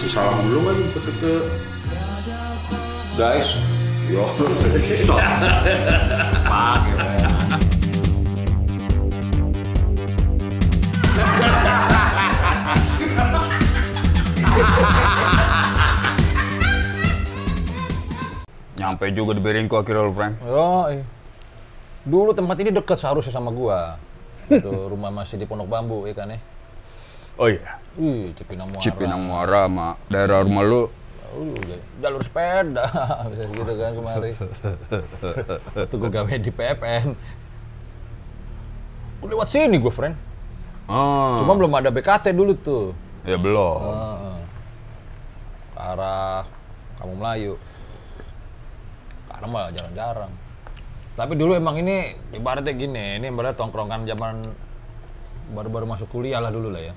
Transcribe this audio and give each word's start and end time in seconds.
Masih 0.00 0.16
salam 0.16 0.32
dulu 0.48 0.64
kan 0.64 0.76
ke, 0.80 1.12
ke 1.20 1.32
guys. 3.20 3.60
Yo. 4.08 4.24
Pakai. 6.48 7.20
Nyampe 18.80 19.12
juga 19.12 19.36
di 19.36 19.44
Beringko 19.44 19.84
akhirnya 19.84 20.08
lu, 20.08 20.16
Frank. 20.16 20.40
Yo, 20.40 20.96
dulu 22.08 22.32
tempat 22.32 22.56
ini 22.56 22.72
dekat 22.72 22.96
seharusnya 22.96 23.36
sama 23.36 23.52
gua. 23.52 24.00
Itu 24.48 24.88
rumah 24.88 25.12
masih 25.12 25.36
di 25.36 25.44
Pondok 25.44 25.68
Bambu, 25.68 26.08
ya 26.08 26.16
kan 26.16 26.32
ya? 26.32 26.40
Oh 27.36 27.48
iya, 27.48 27.78
Wih, 27.96 28.32
Cipinang 28.34 28.68
Muara. 28.70 28.82
Cipinang 28.82 29.22
Muara 29.22 29.60
sama 29.66 29.88
daerah 30.06 30.42
rumah 30.42 30.64
lu. 30.64 30.82
Jalur 32.02 32.22
sepeda, 32.26 32.84
bisa 33.30 33.44
gitu 33.54 33.72
kan 33.78 33.92
kemari. 33.94 34.32
Itu 35.78 35.94
gue 35.94 36.10
gawe 36.10 36.34
di 36.34 36.50
PPN. 36.50 37.08
Gua 39.20 39.28
lewat 39.30 39.48
sini 39.48 39.78
gue, 39.78 39.92
friend. 39.92 40.16
Oh, 40.90 41.46
Cuma 41.46 41.54
belum 41.54 41.70
ada 41.70 41.94
BKT 41.94 42.34
dulu 42.34 42.52
tuh. 42.58 42.90
ya 43.22 43.38
belum. 43.38 43.78
Heeh. 43.78 44.38
Ke 45.70 45.78
arah 45.78 46.42
Kampung 46.98 47.20
Melayu. 47.22 47.54
Karena 49.30 49.46
malah 49.46 49.70
jarang-jarang. 49.70 50.32
Tapi 51.14 51.32
dulu 51.38 51.52
emang 51.54 51.78
ini 51.78 52.16
ibaratnya 52.34 52.74
gini, 52.74 53.22
ini 53.22 53.30
ibarat 53.30 53.54
tongkrongan 53.54 54.02
zaman 54.02 54.40
baru-baru 55.54 55.86
masuk 55.86 56.10
kuliah 56.10 56.42
lah 56.42 56.50
dulu 56.50 56.72
lah 56.74 56.90
ya. 56.90 56.94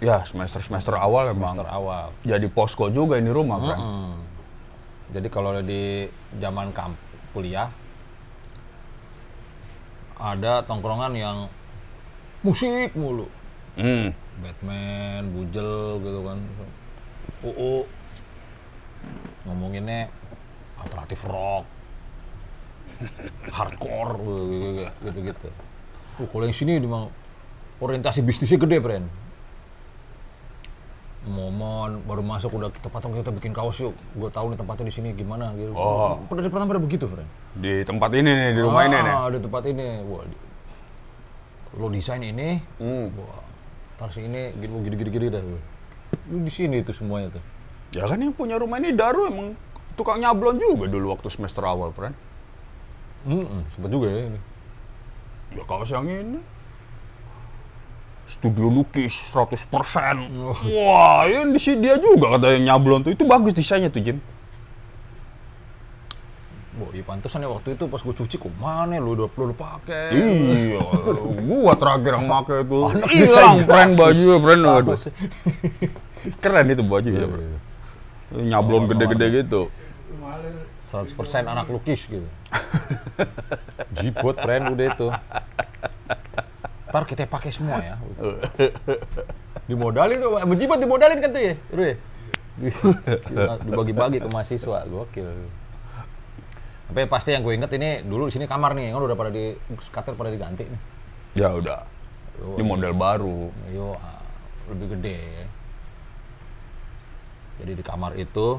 Ya, 0.00 0.24
semester-semester 0.24 0.96
awal 0.96 1.36
emang. 1.36 1.60
Semester 1.60 1.68
awal. 1.68 2.16
Jadi 2.24 2.48
posko 2.48 2.88
juga 2.88 3.20
ini 3.20 3.28
rumah, 3.28 3.60
Frank. 3.60 3.80
Hmm. 3.80 4.16
Jadi 5.12 5.28
kalau 5.28 5.52
di 5.60 6.08
zaman 6.40 6.72
kamp 6.72 6.96
kuliah 7.36 7.68
ada 10.16 10.64
tongkrongan 10.64 11.12
yang 11.12 11.38
musik 12.40 12.96
mulu. 12.96 13.28
Hmm. 13.76 14.16
Batman, 14.40 15.28
Bujel 15.36 16.00
gitu 16.00 16.20
kan. 16.24 16.38
UU. 17.44 17.74
Ngomonginnya 19.44 20.08
alternatif 20.80 21.28
rock. 21.28 21.68
Hardcore 23.52 24.16
gitu-gitu. 25.04 25.48
Uh, 26.20 26.28
kalau 26.28 26.44
yang 26.44 26.56
sini 26.56 26.80
memang 26.80 27.12
orientasi 27.80 28.20
bisnisnya 28.24 28.60
gede, 28.60 28.80
Bren. 28.80 29.04
Momon 31.20 32.00
baru 32.08 32.24
masuk 32.24 32.56
udah 32.56 32.72
kita 32.72 32.88
patung 32.88 33.12
kita 33.12 33.28
bikin 33.28 33.52
kaos 33.52 33.76
yuk. 33.76 33.92
Gue 34.16 34.32
tahu 34.32 34.52
nih 34.52 34.58
tempatnya 34.58 34.88
di 34.88 34.94
sini 34.94 35.08
gimana 35.12 35.52
gitu. 35.52 35.76
Oh. 35.76 36.16
Pada 36.24 36.48
pertama 36.48 36.64
pada 36.64 36.80
begitu, 36.80 37.04
Bren. 37.04 37.28
Di 37.60 37.84
tempat 37.84 38.08
ini 38.16 38.30
nih, 38.32 38.48
di 38.56 38.60
rumah 38.64 38.88
ini 38.88 38.96
nih. 38.96 39.12
Ah, 39.12 39.28
di 39.28 39.36
tempat 39.36 39.62
ini. 39.68 39.86
Wah, 40.08 40.24
di- 40.24 40.40
lo 41.76 41.86
desain 41.92 42.24
ini, 42.24 42.58
Hmm. 42.80 43.12
wah, 43.14 43.44
tar 44.00 44.08
ini 44.16 44.50
gitu 44.58 44.74
gini 44.80 44.96
gini 44.96 45.10
gini 45.12 45.26
dah. 45.28 45.42
Lu 46.32 46.40
di 46.40 46.50
sini 46.50 46.80
itu 46.80 46.90
semuanya 46.96 47.36
tuh. 47.36 47.44
Ya 47.94 48.08
kan 48.08 48.16
yang 48.16 48.32
punya 48.32 48.56
rumah 48.56 48.80
ini 48.80 48.96
Daru 48.96 49.28
emang 49.28 49.54
tukang 50.00 50.24
nyablon 50.24 50.56
juga 50.56 50.88
dulu 50.88 51.12
waktu 51.12 51.28
semester 51.28 51.62
awal, 51.62 51.92
Frank. 51.92 52.16
Hmm, 53.28 53.60
sempat 53.68 53.92
juga 53.92 54.08
ya 54.08 54.32
ini. 54.32 54.40
Ya 55.52 55.62
kaos 55.68 55.92
yang 55.92 56.08
ini. 56.08 56.40
Studio 58.30 58.70
lukis 58.70 59.34
100%. 59.34 59.66
Wah, 60.70 61.26
ini 61.26 61.50
di 61.50 61.58
sini 61.58 61.82
dia 61.82 61.98
juga 61.98 62.38
kata 62.38 62.54
yang 62.54 62.70
nyablon 62.70 63.02
tuh. 63.02 63.10
Itu 63.10 63.26
bagus 63.26 63.50
desainnya 63.50 63.90
tuh, 63.90 63.98
Jim. 64.06 64.22
Wah, 66.78 66.94
iya 66.94 67.02
pantesan 67.02 67.42
ya 67.42 67.50
waktu 67.50 67.74
itu 67.74 67.90
pas 67.90 67.98
gue 67.98 68.14
cuci 68.14 68.38
kok 68.38 68.54
mana 68.62 69.02
lu 69.02 69.18
udah 69.18 69.26
lu 69.34 69.50
udah 69.50 69.58
pakai. 69.58 70.14
Iya, 70.14 70.78
gua 71.50 71.74
terakhir 71.74 72.22
yang 72.22 72.26
make 72.30 72.54
itu. 72.54 72.80
Hilang, 73.10 73.56
brand 73.66 73.92
baju, 73.98 74.30
brand 74.38 74.62
aduh. 74.62 74.96
Keren 76.38 76.66
itu 76.70 76.84
baju 76.86 77.10
ya, 77.10 77.26
bro. 77.26 77.42
Nyablon 78.30 78.82
gede-gede 78.94 79.26
gitu. 79.42 79.62
100% 80.86 81.50
anak 81.50 81.66
lukis 81.66 82.06
gitu. 82.06 82.26
Jipot 83.98 84.38
brand 84.38 84.70
udah 84.70 84.86
itu. 84.86 85.06
Ntar 86.90 87.02
kita 87.06 87.22
pakai 87.24 87.50
semua 87.54 87.78
ya. 87.78 87.94
Dimodalin 89.70 90.18
tuh, 90.18 90.34
berjibat 90.34 90.82
dimodalin 90.82 91.22
kan 91.22 91.30
tuh 91.30 91.42
ya, 91.42 91.54
Ru 91.70 91.82
ya? 91.86 91.94
Di- 92.58 92.74
Dibagi-bagi 93.64 94.18
ke 94.18 94.28
mahasiswa, 94.28 94.82
gokil. 94.90 95.30
Tapi 96.90 97.06
pasti 97.06 97.30
yang 97.30 97.46
gue 97.46 97.54
inget 97.54 97.70
ini 97.78 98.02
dulu 98.02 98.26
di 98.26 98.34
sini 98.34 98.50
kamar 98.50 98.74
nih, 98.74 98.90
kan 98.90 98.98
udah 98.98 99.14
pada 99.14 99.30
di 99.30 99.54
skater 99.78 100.18
pada 100.18 100.34
diganti 100.34 100.66
nih. 100.66 100.80
Ya 101.38 101.54
udah. 101.54 101.86
Ini 102.58 102.66
model 102.66 102.92
baru. 102.98 103.54
Yo, 103.70 103.94
lebih 104.74 104.98
gede. 104.98 105.14
ya. 105.14 105.46
Jadi 107.62 107.72
di 107.78 107.84
kamar 107.86 108.18
itu 108.18 108.58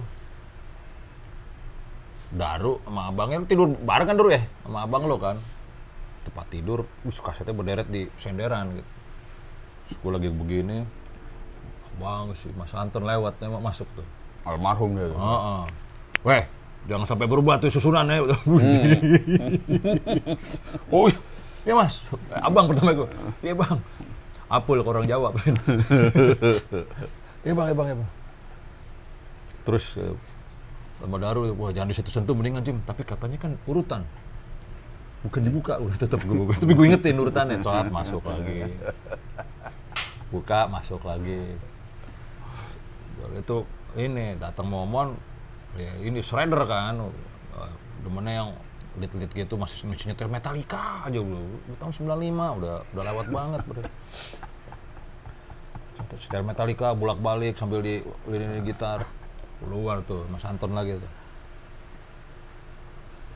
Daru 2.32 2.80
sama 2.88 3.12
abangnya 3.12 3.44
tidur 3.44 3.76
bareng 3.76 4.08
kan 4.08 4.16
dulu 4.16 4.32
ya 4.32 4.40
sama 4.64 4.88
abang 4.88 5.04
lo 5.04 5.20
kan 5.20 5.36
tempat 6.28 6.46
tidur 6.54 6.86
wih 7.04 7.18
kasetnya 7.18 7.54
berderet 7.56 7.88
di 7.90 8.06
senderan 8.22 8.78
gitu 8.78 8.92
Terus 9.92 9.98
gue 10.00 10.12
lagi 10.14 10.30
begini 10.32 10.78
abang 11.92 12.32
si 12.38 12.48
Mas 12.56 12.72
Anton 12.72 13.04
lewat 13.04 13.42
emang 13.44 13.60
masuk 13.60 13.90
tuh 13.94 14.08
Almarhum 14.46 14.98
dia 14.98 15.06
tuh. 15.10 15.18
Heeh. 15.22 15.62
Weh, 16.26 16.44
jangan 16.90 17.06
sampai 17.06 17.26
berubah 17.30 17.62
tuh 17.62 17.70
susunan 17.70 18.06
ya. 18.10 18.22
oh, 20.94 21.10
iya 21.66 21.74
mas. 21.78 22.02
Abang 22.34 22.66
pertama 22.70 22.94
gue. 22.94 23.10
Iya 23.46 23.54
bang. 23.58 23.78
Apul 24.50 24.82
orang 24.82 25.06
Jawa. 25.06 25.34
Iya 27.42 27.54
bang, 27.58 27.66
iya 27.70 27.76
bang, 27.78 27.88
iya 27.90 27.98
bang. 27.98 28.10
Terus 29.66 29.98
eh, 29.98 30.14
sama 31.02 31.18
Daru, 31.18 31.54
wah 31.58 31.74
jangan 31.74 31.90
di 31.90 31.96
situ-sentuh 31.98 32.34
mendingan 32.34 32.66
Jim. 32.66 32.78
Tapi 32.86 33.02
katanya 33.06 33.38
kan 33.38 33.58
urutan. 33.66 34.06
Bukan 35.22 35.42
dibuka, 35.46 35.78
udah 35.78 35.98
tetap 35.98 36.22
gue. 36.26 36.56
Tapi 36.58 36.72
gue 36.74 36.86
ingetin 36.90 37.18
urutannya. 37.22 37.62
Coat 37.62 37.94
masuk 37.94 38.26
lagi. 38.26 38.74
Buka, 40.34 40.66
masuk 40.66 41.02
lagi. 41.06 41.58
Itu 43.38 43.70
ini 43.96 44.40
datang 44.40 44.72
momon 44.72 45.16
ya 45.76 45.92
ini 46.04 46.20
shredder 46.24 46.64
kan 46.68 47.12
demennya 48.04 48.44
yang 48.44 48.50
lit-lit 49.00 49.32
gitu 49.32 49.56
masih 49.56 49.88
nyetir 49.88 50.28
Metallica 50.28 51.08
aja 51.08 51.16
dulu 51.16 51.60
tahun 51.80 51.94
95 51.96 52.60
udah 52.60 52.76
udah 52.92 53.04
lewat 53.08 53.28
banget 53.32 53.62
bro 53.64 53.84
setel 56.20 56.44
Metallica 56.44 56.92
bolak-balik 56.92 57.56
sambil 57.56 57.80
di 57.80 58.04
lini 58.28 58.60
gitar 58.68 59.08
keluar 59.64 60.04
tuh 60.04 60.28
Mas 60.28 60.44
Anton 60.44 60.76
lagi 60.76 61.00
tuh 61.00 61.12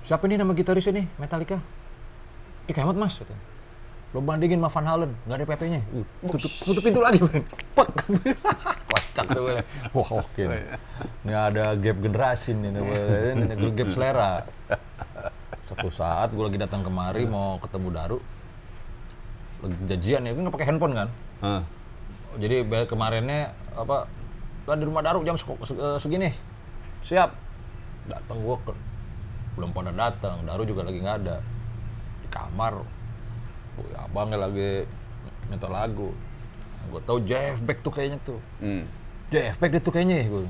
siapa 0.03 0.27
ini 0.27 0.35
nama 0.35 0.51
gitaris 0.51 0.91
ini 0.91 1.07
Metallica 1.15 1.63
Ih 2.65 2.73
hemat 2.73 2.97
mas 2.97 3.21
katanya. 3.21 3.43
lo 4.15 4.23
bandingin 4.23 4.63
sama 4.63 4.71
Van 4.71 4.85
Halen 4.87 5.11
nggak 5.27 5.37
ada 5.43 5.45
PP-nya 5.45 5.81
uh, 5.91 6.05
tutup, 6.31 6.51
tutup 6.63 6.81
pintu 6.87 7.03
lagi 7.03 7.19
bro. 7.19 7.35
Pek. 7.75 7.89
kocak 8.95 9.25
tuh 9.27 9.41
gue. 9.43 9.59
wah 9.91 10.09
oke. 10.23 10.39
Nih. 10.39 10.63
nggak 11.27 11.43
ada 11.51 11.63
gap 11.75 11.97
generasi 11.99 12.55
nih 12.55 12.69
ini 12.71 13.69
gap 13.75 13.89
selera. 13.91 14.33
Satu 15.67 15.91
saat 15.91 16.31
gue 16.31 16.39
lagi 16.47 16.55
datang 16.55 16.87
kemari 16.87 17.27
mau 17.27 17.59
ketemu 17.59 17.87
Daru. 17.91 18.19
Lagi 19.67 19.75
janjian 19.83 20.21
ya, 20.23 20.31
nggak 20.31 20.53
pakai 20.55 20.67
handphone 20.71 20.95
kan? 20.95 21.09
Hah. 21.43 21.61
jadi 22.39 22.67
kemarinnya 22.87 23.51
apa 23.75 24.07
kan 24.63 24.79
di 24.79 24.87
rumah 24.87 25.03
Daru 25.03 25.27
jam 25.27 25.35
eh, 25.35 25.99
segini. 25.99 26.31
Siap. 27.03 27.35
Datang 28.07 28.37
gua 28.39 28.55
ke 28.63 28.71
belum 29.59 29.75
pada 29.75 29.91
datang. 29.91 30.39
Daru 30.47 30.63
juga 30.63 30.87
lagi 30.87 31.03
nggak 31.03 31.17
ada 31.19 31.43
kamar 32.35 32.83
abangnya 33.95 34.37
lagi 34.43 34.83
minta 35.47 35.71
lagu 35.71 36.11
gue 36.91 37.01
tau 37.07 37.17
Jeff 37.23 37.57
Beck 37.63 37.79
tuh 37.81 37.93
kayaknya 37.95 38.19
tuh 38.21 38.39
hmm. 38.61 38.83
Jeff 39.31 39.55
Beck 39.57 39.73
itu 39.79 39.89
kayaknya 39.89 40.27
gue 40.27 40.43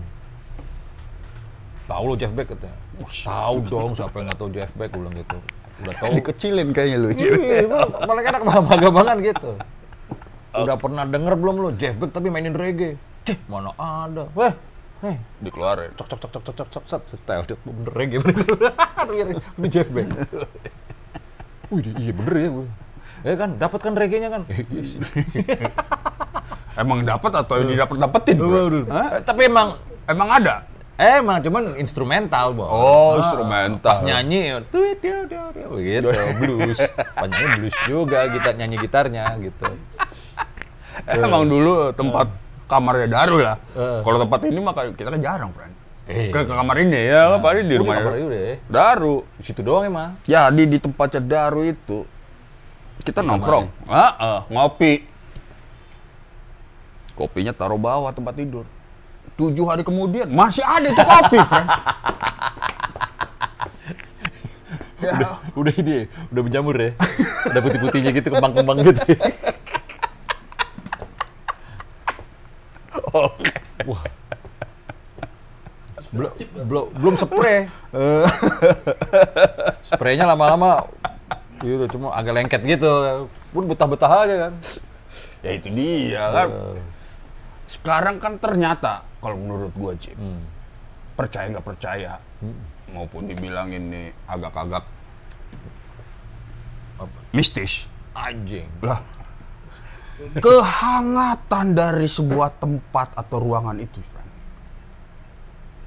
tahu 1.85 2.03
lo 2.09 2.15
Jeff 2.17 2.33
Beck 2.33 2.49
katanya 2.51 2.77
tahu 3.05 3.55
dong 3.69 3.91
siapa 3.93 4.15
yang 4.19 4.27
nggak 4.27 4.39
tahu 4.39 4.49
Jeff 4.51 4.71
Beck 4.75 4.91
ulang 4.97 5.15
gitu 5.15 5.37
udah 5.85 5.93
tau 5.99 6.11
dikecilin 6.11 6.69
kayaknya 6.73 6.97
lo 6.99 7.09
iya 7.13 7.65
malah 8.03 8.23
enak 8.23 8.41
bangga 8.43 8.89
banget 8.91 9.17
gitu 9.35 9.51
udah 10.55 10.75
pernah 10.79 11.03
denger 11.05 11.33
belum 11.37 11.55
lo 11.61 11.69
Jeff 11.77 11.95
Beck 11.99 12.11
tapi 12.11 12.27
mainin 12.31 12.55
reggae 12.55 12.99
Cih, 13.25 13.37
mana 13.49 13.73
ada 13.77 14.27
weh 14.33 14.53
Hey. 15.03 15.19
dikeluarin 15.43 15.91
cok 15.99 16.07
cok 16.07 16.19
cok 16.23 16.31
cok 16.31 16.43
cok 16.55 16.55
cok 16.55 16.67
cok 16.71 16.83
set 16.87 17.19
style 17.19 17.43
bener 17.43 17.93
reggae 17.93 18.17
cok 18.23 19.67
Jeff 19.67 19.87
Beck 19.91 20.07
Wih, 21.73 21.81
iya 21.97 22.11
bener 22.13 22.35
ya 22.35 22.49
gue. 22.51 22.67
Ya 23.25 23.33
kan, 23.33 23.49
dapat 23.57 23.79
kan 23.81 23.93
reggae-nya 23.97 24.29
kan? 24.29 24.41
Iya 24.45 24.83
sih. 24.85 24.99
Emang 26.81 27.01
dapat 27.01 27.31
atau 27.31 27.55
didapat 27.63 27.95
dapetin? 27.97 28.35
Eh, 28.37 29.23
Tapi 29.23 29.41
emang 29.47 29.79
Emang 30.05 30.29
ada? 30.29 30.61
emang 30.95 31.43
cuman 31.43 31.75
instrumental, 31.75 32.55
Bos. 32.55 32.71
Oh, 32.71 33.19
Ah, 33.19 33.19
instrumental. 33.19 33.83
Pas 33.83 33.99
nyanyi, 33.99 34.55
tuit, 34.71 34.95
tiu, 35.03 35.27
tiu, 35.27 35.43
tiu, 35.51 35.75
gitu, 35.83 36.07
blues. 36.39 36.79
Pas 37.11 37.27
nyanyi 37.27 37.47
blues 37.59 37.77
juga, 37.83 38.31
kita 38.31 38.55
nyanyi 38.55 38.79
gitarnya 38.79 39.27
gitu. 39.43 39.67
Emang 41.11 41.51
dulu 41.51 41.91
tempat 41.91 42.31
kamarnya 42.71 43.11
Daru 43.11 43.43
lah. 43.43 43.59
Eh. 43.75 43.99
Kalau 44.07 44.17
tempat 44.23 44.39
ini 44.47 44.59
mah 44.63 44.71
kita 44.95 45.09
kan 45.11 45.19
jarang, 45.19 45.51
friend. 45.51 45.74
Eh. 46.05 46.29
Ke, 46.29 46.45
ke 46.45 46.53
kamar 46.53 46.77
ini 46.85 47.09
ya, 47.09 47.33
kan 47.33 47.41
paling 47.41 47.65
di 47.65 47.75
rumah 47.81 47.97
kamar. 47.97 48.13
Daru. 48.69 49.25
Di 49.41 49.43
situ 49.49 49.65
doang 49.65 49.89
emang. 49.89 50.13
Jadi 50.21 50.63
di 50.69 50.77
tempatnya 50.77 51.21
Daru 51.21 51.65
itu 51.65 52.05
kita 53.05 53.21
nongkrong, 53.21 53.69
ah, 53.85 54.13
ah, 54.17 54.39
ngopi. 54.49 55.05
Kopinya 57.13 57.53
taruh 57.53 57.77
bawah 57.77 58.09
tempat 58.09 58.33
tidur. 58.33 58.65
Tujuh 59.37 59.65
hari 59.69 59.85
kemudian 59.85 60.25
masih 60.31 60.65
ada 60.65 60.89
itu 60.89 61.03
kopi, 61.05 61.37
friend. 61.49 61.69
ya, 65.05 65.37
Udah 65.53 65.73
ini, 65.75 66.07
udah 66.33 66.41
menjamur 66.43 66.75
ya. 66.75 66.97
Ada 67.51 67.59
putih-putihnya 67.61 68.11
gitu, 68.15 68.27
kembang-kembang 68.33 68.81
gitu. 68.83 69.01
oke. 73.15 73.53
Wah. 73.85 74.14
Belum, 76.15 76.31
belum, 76.63 76.85
belum 76.95 77.15
spray. 77.19 77.67
Spraynya 79.83 80.23
lama-lama, 80.23 80.87
gitu, 81.59 81.99
cuma 81.99 82.15
agak 82.15 82.39
lengket 82.39 82.61
gitu. 82.63 83.27
Pun 83.51 83.67
betah-betah 83.67 84.23
aja 84.23 84.35
kan. 84.47 84.53
Ya 85.43 85.51
itu 85.59 85.67
dia 85.75 86.23
kan. 86.31 86.47
Eh, 86.47 86.79
Sekarang 87.67 88.15
kan 88.23 88.39
ternyata 88.39 89.03
kalau 89.19 89.35
menurut 89.35 89.75
gua 89.75 89.91
Jim, 89.99 90.15
hmm. 90.15 90.43
percaya 91.19 91.51
nggak 91.51 91.67
percaya, 91.67 92.21
maupun 92.93 93.27
dibilang 93.27 93.73
ini 93.73 94.13
agak-agak 94.29 94.87
mistis. 97.35 97.91
Anjing. 98.15 98.71
Lah, 98.79 99.03
kehangatan 100.39 101.75
dari 101.75 102.07
sebuah 102.07 102.55
tempat 102.55 103.11
atau 103.19 103.43
ruangan 103.43 103.75
itu. 103.75 103.99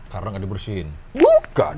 Karena 0.08 0.26
nggak 0.32 0.44
dibersihin. 0.44 0.88
bukan, 1.12 1.76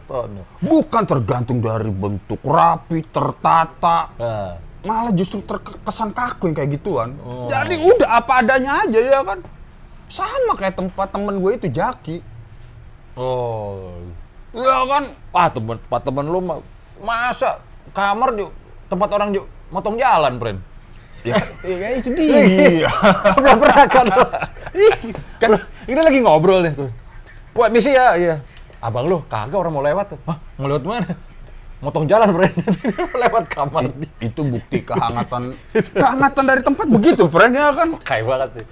sono. 0.06 0.42
bukan 0.60 1.02
tergantung 1.06 1.58
dari 1.62 1.88
bentuk 1.88 2.40
rapi, 2.44 3.00
tertata, 3.08 4.12
Nah, 4.18 4.52
malah 4.84 5.12
justru 5.12 5.40
terkesan 5.44 6.12
kaku 6.12 6.50
yang 6.52 6.56
kayak 6.56 6.70
gituan. 6.76 7.16
Oh. 7.20 7.48
Jadi 7.48 7.76
udah 7.76 8.20
apa 8.20 8.40
adanya 8.44 8.80
aja 8.84 9.00
ya 9.00 9.20
kan. 9.24 9.40
Sama 10.10 10.56
kayak 10.58 10.74
tempat 10.76 11.08
temen 11.12 11.38
gue 11.38 11.52
itu 11.54 11.68
Jaki. 11.70 12.16
oh. 13.16 14.00
Ya 14.50 14.82
kan, 14.82 15.14
Wah, 15.30 15.46
tempat 15.46 16.02
temen 16.02 16.26
lu 16.26 16.42
mah, 16.42 16.58
masa 16.98 17.62
kamar 17.94 18.34
juga 18.34 18.50
tempat 18.90 19.08
orang 19.14 19.30
juga 19.30 19.46
motong 19.70 19.94
jalan, 19.94 20.32
friend. 20.42 20.58
Ya, 21.24 21.36
ya 21.64 21.88
itu 22.00 22.08
dia. 22.14 22.90
Belum 23.36 23.56
pernah 23.60 23.84
kan 23.88 24.06
kan 25.42 25.50
ini 25.88 26.00
lagi 26.00 26.18
ngobrol 26.22 26.64
nih 26.64 26.72
tuh. 26.74 26.90
Wah, 27.56 27.66
misi 27.66 27.90
ya, 27.90 28.14
iya. 28.14 28.34
Abang 28.80 29.10
lu 29.10 29.20
kagak 29.28 29.58
orang 29.58 29.72
mau 29.74 29.84
lewat 29.84 30.16
tuh. 30.16 30.18
Hah, 30.24 30.38
mau 30.56 30.70
lewat 30.70 30.84
mana? 30.86 31.12
Motong 31.80 32.04
jalan, 32.04 32.28
friend. 32.32 32.54
lewat 33.24 33.44
kamar. 33.48 33.88
itu 34.20 34.40
bukti 34.44 34.84
kehangatan 34.84 35.56
kehangatan 36.00 36.44
dari 36.44 36.60
tempat 36.60 36.86
begitu 36.92 37.24
friend 37.24 37.56
ya 37.56 37.72
kan 37.72 37.88
Kayak 38.04 38.24
banget 38.28 38.48
sih. 38.60 38.64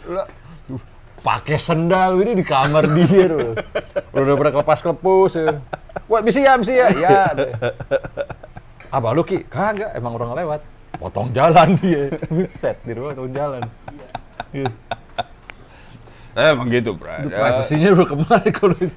Pakai 1.18 1.58
sendal 1.58 2.20
ini 2.22 2.38
di 2.38 2.44
kamar 2.46 2.86
dia 2.94 3.26
tuh. 3.26 3.56
Udah 4.14 4.34
pernah 4.38 4.52
kelepas 4.60 4.78
kelepus 4.80 5.32
ya. 5.34 5.58
Wah, 6.06 6.20
misi 6.22 6.40
ya, 6.46 6.54
misi 6.54 6.78
ya. 6.78 6.88
Ya. 6.94 7.20
tuh. 7.34 7.50
Abang 8.88 9.12
lu 9.12 9.26
Ki, 9.26 9.44
kagak, 9.44 9.92
emang 9.92 10.16
orang 10.16 10.32
lewat. 10.38 10.77
Potong 10.94 11.28
jalan 11.30 11.68
dia. 11.80 12.08
Buset, 12.26 12.76
di 12.82 12.92
rumah 12.92 13.12
potong 13.12 13.30
jalan. 13.30 13.62
Iya. 14.48 14.70
eh, 16.34 16.48
emang 16.48 16.68
gitu 16.68 16.96
ya. 16.96 17.20
Privasinya 17.26 17.88
udah 17.92 18.06
ke 18.06 18.16
mana 18.16 18.48
kalau 18.50 18.76
itu. 18.76 18.96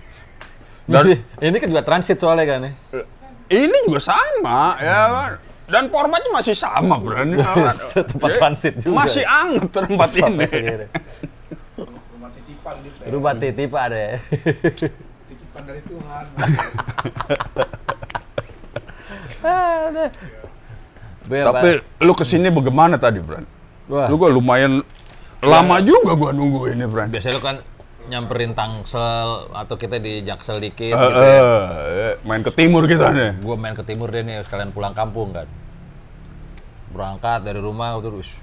Dan- 0.83 0.95
Jadi, 0.97 1.13
ini 1.45 1.55
kan 1.57 1.67
juga 1.67 1.83
transit 1.83 2.17
soalnya 2.17 2.45
kan 2.47 2.59
ya. 2.63 2.71
ini 3.51 3.77
juga 3.83 3.99
sama 3.99 4.79
ya 4.79 5.01
kan 5.07 5.31
dan 5.67 5.83
formatnya 5.87 6.31
masih 6.31 6.51
sama 6.51 6.95
ya 6.99 7.11
kan 7.13 7.75
Tempat 8.01 8.29
Ya, 8.29 8.37
transit 8.37 8.73
juga. 8.77 8.95
masih 8.97 9.23
anget 9.23 9.67
tempat 9.69 10.09
ini 10.13 10.45
segini. 10.45 10.85
rumah 12.07 12.29
titipan 12.31 12.75
gitu 12.79 12.97
ya. 12.97 13.07
Rumah 13.09 13.33
titipan 13.35 13.87
deh. 13.89 14.15
titipan 15.27 15.61
dari 15.63 15.81
Tuhan 15.83 16.25
Be, 21.21 21.45
tapi 21.45 21.69
lu 22.01 22.13
ke 22.13 22.25
sini 22.25 22.49
bagaimana 22.49 22.97
tadi 22.97 23.21
friend 23.21 23.45
Wah. 23.87 24.09
lu 24.09 24.17
gua 24.17 24.29
lumayan 24.29 24.81
lama 25.39 25.77
juga 25.81 26.13
gua 26.13 26.31
nunggu 26.31 26.69
ini 26.69 26.85
friend 26.85 27.09
biasanya 27.09 27.35
lu 27.35 27.41
kan 27.41 27.55
nyamperin 28.01 28.57
Tangsel 28.57 29.53
atau 29.53 29.75
kita 29.77 30.01
di 30.01 30.25
Jaksel 30.25 30.57
Eh, 30.57 30.61
dikit 30.67 30.89
gitu 30.89 31.21
ya. 31.21 31.41
eh, 32.09 32.13
main 32.25 32.41
ke 32.41 32.49
timur 32.49 32.89
kita 32.89 33.13
nih 33.13 33.37
Gue 33.37 33.53
main 33.53 33.77
ke 33.77 33.85
timur 33.85 34.09
deh 34.09 34.25
nih 34.25 34.41
sekalian 34.41 34.73
pulang 34.73 34.97
kampung 34.97 35.29
kan. 35.29 35.45
Berangkat 36.91 37.45
dari 37.45 37.61
rumah 37.61 37.93
terus 38.01 38.33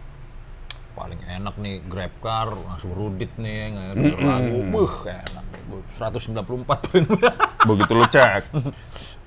paling 0.94 1.19
enak 1.22 1.54
nih 1.58 1.78
grab 1.86 2.10
car 2.19 2.50
langsung 2.50 2.90
rudit 2.90 3.31
nih 3.34 3.70
denger 3.94 4.19
lagu 4.19 4.58
buh 4.66 4.92
enak 5.06 5.44
nih 5.46 5.62
Bu. 5.70 5.76
194 5.94 6.42
poin 6.66 7.04
begitu 7.66 7.92
lu 7.94 8.06
cek 8.10 8.42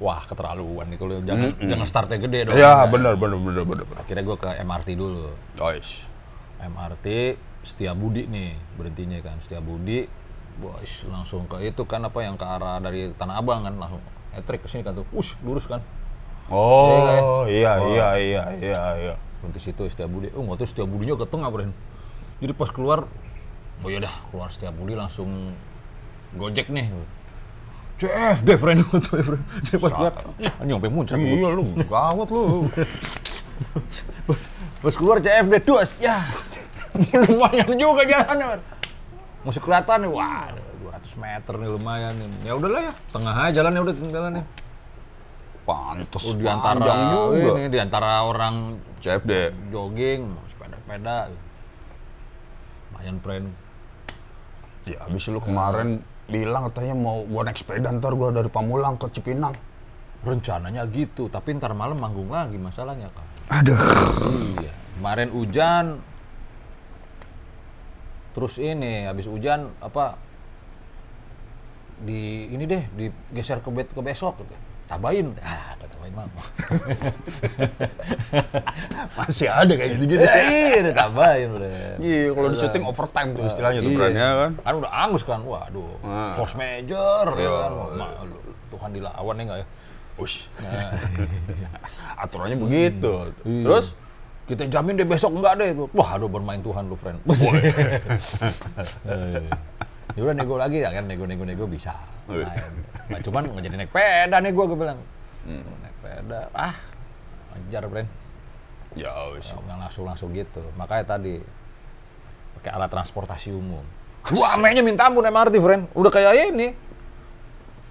wah 0.02 0.26
keterlaluan 0.26 0.90
nih 0.90 0.98
kalau 0.98 1.22
jangan 1.22 1.54
jangan 1.62 1.88
startnya 1.88 2.18
gede 2.18 2.50
dong. 2.50 2.58
Ya 2.58 2.90
benar 2.90 3.14
benar 3.16 3.38
benar 3.38 3.64
benar 3.64 3.86
akhirnya 4.02 4.24
gue 4.26 4.38
ke 4.42 4.50
MRT 4.66 4.90
dulu. 4.98 5.30
Guys. 5.56 6.10
MRT 6.58 7.38
Setiabudi 7.62 8.26
nih 8.26 8.58
berhentinya 8.76 9.22
kan. 9.22 9.38
Setiabudi 9.38 10.10
bos 10.58 11.06
langsung 11.08 11.46
ke 11.46 11.62
itu 11.62 11.86
kan 11.86 12.02
apa 12.02 12.20
yang 12.26 12.36
ke 12.36 12.44
arah 12.44 12.82
dari 12.82 13.14
Tanah 13.14 13.40
Abang 13.40 13.62
kan 13.64 13.78
langsung 13.78 14.02
etrik 14.34 14.66
ke 14.66 14.68
sini 14.74 14.82
kan 14.82 14.98
tuh. 14.98 15.06
Ush 15.14 15.38
lurus 15.46 15.70
kan. 15.70 15.86
Oh, 16.52 17.48
iya, 17.48 17.80
iya, 17.80 18.08
iya, 18.20 18.44
iya, 18.60 18.82
iya. 19.00 19.16
berhenti 19.42 19.72
situ 19.72 19.88
Setiabudi 19.90 20.30
oh 20.38 20.46
nggak 20.46 20.62
tahu 20.62 20.68
Setiabudinya 20.70 21.16
ke 21.18 21.26
tengah 21.26 21.50
Bren 21.50 21.72
jadi 22.38 22.54
pas 22.54 22.70
keluar 22.70 23.10
oh 23.82 23.90
ya 23.90 23.98
dah 23.98 24.14
keluar 24.30 24.54
Setiabudi 24.54 24.94
langsung 24.94 25.58
gojek 26.38 26.70
nih 26.70 26.94
CFD 28.02 28.50
friend 28.58 28.82
tuh 28.90 29.22
friend 29.30 29.44
jadi 29.62 29.78
pas 29.78 29.92
keluar 29.94 30.14
anjing 30.58 30.76
sampai 30.82 30.90
muncul 30.90 31.16
Iya 31.22 31.50
lu, 31.54 31.64
gawat 31.86 32.28
lu. 32.34 32.44
pas 34.82 34.94
keluar 34.98 35.18
CFD 35.22 35.54
dos 35.62 35.94
ya 36.02 36.26
lumayan 37.30 37.70
juga 37.78 38.02
jalannya 38.10 38.58
masih 39.46 39.62
kelihatan 39.62 40.06
nih 40.06 40.12
wah 40.12 40.50
200 41.02 41.24
meter 41.24 41.54
nih 41.58 41.70
lumayan 41.72 42.14
nih. 42.14 42.30
Ya 42.46 42.54
udahlah 42.54 42.82
ya 42.90 42.94
tengah 43.10 43.34
aja 43.34 43.52
jalannya 43.62 43.82
udah 43.82 43.96
jalannya. 43.96 44.44
Pantes 45.62 46.24
oh, 46.26 46.34
di 46.36 46.46
antara 46.46 46.78
panjang 46.82 47.00
juga. 47.38 47.52
ini 47.58 47.70
di 47.70 47.80
antara 47.80 48.12
orang 48.26 48.56
CFD. 49.02 49.32
jogging 49.74 50.22
sepeda-sepeda. 50.50 51.18
Lumayan 52.92 53.18
friend. 53.22 53.48
Ya 54.86 54.98
habis 55.06 55.30
lu 55.30 55.42
kemarin 55.42 56.02
bilang 56.32 56.72
katanya 56.72 56.96
mau 56.96 57.28
gua 57.28 57.46
naik 57.46 57.60
sepeda 57.60 57.92
ntar 57.92 58.16
gua 58.16 58.32
dari 58.32 58.48
Pamulang 58.48 58.96
ke 58.96 59.12
Cipinang. 59.12 59.54
rencananya 60.22 60.86
gitu 60.94 61.34
tapi 61.34 61.58
ntar 61.58 61.74
malam 61.74 61.98
manggung 61.98 62.30
lagi 62.30 62.54
masalahnya 62.54 63.10
kan 63.10 63.26
Aduh. 63.50 63.74
iya 64.62 64.70
kemarin 64.94 65.34
hujan 65.34 65.98
terus 68.38 68.62
ini 68.62 69.10
habis 69.10 69.26
hujan 69.26 69.74
apa 69.82 70.22
di 72.06 72.54
ini 72.54 72.70
deh 72.70 72.86
digeser 72.98 73.66
ke, 73.66 73.70
ke 73.70 74.02
besok 74.06 74.46
gitu. 74.46 74.56
Tabain 74.92 75.28
ah 75.40 75.72
kata 75.72 75.86
tabain 75.88 76.12
mah 76.12 76.28
Masih 79.12 79.48
ada 79.48 79.72
kayak 79.72 79.92
gitu-gitu. 79.96 80.20
iya 80.52 80.84
udah 80.84 80.96
tabain 80.98 81.48
udah 81.52 81.70
Iya, 81.98 82.22
kalau 82.32 82.48
di 82.48 82.58
syuting 82.58 82.84
overtime 82.84 83.30
tuh 83.32 83.44
istilahnya 83.46 83.80
tuh 83.80 83.88
Iya. 83.88 83.98
brandnya 83.98 84.28
kan. 84.36 84.52
kan 84.60 84.74
udah 84.78 84.92
angus 84.92 85.24
kan 85.24 85.40
waduh 85.42 85.96
Ah. 86.02 86.36
force 86.36 86.56
major 86.56 87.26
ya 87.32 87.40
Iya. 87.40 87.52
kan 87.56 87.72
Tuhan 88.70 88.90
dilawan 88.92 89.36
ya 89.36 89.44
nggak 89.46 89.60
ya 89.60 89.68
Ush. 90.20 90.52
Aturannya 92.24 92.60
begitu. 92.60 93.32
Iya. 93.42 93.64
Terus 93.64 93.86
kita 94.46 94.68
jamin 94.68 94.94
deh 94.94 95.08
besok 95.08 95.32
enggak 95.34 95.56
deh 95.56 95.72
itu. 95.72 95.88
Wah, 95.92 96.14
aduh 96.14 96.28
bermain 96.28 96.60
Tuhan 96.60 96.84
lu, 96.86 96.94
friend. 96.94 97.18
Ya 100.12 100.22
udah 100.22 100.36
nego 100.36 100.56
lagi 100.56 100.78
ya 100.80 100.90
kan 100.90 101.04
nego-nego 101.06 101.44
nego 101.44 101.66
bisa. 101.66 101.96
Iya. 102.28 102.48
Main. 102.48 102.74
Nah, 103.10 103.20
cuman 103.20 103.42
nggak 103.44 103.64
jadi 103.66 103.76
naik 103.78 103.92
peda 103.92 104.38
nih 104.40 104.52
gua 104.52 104.66
gue 104.66 104.78
bilang. 104.78 105.00
Naik 105.48 105.96
peda. 106.00 106.40
Ah, 106.52 106.76
ajar, 107.56 107.84
friend. 107.86 108.10
ya 108.94 109.12
wis. 109.32 109.52
Nggak 109.52 109.78
langsung 109.80 110.04
langsung 110.04 110.30
gitu. 110.32 110.64
Makanya 110.76 111.16
tadi 111.16 111.40
pakai 112.60 112.72
alat 112.72 112.90
transportasi 112.90 113.52
umum. 113.52 113.84
Wah, 114.32 114.54
mainnya 114.56 114.86
minta 114.86 115.10
ampun 115.10 115.26
MRT, 115.26 115.56
friend. 115.58 115.84
Udah 115.92 116.12
kayak 116.12 116.54
ini, 116.54 116.72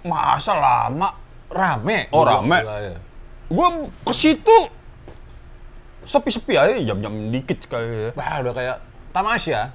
Masa 0.00 0.54
lama? 0.56 1.12
rame. 1.50 2.06
Oh, 2.14 2.22
Gua 2.22 2.38
rame. 2.38 2.58
iya. 2.62 2.96
Gue 3.50 3.68
ke 4.06 4.12
situ 4.14 4.56
sepi-sepi 6.06 6.54
aja, 6.54 6.78
jam-jam 6.80 7.12
dikit 7.28 7.66
kayak. 7.66 8.14
Wah, 8.14 8.38
udah 8.40 8.54
kayak 8.54 8.76
tamasya. 9.10 9.74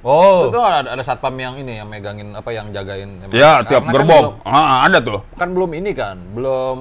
Oh, 0.00 0.48
Itu 0.48 0.56
ada, 0.56 0.96
ada 0.96 1.02
satpam 1.04 1.36
yang 1.36 1.60
ini 1.60 1.76
yang 1.76 1.84
megangin 1.84 2.32
apa 2.32 2.48
yang 2.50 2.72
jagain. 2.72 3.20
ya 3.28 3.60
tiap 3.60 3.84
Karena 3.84 3.84
kan 3.84 3.92
gerbong. 3.92 4.24
belum- 4.32 4.48
Ah, 4.48 4.88
ada 4.88 4.98
tuh. 4.98 5.20
kan 5.36 5.48
belum 5.52 5.70
ini 5.76 5.90
kan, 5.92 6.16
belum 6.32 6.76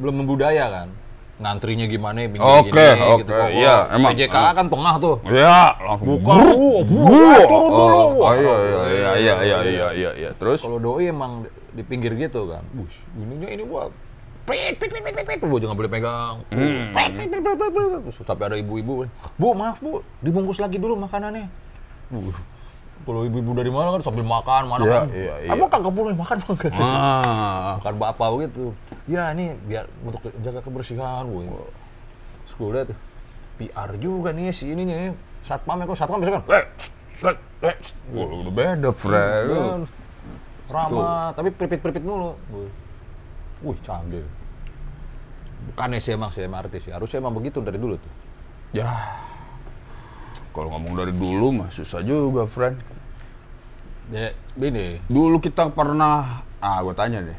belum 0.00 0.14
membudaya 0.16 0.64
kan. 0.72 0.88
Ngantrinya 1.36 1.84
gimana, 1.84 2.22
Oke, 2.22 2.70
gini, 2.70 3.02
oke, 3.02 3.20
gitu. 3.26 3.32
Kok- 3.34 3.50
iya, 3.50 3.76
emang. 3.90 4.14
PJK 4.14 4.36
kan 4.54 4.66
tengah 4.70 4.94
tuh. 4.96 5.16
Ya, 5.26 5.74
langsung 5.82 6.06
Buka, 6.14 6.32
bu, 6.38 6.86
bu, 6.86 6.96
bruk. 7.02 7.40
turun 7.42 7.68
dulu. 7.68 7.98
Oh, 7.98 8.08
Wah, 8.22 8.32
iya, 8.32 8.54
iya, 8.54 8.80
iya, 8.86 9.10
iya, 9.12 9.34
iya, 9.42 9.58
iya, 9.60 9.86
iya, 9.92 10.10
iya. 10.14 10.30
Terus? 10.32 10.62
Kalau 10.62 10.78
doi 10.78 11.10
emang 11.10 11.44
di 11.74 11.82
pinggir 11.82 12.14
gitu 12.14 12.46
kan. 12.46 12.62
Bush, 12.70 12.94
ininya 13.12 13.48
ini 13.50 13.66
gua 13.66 13.90
prit, 14.42 14.78
prit, 14.78 14.88
prit, 14.88 15.02
prit, 15.02 15.26
prit, 15.26 15.40
juga 15.40 15.66
nggak 15.66 15.78
boleh 15.78 15.90
pegang. 15.90 16.34
Hmm. 16.48 16.94
Prit, 16.94 17.10
prit, 17.10 17.28
prit, 17.28 17.42
prit, 17.42 17.70
prit, 17.74 18.22
sampai 18.22 18.44
ada 18.46 18.56
ibu-ibu, 18.56 19.04
bu 19.34 19.46
maaf 19.52 19.82
bu, 19.82 20.00
dibungkus 20.20 20.56
lagi 20.56 20.78
dulu 20.78 20.94
makanannya. 20.96 21.71
Kalau 23.02 23.26
ibu-ibu 23.26 23.50
dari 23.58 23.66
mana 23.66 23.98
kan 23.98 24.02
sambil 24.06 24.22
makan, 24.22 24.62
mana 24.70 24.82
Iya, 24.86 24.92
kan. 24.94 25.06
iya, 25.10 25.34
iya. 25.42 25.50
Emang 25.50 25.66
kagak 25.66 25.90
boleh 25.90 26.14
makan 26.14 26.36
bang 26.38 26.54
katanya. 26.54 26.86
Ah, 26.86 27.70
Makan 27.82 27.94
bakpao 27.98 28.34
gitu. 28.38 28.64
Ya 29.10 29.34
ini 29.34 29.58
biar 29.66 29.90
untuk 30.06 30.22
jaga 30.38 30.62
kebersihan. 30.62 31.26
Terus 31.26 32.52
gua 32.54 32.68
liat 32.78 32.86
tuh, 32.94 32.98
PR 33.58 33.90
juga 33.98 34.30
nih 34.30 34.54
si 34.54 34.70
ini 34.70 34.86
nih. 34.86 35.10
Satpamnya 35.42 35.90
kok 35.90 35.98
satpam 35.98 36.22
biasa 36.22 36.38
kan, 36.38 36.42
eh, 36.54 36.64
eh, 37.26 37.36
eh, 37.66 37.76
wah, 38.14 38.26
udah 38.30 38.54
beda, 38.54 38.90
Fred. 38.94 39.50
Kan, 39.50 39.80
ramah, 40.70 41.34
tapi 41.34 41.50
peripit-peripit 41.50 42.06
mulu. 42.06 42.38
Wih, 42.54 42.70
Wih, 43.66 43.78
canggih. 43.82 44.22
Bukannya 45.66 45.98
sih 45.98 46.14
emang 46.14 46.30
sih 46.30 46.46
MRT 46.46 46.74
sih, 46.78 46.92
harusnya 46.94 47.18
emang 47.18 47.34
begitu 47.34 47.58
dari 47.58 47.74
dulu 47.74 47.98
tuh. 47.98 48.12
Ya, 48.70 48.90
kalau 50.52 50.68
ngomong 50.70 50.92
dari 50.94 51.12
dulu 51.12 51.48
mah 51.50 51.68
susah 51.68 52.04
juga, 52.04 52.44
friend. 52.44 52.76
Ya, 54.12 54.28
ini, 54.60 55.00
Dulu 55.08 55.40
kita 55.40 55.72
pernah, 55.72 56.44
ah 56.60 56.78
gue 56.84 56.92
tanya 56.92 57.24
deh, 57.24 57.38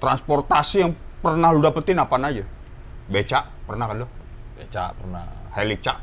transportasi 0.00 0.76
yang 0.80 0.92
pernah 1.20 1.52
lu 1.52 1.60
dapetin 1.60 2.00
apaan 2.00 2.24
aja? 2.24 2.44
Beca, 3.08 3.44
pernah 3.64 3.84
kan 3.84 3.96
lu? 4.00 4.08
beca 4.56 4.90
pernah. 4.90 5.24
Helica, 5.54 5.94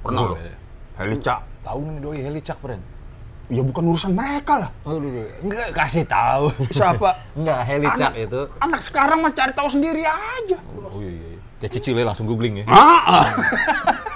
pernah 0.00 0.20
lu? 0.24 0.34
iya. 0.38 0.54
Helica, 0.98 1.36
Tahu 1.60 1.78
nih 1.84 2.00
doi 2.00 2.18
helicak, 2.22 2.56
friend. 2.58 2.80
ya 3.48 3.60
bukan 3.60 3.92
urusan 3.92 4.12
mereka 4.12 4.56
lah. 4.56 4.70
Oh, 4.84 4.96
dulu, 4.96 5.24
enggak 5.42 5.72
kasih 5.74 6.04
tahu. 6.04 6.48
Siapa? 6.68 7.10
Enggak, 7.38 7.60
helicak 7.64 8.12
itu. 8.14 8.40
Anak 8.60 8.80
sekarang 8.84 9.20
mah 9.20 9.32
cari 9.32 9.52
tahu 9.52 9.68
sendiri 9.68 10.04
aja. 10.04 10.58
Oh 10.64 11.00
iya, 11.00 11.10
iya. 11.12 11.38
Kayak 11.58 11.72
cicil 11.80 11.96
ya, 11.98 12.04
langsung 12.06 12.28
googling 12.28 12.62
ya. 12.62 12.64
Ah, 12.68 13.20
ah. 13.20 13.26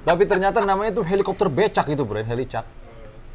Tapi 0.00 0.22
ternyata 0.24 0.58
namanya 0.60 0.90
itu 0.90 1.02
helikopter 1.04 1.46
becak 1.46 1.86
itu, 1.86 2.02
friend, 2.02 2.26
helicak. 2.26 2.64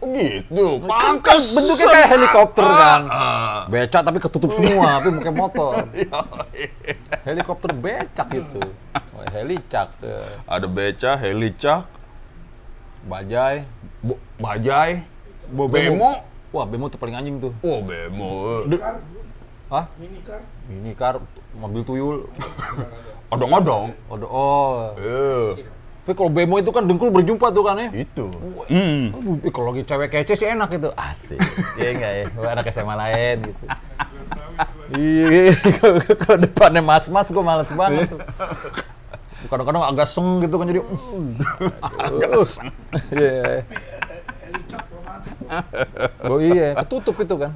gitu. 0.01 0.81
Kan, 0.81 0.85
kan 0.85 1.17
Pantes 1.17 1.55
bentuknya 1.55 1.87
kayak 1.87 2.09
helikopter 2.11 2.65
kan. 2.65 3.01
Becak 3.69 4.01
tapi 4.01 4.17
ketutup 4.19 4.51
semua, 4.53 4.99
tapi 4.99 5.07
pakai 5.15 5.33
motor. 5.33 5.73
Helikopter 7.27 7.71
becak 7.73 8.27
itu. 8.31 8.61
Oh, 9.11 9.25
helicak 9.31 9.89
tuh. 9.97 10.21
Ada 10.45 10.67
beca, 10.69 11.11
helica, 11.17 11.75
Bajai. 13.01 13.65
bo- 14.01 14.21
bajai, 14.37 15.01
Bo- 15.47 15.69
bemo. 15.69 16.21
Wah, 16.49 16.65
bemo 16.65 16.85
tuh 16.85 16.97
paling 16.97 17.17
anjing 17.17 17.37
tuh. 17.39 17.53
Oh, 17.59 17.81
bemo. 17.81 18.61
Hah? 19.65 19.89
mini 19.97 20.21
car, 20.21 20.41
Ini 20.69 20.91
kar 20.93 21.15
mobil 21.53 21.81
tuyul. 21.81 22.29
Odong-odong. 23.35 23.85
Oh, 24.07 24.17
oh. 24.23 24.75
Eh, 24.95 25.67
Tapi 26.05 26.13
kalau 26.13 26.31
bemo 26.31 26.55
itu 26.55 26.69
kan 26.69 26.85
dengkul 26.85 27.09
berjumpa 27.11 27.51
tuh 27.51 27.63
kan 27.65 27.75
ya. 27.75 27.89
itu. 27.91 28.25
Hmm. 28.71 29.11
Eh, 29.43 29.51
kalau 29.51 29.73
lagi 29.73 29.83
cewek 29.83 30.07
kece 30.07 30.33
sih 30.37 30.47
enak 30.47 30.71
itu. 30.71 30.89
Asik. 30.95 31.39
Iya 31.81 31.89
enggak 31.91 32.11
ya? 32.15 32.23
Gua 32.31 32.47
anak 32.55 32.65
SMA 32.71 32.95
lain 32.95 33.37
gitu. 33.43 33.61
Iya, 34.95 35.57
kalau 36.21 36.37
depannya 36.37 36.79
mas-mas 36.79 37.27
gue 37.27 37.41
males 37.43 37.67
banget 37.73 38.05
tuh. 38.05 38.21
Kadang-kadang 39.49 39.83
agak 39.83 40.07
seng 40.07 40.39
gitu 40.39 40.55
kan 40.55 40.65
jadi. 40.69 40.81
Agak 41.99 42.45
seng. 42.45 42.69
Iya. 43.11 43.65
Oh 46.25 46.37
iya, 46.37 46.77
ketutup 46.85 47.17
itu 47.17 47.35
kan. 47.35 47.51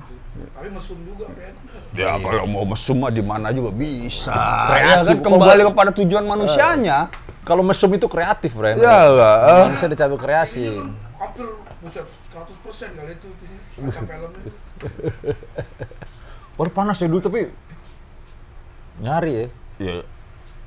Tapi 0.57 0.67
mesum 0.73 0.97
juga, 1.05 1.29
Ben. 1.37 1.53
Ya 1.89 2.15
kalau 2.15 2.45
mau 2.45 2.63
mesum 2.63 3.01
mah 3.01 3.09
di 3.09 3.21
mana 3.21 3.49
juga 3.49 3.73
bisa. 3.73 4.33
Kreatif. 4.67 4.89
Ya 4.91 4.97
kan 5.03 5.17
kembali 5.19 5.61
kepada 5.65 5.91
tujuan 5.95 6.23
manusianya. 6.23 7.09
Kalau 7.41 7.65
mesum 7.65 7.89
itu 7.91 8.05
kreatif, 8.05 8.53
Ren. 8.53 8.77
Ya 8.77 9.09
lah. 9.09 9.35
eh. 9.41 9.63
Manusia 9.73 9.89
dicabut 9.89 10.19
kreasi. 10.21 10.77
Hampir, 11.17 11.49
buset, 11.81 12.05
100% 12.29 12.93
kali 12.93 13.11
itu, 13.11 13.27
filmnya. 13.73 14.29
Baru 16.53 16.69
panas 16.69 16.99
ya 16.99 17.07
dulu 17.07 17.19
tapi 17.19 17.47
nyari 18.99 19.31
ya. 19.31 19.45
Ya, 19.79 19.95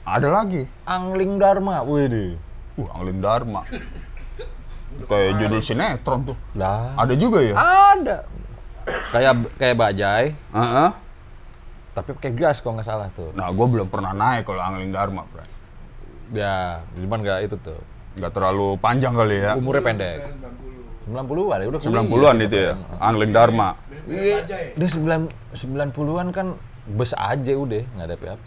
ada 0.02 0.28
lagi. 0.32 0.64
Angling 0.82 1.36
Dharma, 1.36 1.84
wih 1.84 2.08
deh. 2.08 2.32
Uh, 2.74 2.88
Anglin 2.96 3.20
Dharma. 3.20 3.62
Kayak 5.04 5.32
judul 5.38 5.60
sinetron 5.60 6.20
tuh. 6.32 6.36
Lah, 6.56 6.96
Ada 6.96 7.12
juga 7.14 7.44
ya? 7.44 7.54
ada. 7.92 8.24
Kayak 9.12 9.32
kayak 9.56 9.76
bajai, 9.78 10.26
Heeh. 10.34 10.90
Tapi 11.92 12.16
pakai 12.16 12.32
gas 12.32 12.64
kalau 12.64 12.80
nggak 12.80 12.88
salah 12.88 13.08
tuh. 13.12 13.30
Nah, 13.36 13.52
gue 13.52 13.66
belum 13.68 13.88
pernah 13.92 14.16
naik 14.16 14.48
kalau 14.48 14.64
Anglin 14.64 14.92
Dharma, 14.92 15.28
bro. 15.28 15.44
Ya, 16.32 16.80
cuman 16.96 17.20
nggak 17.20 17.38
itu 17.44 17.56
tuh. 17.60 17.80
Nggak 18.16 18.32
terlalu 18.32 18.80
panjang 18.80 19.12
kali 19.12 19.36
ya. 19.44 19.52
Umurnya 19.56 19.82
pendek. 19.84 20.18
Ben 20.24 20.32
90. 21.12 21.12
90-an 21.12 21.58
ya 21.60 21.66
udah 21.68 21.80
kuliah. 21.82 22.04
90-an 22.06 22.36
itu 22.40 22.56
ya, 22.56 22.72
Anglin 22.96 23.32
Dharma. 23.36 23.68
Ben 24.08 24.40
aja 24.40 24.56
ya. 24.56 24.72
Udah 24.76 24.88
9 25.52 25.92
90-an 25.92 26.28
kan 26.32 26.46
bus 26.82 27.12
aja 27.14 27.52
udah, 27.54 27.82
nggak 27.94 28.06
ada 28.08 28.14
apa-apa. 28.16 28.40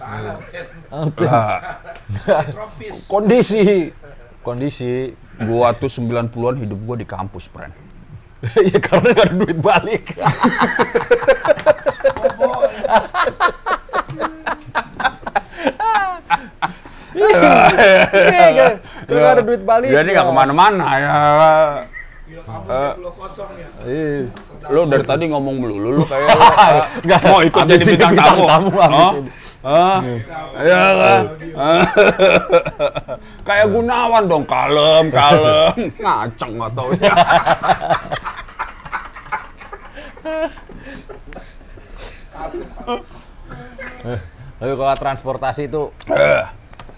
Tropis. 2.51 2.95
Kondisi, 3.07 3.93
kondisi. 4.43 5.15
gua 5.35 5.75
tuh 5.75 5.91
90-an 5.91 6.55
hidup 6.59 6.79
gua 6.83 6.95
di 6.97 7.07
kampus, 7.07 7.45
friend. 7.47 7.71
Iya 8.61 8.77
karena 8.77 9.07
nggak 9.13 9.25
ada 9.25 9.35
duit 9.37 9.59
balik. 9.61 10.03
Bobo, 17.15 17.71
ya. 17.79 17.99
Iya, 18.11 18.67
nggak 19.07 19.31
ada 19.31 19.41
duit 19.43 19.61
balik. 19.63 19.87
Jadi 19.91 20.09
nggak 20.11 20.25
ke 20.27 20.33
mana-mana 20.35 20.87
ya. 20.99 21.13
Kosong 23.15 23.51
ya. 23.55 23.69
Iya. 23.87 24.27
Lu 24.73 24.81
dari 24.89 25.05
tadi 25.05 25.29
ngomong 25.29 25.55
melulu, 25.61 26.01
lu 26.01 26.03
kayak 26.09 26.29
Nggak, 27.05 27.21
mau 27.29 27.39
ikut 27.45 27.61
jadi 27.69 27.85
bintang 27.85 28.17
bintang 28.17 28.33
tamu. 28.33 28.45
tamu, 28.49 28.71
abis 28.81 29.29
Hah? 29.65 29.97
Iya 30.61 30.83
kan? 30.93 31.21
Kayak 33.41 33.67
Gunawan 33.73 34.23
dong, 34.29 34.45
kalem, 34.45 35.09
kalem. 35.09 35.73
Ngaceng 36.05 36.51
nggak 36.57 36.71
tau 36.73 36.89
ya. 36.97 37.13
Tapi 44.59 44.71
kalau 44.71 44.95
transportasi 44.95 45.67
itu 45.67 45.91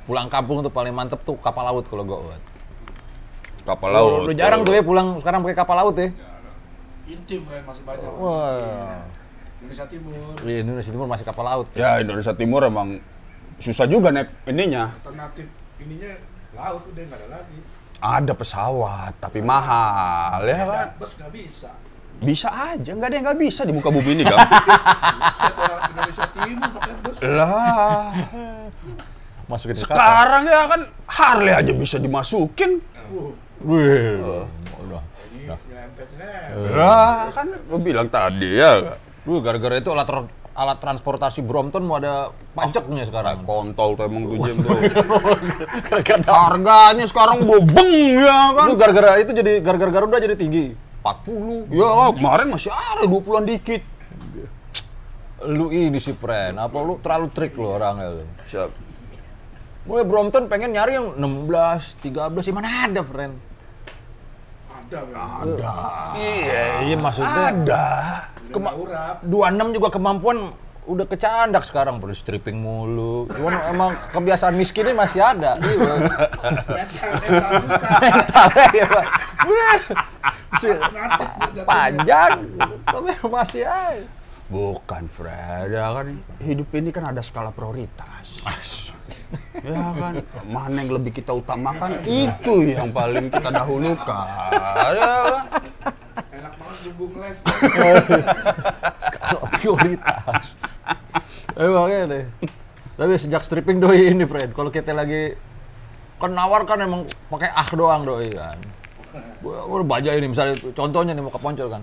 pulang 0.06 0.28
kampung 0.32 0.64
tuh 0.64 0.72
paling 0.72 0.94
mantep 0.94 1.20
tuh 1.26 1.36
kapal 1.42 1.68
laut 1.68 1.86
kalau 1.90 2.04
gue. 2.06 2.38
Kapal 3.68 3.90
laut. 3.92 4.24
Udah 4.30 4.38
jarang 4.38 4.62
tuh 4.64 4.72
ya 4.72 4.84
pulang 4.86 5.20
sekarang 5.20 5.44
pakai 5.44 5.58
kapal 5.58 5.76
laut 5.76 5.96
ya. 6.00 6.08
Intim, 7.08 7.48
Ben, 7.48 7.64
masih 7.64 7.84
banyak. 7.88 8.12
Wah. 8.20 9.00
Indonesia 9.58 9.86
Timur, 9.90 10.36
Di 10.44 10.54
Indonesia 10.62 10.92
Timur 10.94 11.08
masih 11.10 11.26
kapal 11.26 11.46
laut. 11.48 11.68
Ya 11.74 11.98
Indonesia 12.00 12.34
Timur 12.36 12.62
emang 12.68 13.02
susah 13.58 13.90
juga 13.90 14.14
naik 14.14 14.30
ininya. 14.46 14.94
alternatif 14.94 15.50
ininya 15.82 16.14
laut 16.54 16.84
udah 16.86 17.04
nggak 17.04 17.20
ada 17.26 17.28
lagi. 17.42 17.58
Ada 17.98 18.34
pesawat, 18.38 19.18
tapi 19.18 19.42
mahal 19.42 20.46
ya 20.46 20.62
kan. 20.70 20.88
Bus 21.02 21.18
nggak 21.18 21.32
bisa. 21.34 21.74
Bisa 22.18 22.50
aja, 22.50 22.92
nggak 22.98 23.08
ada 23.08 23.16
yang 23.16 23.26
nggak 23.30 23.40
bisa 23.40 23.62
di 23.62 23.74
muka 23.74 23.90
bumi 23.94 24.18
ini, 24.18 24.24
Gam. 24.26 24.40
Lah, 27.22 28.14
Masukin 29.48 29.80
sekarang 29.80 30.44
ya 30.44 30.68
kan 30.68 30.82
Harley 31.08 31.56
aja 31.56 31.72
bisa 31.72 31.96
dimasukin. 31.96 32.84
Uh, 33.08 33.32
Wih. 33.64 34.20
Udah. 34.84 35.02
ini 35.32 35.48
nyelempet 35.48 36.08
nih. 36.20 36.76
Lah, 36.76 37.32
kan 37.32 37.48
gue 37.56 37.80
bilang 37.80 38.12
tadi 38.12 38.60
ya. 38.60 39.00
Duh, 39.24 39.40
gara-gara 39.40 39.80
itu 39.80 39.88
alat, 39.96 40.28
alat 40.52 40.78
transportasi 40.84 41.40
Brompton 41.48 41.88
mau 41.88 41.96
ada 41.96 42.36
pajaknya 42.52 43.08
sekarang. 43.08 43.48
Kontol 43.48 43.96
tuh 43.96 44.04
emang 44.04 44.24
tuh 44.28 44.38
Jim 44.44 44.58
tuh. 44.60 44.80
Gara-gara 45.96 46.28
Harganya 46.28 47.06
sekarang 47.08 47.48
bobeng 47.48 48.20
ya 48.20 48.52
kan. 48.52 48.68
itu 48.68 48.76
gara-gara 48.76 49.10
itu 49.24 49.32
jadi 49.32 49.52
gara-gara 49.64 49.92
Garuda 49.96 50.20
jadi 50.20 50.36
tinggi. 50.36 50.76
40. 51.02 51.72
Ya, 51.72 51.92
kemarin 52.12 52.48
masih 52.50 52.72
ada 52.72 53.04
20-an 53.04 53.46
dikit. 53.46 53.84
Lu 55.44 55.70
ini 55.70 55.98
sih, 55.98 56.12
Pren. 56.12 56.58
Apa 56.58 56.82
lu 56.82 56.98
terlalu 56.98 57.30
trik 57.30 57.54
lu 57.54 57.70
orangnya 57.70 58.10
lu. 58.12 58.26
Siap. 58.44 58.72
Mulai 59.86 60.04
Brompton 60.04 60.52
pengen 60.52 60.74
nyari 60.74 61.00
yang 61.00 61.16
16, 61.16 62.04
13, 62.04 62.44
ya 62.44 62.54
mana 62.54 62.70
ada, 62.84 63.02
Pren. 63.02 63.32
Ada. 64.68 65.00
Ada. 65.44 65.74
Iya, 66.16 66.64
iya 66.84 66.96
maksudnya. 66.98 67.46
Ada. 67.54 67.86
Kema- 68.48 68.76
Urap. 68.76 69.16
26 69.22 69.76
juga 69.76 69.88
kemampuan 69.92 70.38
udah 70.88 71.04
kecandak 71.04 71.68
sekarang 71.68 72.00
perlu 72.00 72.16
stripping 72.16 72.56
mulu. 72.58 73.28
Cuman 73.28 73.54
emang 73.68 73.92
kebiasaan 74.10 74.56
miskinnya 74.56 74.96
masih 74.96 75.20
ada. 75.22 75.56
Iya. 75.62 75.76
Bang. 75.78 76.00
Mental, 76.68 77.10
mental 77.14 77.52
susah. 77.62 77.90
Mentalnya 78.02 78.66
ya, 78.72 78.86
Bang. 78.88 79.08
Panjang 81.68 82.48
tapi 82.88 83.12
masih 83.28 83.68
aja. 83.68 84.06
Bukan, 84.48 85.12
Fred. 85.12 85.76
Ya 85.76 85.92
kan 85.92 86.24
hidup 86.40 86.72
ini 86.72 86.96
kan 86.96 87.12
ada 87.12 87.20
skala 87.20 87.52
prioritas. 87.52 88.48
Ya 89.60 89.92
kan, 89.92 90.24
mana 90.48 90.88
yang 90.88 90.96
lebih 90.96 91.20
kita 91.20 91.36
utamakan 91.36 92.00
itu 92.08 92.72
yang 92.72 92.96
paling 92.96 93.28
kita 93.28 93.52
dahulukan. 93.52 94.52
Ya 94.96 95.14
kan? 95.28 95.46
Enak 96.32 96.54
banget 96.56 96.78
bumbu 96.96 97.06
ngeles. 97.12 97.44
Kalau 99.20 99.46
prioritas. 99.52 100.56
Emangnya 101.60 102.00
deh. 102.08 102.26
Tapi 102.96 103.14
sejak 103.20 103.44
stripping 103.44 103.84
doi 103.84 104.16
ini, 104.16 104.24
Fred, 104.24 104.56
kalau 104.56 104.72
kita 104.72 104.96
lagi 104.96 105.36
kan 106.18 106.32
nawar 106.34 106.64
kan 106.64 106.82
emang 106.82 107.04
pakai 107.28 107.52
ah 107.52 107.70
doang 107.76 108.08
doi 108.08 108.32
kan. 108.32 108.58
Gua 109.42 109.84
baja 109.84 110.12
ini 110.14 110.28
misalnya 110.32 110.56
contohnya 110.74 111.14
nih 111.14 111.24
mau 111.24 111.34
ke 111.34 111.40
Poncol 111.42 111.68
kan. 111.70 111.82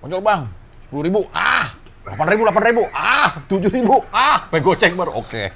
Poncol 0.00 0.20
bang, 0.24 0.42
sepuluh 0.86 1.02
ribu, 1.04 1.20
ah, 1.34 1.72
delapan 2.06 2.26
ribu, 2.32 2.42
delapan 2.48 2.62
ribu, 2.72 2.82
ah, 2.96 3.30
tujuh 3.44 3.70
ribu, 3.70 3.96
ah, 4.10 4.48
pengen 4.48 4.64
goceng 4.64 4.94
baru, 4.96 5.12
oke. 5.20 5.52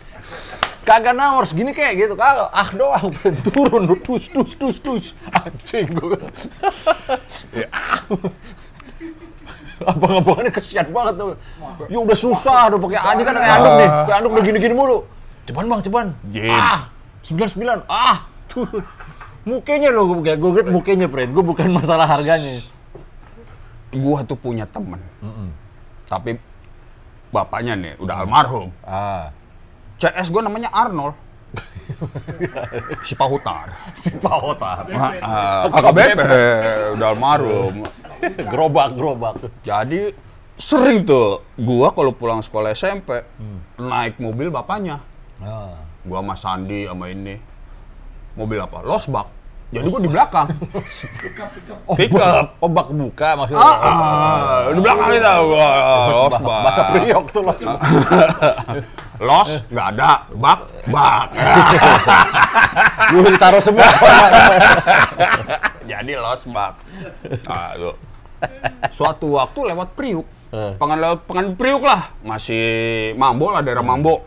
Kagak 0.85 1.17
nawar 1.17 1.49
segini 1.49 1.73
kayak 1.73 1.97
gitu, 1.97 2.13
kagak, 2.13 2.53
ah 2.53 2.69
doang, 2.77 3.09
turun, 3.49 3.89
tus, 4.05 4.29
tus, 4.29 4.53
tus, 4.53 4.77
tus, 4.85 5.05
anjing 5.33 5.89
gua. 5.97 6.21
Ah. 7.73 8.05
Abang-abangannya 9.91 10.53
kesian 10.55 10.89
banget 10.95 11.15
tuh. 11.19 11.31
Ya 11.91 11.99
udah 11.99 12.17
susah 12.19 12.71
tuh 12.71 12.79
pakai 12.79 13.01
ani 13.01 13.23
kan 13.27 13.35
kayak 13.35 13.55
anduk 13.59 13.75
nih. 13.75 13.89
Kayak 13.89 14.17
anduk 14.23 14.31
udah 14.31 14.45
gini-gini 14.45 14.75
mulu. 14.75 14.99
Ceban 15.45 15.67
bang, 15.69 15.81
ceban. 15.85 16.07
Jin. 16.33 16.51
Ah, 16.51 16.81
99. 17.21 17.83
Ah, 17.91 18.17
tuh. 18.49 18.67
Mukanya 19.45 19.93
loh, 19.93 20.09
gue 20.09 20.35
gue 20.35 20.51
liat 20.57 20.69
mukanya, 20.73 21.07
friend. 21.09 21.31
Gue 21.37 21.45
bukan 21.45 21.69
masalah 21.69 22.09
harganya. 22.09 22.65
Gua 23.95 24.27
tuh 24.27 24.35
punya 24.35 24.67
temen. 24.67 24.99
Tapi 26.11 26.37
bapaknya 27.31 27.75
nih 27.79 27.93
udah 28.03 28.27
almarhum. 28.27 28.71
Ah, 28.83 29.31
CS 29.99 30.31
gua 30.31 30.43
namanya 30.47 30.71
Arnold. 30.75 31.15
si 33.07 33.15
Pahutar. 33.15 33.71
si 33.95 34.11
Pahotar. 34.19 34.87
Ah, 35.23 35.71
AKBP 35.71 36.19
udah 36.99 37.09
almarhum. 37.15 37.87
gerobak, 38.51 38.95
gerobak. 38.99 39.35
Jadi 39.63 40.11
sering 40.59 41.07
tuh 41.07 41.43
gua 41.59 41.95
kalau 41.95 42.15
pulang 42.15 42.43
sekolah 42.43 42.75
SMP 42.75 43.23
naik 43.79 44.19
mobil 44.19 44.51
bapaknya. 44.51 44.99
Ah. 45.39 45.75
Gua 46.03 46.19
sama 46.23 46.35
Sandi 46.35 46.87
sama 46.91 47.11
ini. 47.11 47.39
Mobil 48.35 48.59
apa? 48.59 48.83
Losbak. 48.83 49.31
Jadi 49.75 49.87
gua 49.91 50.01
di 50.01 50.11
belakang. 50.11 50.47
Pickup. 51.19 51.51
Oh, 51.85 51.93
Pick 51.99 52.15
bak- 52.15 52.25
up. 52.25 52.47
Oh, 52.65 52.71
bak 52.71 52.89
buka 52.89 53.29
maksudnya. 53.37 53.61
Ah, 53.61 53.77
ah, 53.77 54.73
di 54.73 54.81
belakang 54.81 55.09
kita 55.11 55.33
gua 55.45 55.69
losbak. 56.09 56.41
Bahasa 56.65 56.83
priok 56.89 57.27
tuh 57.29 57.43
los. 57.43 57.59
Los 59.15 59.51
nggak 59.69 59.87
ada, 59.95 60.27
bak 60.33 60.59
bak. 60.91 61.27
Gue 63.15 63.31
ditaruh 63.31 63.63
semua. 63.63 63.87
Jadi 65.85 66.13
losbak. 66.15 66.75
Nah, 67.45 67.71
tuh. 67.77 67.95
Suatu 68.91 69.39
waktu 69.39 69.61
lewat 69.71 69.95
Priuk. 69.95 70.27
Eh. 70.51 70.73
Pengen 70.77 70.99
lewat 70.99 71.19
pengen 71.25 71.55
Priuk 71.55 71.83
lah. 71.83 72.11
Masih 72.23 72.65
Mambo 73.15 73.55
lah 73.55 73.63
daerah 73.63 73.85
Mambo. 73.85 74.25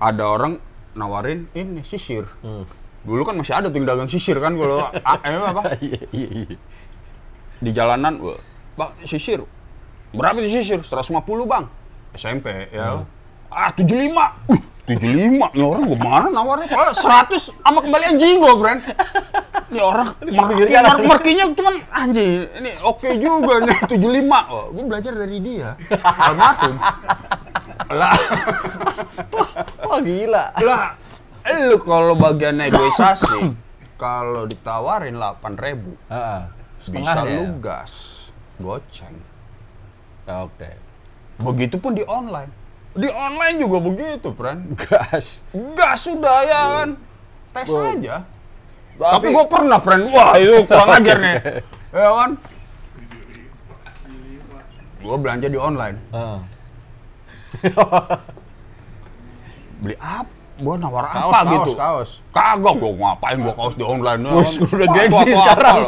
ada 0.00 0.24
orang 0.24 0.56
nawarin 0.92 1.46
ini 1.52 1.80
sisir. 1.80 2.26
Dulu 3.00 3.22
kan 3.22 3.32
masih 3.32 3.54
ada 3.54 3.66
tuh 3.66 3.76
yang 3.76 3.88
dagang 3.88 4.06
sisir 4.06 4.36
kan 4.36 4.52
kalau 4.52 4.84
a- 5.10 5.22
eh, 5.22 5.40
apa 5.40 5.62
Iya, 5.78 6.00
iya, 6.10 6.28
iya. 6.44 6.56
di 7.56 7.70
jalanan, 7.70 8.20
Bang, 8.72 8.92
sisir. 9.02 9.40
Berapa 10.10 10.36
itu 10.38 10.58
sisir? 10.58 10.80
150, 10.80 11.16
Bang. 11.44 11.68
SMP 12.12 12.68
ya. 12.68 13.06
Ah, 13.48 13.70
75. 13.70 14.50
Uh, 14.50 14.60
75. 14.84 15.38
Ini 15.54 15.62
orang 15.62 15.86
gimana 15.86 16.26
nawarnya? 16.28 16.66
Padahal 16.66 16.96
100 17.30 17.54
sama 17.54 17.78
kembalian 17.78 18.18
jigo, 18.18 18.58
Bren. 18.58 18.82
Ini 19.70 19.78
orang 19.78 20.10
marki, 20.34 20.66
mar- 20.74 21.06
markinya 21.06 21.44
cuman 21.54 21.74
anjing. 21.88 22.42
Ini 22.58 22.70
oke 22.82 23.06
juga 23.16 23.62
nih 23.62 23.78
75. 23.86 24.50
Oh, 24.50 24.74
gue 24.74 24.84
belajar 24.84 25.12
dari 25.14 25.38
dia. 25.38 25.78
Almarhum. 25.94 26.74
Lah, 27.90 28.14
Wah, 29.90 29.98
gila. 29.98 30.44
lah 30.56 30.94
lu 31.42 31.76
kalau 31.80 32.14
bagian 32.14 32.54
negosiasi 32.54 33.50
kalau 33.98 34.44
ditawarin 34.44 35.12
8.000 35.12 35.82
Ah, 36.06 36.46
bisa 36.78 36.86
setengahnya. 37.10 37.34
lu 37.34 37.58
gas 37.58 37.92
goceng 38.56 39.16
Ya, 40.22 40.46
Oke. 40.46 40.70
begitupun 41.38 41.92
di 41.92 42.04
online 42.04 42.54
di 42.92 43.08
online 43.08 43.56
juga 43.58 43.78
begitu 43.80 44.30
friend 44.30 44.78
Gas. 44.78 45.42
gas 45.74 45.98
sudah 46.00 46.38
ya 46.44 46.62
kan 46.76 46.88
tes 47.50 47.66
Wow. 47.66 47.90
aja 47.90 48.16
tapi 48.96 49.26
gue 49.28 49.46
pernah 49.48 49.78
friend 49.78 50.06
wah 50.08 50.34
itu 50.34 50.60
kurang 50.64 50.90
ajar 50.92 51.16
nih 51.18 51.36
ya 51.96 52.10
kan 52.14 52.30
gue 55.00 55.16
belanja 55.16 55.46
di 55.46 55.56
online 55.56 55.96
Ah. 56.10 56.38
beli 59.80 59.96
apa 59.96 60.28
gue 60.60 60.74
nawar 60.76 61.08
Kaos, 61.08 61.16
apa 61.16 61.38
kaos, 61.40 61.52
gitu 61.56 61.72
kaos. 61.72 62.10
kagak 62.36 62.74
gue 62.76 62.90
ngapain 62.92 63.38
gue 63.40 63.54
kaos 63.56 63.74
di 63.74 63.84
online 63.84 64.20
ya 64.20 64.32
Wih, 64.36 64.44
kan? 64.44 64.76
udah 64.76 64.88
gengsi 64.92 65.30
sekarang. 65.32 65.78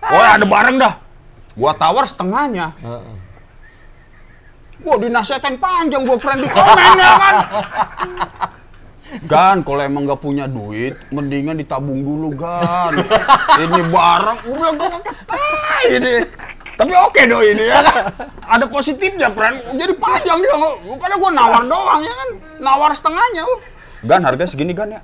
oh 0.00 0.24
ada 0.24 0.46
bareng 0.46 0.76
dah 0.80 0.94
gua 1.52 1.72
tawar 1.72 2.04
setengahnya 2.04 2.72
Wah 4.76 4.96
dinasihatin 4.96 5.56
panjang 5.56 6.04
gua 6.04 6.16
friend 6.16 6.40
di 6.40 6.48
komen 6.48 6.94
ya 6.96 7.12
kan 7.16 7.36
Gan, 9.22 9.62
kalau 9.62 9.80
emang 9.80 10.02
nggak 10.02 10.18
punya 10.18 10.50
duit, 10.50 10.98
mendingan 11.14 11.54
ditabung 11.54 12.02
dulu, 12.02 12.34
Gan. 12.34 12.90
ini 13.54 13.80
barang, 13.86 14.38
gue 14.42 14.56
bilang 14.58 14.74
gue 14.76 14.90
ini. 15.94 16.14
Tapi 16.76 16.92
oke 16.92 17.20
do 17.24 17.40
ini 17.40 17.64
ya 17.64 17.80
kan. 17.80 17.94
Ada 18.44 18.64
positifnya, 18.68 19.32
friend. 19.32 19.80
Jadi 19.80 19.92
panjang 19.96 20.38
dia. 20.44 20.54
Gue 20.84 20.96
Padahal 21.00 21.18
gue 21.18 21.30
nawar 21.32 21.62
doang 21.64 22.00
ya 22.04 22.12
kan. 22.12 22.28
Nawar 22.60 22.90
setengahnya. 22.92 23.42
uh. 23.48 23.60
Gan, 24.04 24.20
harga 24.22 24.44
segini, 24.44 24.76
Gan 24.76 24.92
ya. 24.92 25.00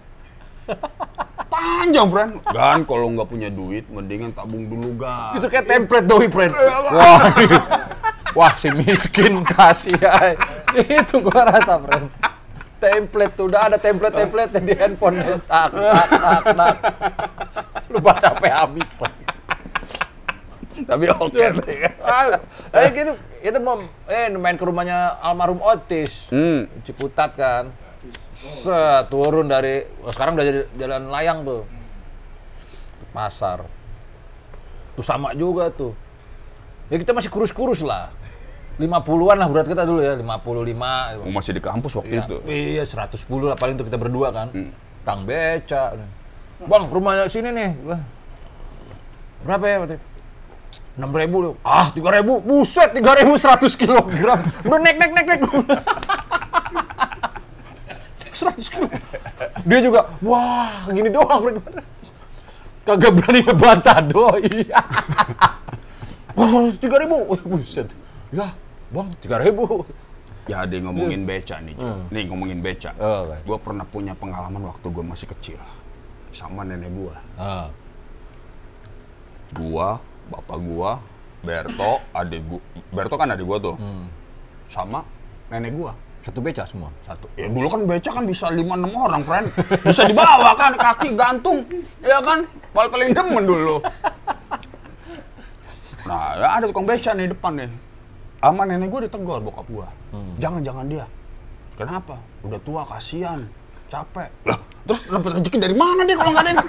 Panjang, 1.49 2.07
friend. 2.13 2.33
Gan, 2.53 2.85
kalau 2.85 3.09
nggak 3.17 3.29
punya 3.29 3.49
duit, 3.49 3.89
mendingan 3.89 4.37
tabung 4.37 4.69
dulu, 4.69 5.01
Gan. 5.01 5.41
Itu 5.41 5.49
kayak 5.49 5.65
template 5.65 6.07
doi, 6.07 6.29
friend. 6.29 6.53
Wah, 6.93 7.21
wah 8.39 8.53
si 8.57 8.69
miskin 8.73 9.41
kasih 9.43 9.97
ay. 10.01 10.37
Itu 10.77 11.25
gua 11.25 11.57
rasa, 11.57 11.81
friend. 11.81 12.07
Template 12.83 13.33
tuh, 13.39 13.47
udah 13.47 13.71
ada 13.71 13.77
template-template 13.79 14.59
di 14.61 14.75
handphone. 14.75 15.23
Tak, 15.47 15.71
tak, 15.71 16.07
tak, 16.11 16.43
tak. 16.51 16.75
Lu 17.89 17.99
baca 18.03 18.29
sampai 18.35 18.51
habis. 18.51 18.91
Tapi 20.73 21.05
oke 21.13 21.37
tuh 21.37 21.69
ya. 21.69 21.91
Ah, 22.01 22.25
eh 22.73 22.89
gitu, 22.91 23.13
itu 23.45 23.59
mau 23.61 23.81
eh 24.09 24.33
main 24.33 24.57
ke 24.57 24.65
rumahnya 24.65 25.21
almarhum 25.21 25.61
Otis. 25.61 26.33
Hmm. 26.33 26.69
Ciputat 26.83 27.37
kan. 27.37 27.71
Set, 28.43 29.07
turun 29.07 29.47
dari 29.47 29.87
sekarang 30.11 30.35
udah 30.35 30.47
jadi 30.47 30.61
jalan 30.75 31.13
layang 31.13 31.39
tuh. 31.47 31.63
Pasar. 33.13 33.63
Tuh 34.97 35.05
sama 35.05 35.37
juga 35.37 35.69
tuh. 35.71 35.93
Ya 36.91 36.99
kita 36.99 37.15
masih 37.15 37.31
kurus-kurus 37.31 37.85
lah. 37.85 38.11
50-an 38.81 39.37
lah 39.37 39.49
berat 39.53 39.69
kita 39.69 39.85
dulu 39.85 40.01
ya, 40.01 40.17
55. 40.17 41.21
Oh, 41.21 41.29
masih 41.29 41.53
di 41.53 41.63
kampus 41.63 41.93
waktu 41.93 42.17
Iya, 42.19 42.25
itu. 42.25 42.37
iya 42.49 42.83
110 42.89 43.53
lah 43.53 43.57
paling 43.61 43.77
tuh 43.77 43.85
kita 43.85 44.01
berdua 44.01 44.33
kan. 44.33 44.49
Kang 45.05 45.29
Beca. 45.29 45.93
Bang, 46.65 46.89
rumahnya 46.89 47.29
sini 47.29 47.53
nih. 47.53 47.71
Wah. 47.85 48.01
Berapa 49.45 49.65
ya? 49.67 49.77
itu? 49.87 49.97
Enam 50.99 51.11
ribu 51.13 51.57
ah 51.65 51.89
tiga 51.93 52.11
ribu. 52.13 52.41
Buset 52.41 52.93
tiga 52.93 53.17
ribu 53.17 53.37
seratus 53.41 53.73
kilogram. 53.77 54.41
Udah 54.67 54.79
naik 54.81 54.97
naik 55.01 55.13
naik 55.13 55.27
naik. 55.29 55.43
seratus 58.39 58.67
kilo. 58.69 58.87
Dia 59.63 59.79
juga 59.79 60.01
wah 60.21 60.89
gini 60.91 61.09
doang 61.09 61.63
kagak 62.83 63.13
berani 63.15 63.41
ngebantah 63.47 63.99
doi. 64.03 64.43
Tiga 66.83 66.97
ribu. 66.99 67.37
Buset. 67.47 67.93
Ya 68.33 68.51
bang 68.91 69.09
tiga 69.21 69.37
ribu. 69.39 69.85
Ya 70.51 70.67
ada 70.67 70.75
yang 70.75 70.91
ngomongin 70.91 71.23
beca 71.23 71.63
nih, 71.63 71.79
Cu. 71.79 71.87
Nih 72.11 72.27
ngomongin 72.27 72.59
beca. 72.59 72.91
Oh, 72.99 73.31
oke. 73.31 73.47
Gue 73.47 73.59
pernah 73.63 73.87
punya 73.87 74.11
pengalaman 74.19 74.67
waktu 74.67 74.91
gue 74.91 75.05
masih 75.07 75.31
kecil. 75.31 75.61
Sama 76.35 76.67
nenek 76.67 76.91
gue. 76.91 77.15
ah. 77.39 77.71
Gua, 79.53 80.01
bapak 80.33 80.57
gua, 80.65 80.97
Berto, 81.45 82.01
adik 82.17 82.41
gua. 82.49 82.61
Berto 82.89 83.15
kan 83.21 83.29
adik 83.29 83.45
gua 83.45 83.59
tuh. 83.61 83.77
Sama 84.73 85.05
nenek 85.53 85.77
gua. 85.77 85.93
satu 86.23 86.39
beca 86.39 86.63
semua 86.71 86.87
Satu. 87.03 87.27
Ya 87.35 87.51
dulu 87.51 87.67
kan 87.67 87.83
beca 87.83 88.11
kan 88.15 88.25
bisa 88.31 88.47
5 88.47 88.63
6 88.63 88.95
orang, 88.95 89.23
friend. 89.27 89.47
Bisa 89.83 90.07
dibawa 90.07 90.55
kan 90.55 90.73
kaki 90.79 91.19
gantung. 91.19 91.67
Ya 91.99 92.23
kan? 92.23 92.47
Paling 92.71 92.91
paling 92.95 93.11
demen 93.11 93.45
dulu. 93.45 93.83
Nah, 96.07 96.35
ya 96.39 96.49
ada 96.59 96.65
tukang 96.71 96.87
beca 96.87 97.11
nih 97.15 97.27
depan 97.31 97.53
nih. 97.59 97.71
Sama 98.39 98.63
nenek 98.67 98.87
gue 98.91 99.01
ditegur 99.11 99.43
bokap 99.43 99.67
gua. 99.67 99.91
Jangan-jangan 100.39 100.87
dia. 100.87 101.07
Kenapa? 101.75 102.23
Udah 102.47 102.61
tua 102.63 102.87
kasihan. 102.87 103.43
Capek. 103.91 104.31
Lah, 104.49 104.57
terus 104.89 105.05
dapat 105.05 105.37
rezeki 105.37 105.59
dari 105.61 105.77
mana 105.77 106.07
dia 106.09 106.17
kalau 106.17 106.33
nggak 106.33 106.45
ada 106.49 106.51
yang 106.57 106.65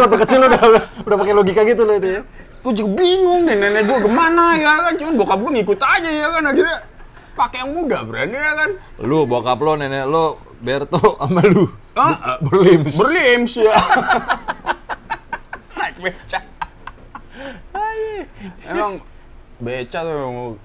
waktu 0.00 0.16
kecil 0.26 0.38
udah 0.42 0.60
udah, 0.60 0.84
udah 1.06 1.16
pakai 1.16 1.34
logika 1.34 1.62
gitu 1.62 1.82
loh 1.86 1.94
itu 1.96 2.08
ya? 2.18 2.22
Gue 2.60 2.72
juga 2.76 2.90
bingung 3.00 3.48
deh 3.48 3.56
nenek 3.56 3.88
gue 3.88 3.98
ke 4.04 4.10
mana 4.10 4.58
ya 4.58 4.72
kan? 4.88 4.92
Cuman 5.00 5.14
bokap 5.16 5.38
gue 5.40 5.52
ngikut 5.60 5.80
aja 5.80 6.10
ya 6.10 6.28
kan? 6.28 6.42
Akhirnya 6.50 6.76
pakai 7.38 7.58
yang 7.64 7.70
muda 7.72 7.98
berani 8.04 8.36
ya 8.36 8.52
kan? 8.58 8.70
Lu 9.00 9.24
bokap 9.24 9.58
lo 9.62 9.72
nenek 9.78 10.04
lo 10.04 10.50
Berto 10.60 11.00
sama 11.16 11.40
lu. 11.48 11.72
Ah, 11.96 12.36
ah, 12.36 12.38
berlims. 12.44 12.92
Berlims 12.92 13.52
ya. 13.56 13.72
Naik 15.80 15.96
beca. 16.04 16.40
Emang 18.68 19.00
beca 19.56 19.98
tuh 20.04 20.60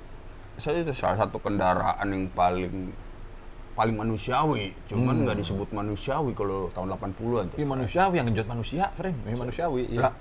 saya 0.60 0.84
itu 0.84 0.92
salah 0.96 1.24
satu 1.24 1.40
kendaraan 1.40 2.08
yang 2.12 2.28
paling 2.32 2.92
paling 3.76 3.94
manusiawi 3.94 4.72
cuman 4.86 5.22
nggak 5.22 5.38
disebut 5.38 5.68
manusiawi 5.70 6.32
kalau 6.32 6.72
tahun 6.72 6.96
80-an 6.96 7.46
tuh 7.50 7.56
Ini 7.56 7.68
manusiawi 7.68 8.16
yang 8.16 8.28
ngejot 8.28 8.48
manusia, 8.48 8.88
friend. 8.94 9.20
Ini 9.22 9.36
manusiawi. 9.36 9.84
Lah, 9.94 10.08
Ya. 10.08 10.12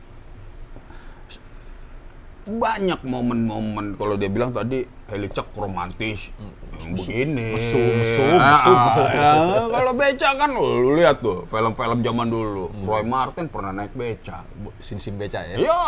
banyak 2.44 3.00
momen-momen 3.02 3.96
kalau 3.96 4.14
dia 4.14 4.28
bilang 4.28 4.52
tadi 4.52 4.84
helicak 5.08 5.48
romantis 5.54 6.28
yang 6.76 6.92
begini 6.92 7.56
mesum, 7.56 7.80
Ah, 7.80 7.96
mesum. 7.96 8.36
ah, 8.36 8.94
ya, 9.08 9.32
kalau 9.72 9.92
beca 9.94 10.28
kan 10.34 10.50
lu 10.52 10.92
lihat 10.92 11.24
tuh 11.24 11.48
film-film 11.48 12.04
zaman 12.04 12.28
dulu 12.28 12.68
Hmm. 12.68 12.84
Roy 12.84 13.00
Martin 13.02 13.48
pernah 13.48 13.72
naik 13.72 13.94
beca 13.94 14.44
Sin-sin 14.76 15.16
beca 15.16 15.40
ya. 15.40 15.56
iya 15.56 15.80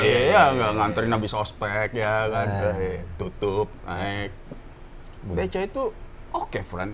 iya 0.00 0.18
iya 0.24 0.42
nggak 0.50 0.72
nganterin 0.74 1.12
habis 1.12 1.30
ospek 1.32 1.94
ya 1.94 2.26
kan 2.26 2.48
Eh, 2.74 3.06
tutup 3.14 3.70
naik 3.84 4.34
beca 5.30 5.60
itu 5.60 5.84
oke 6.32 6.60
friend 6.62 6.92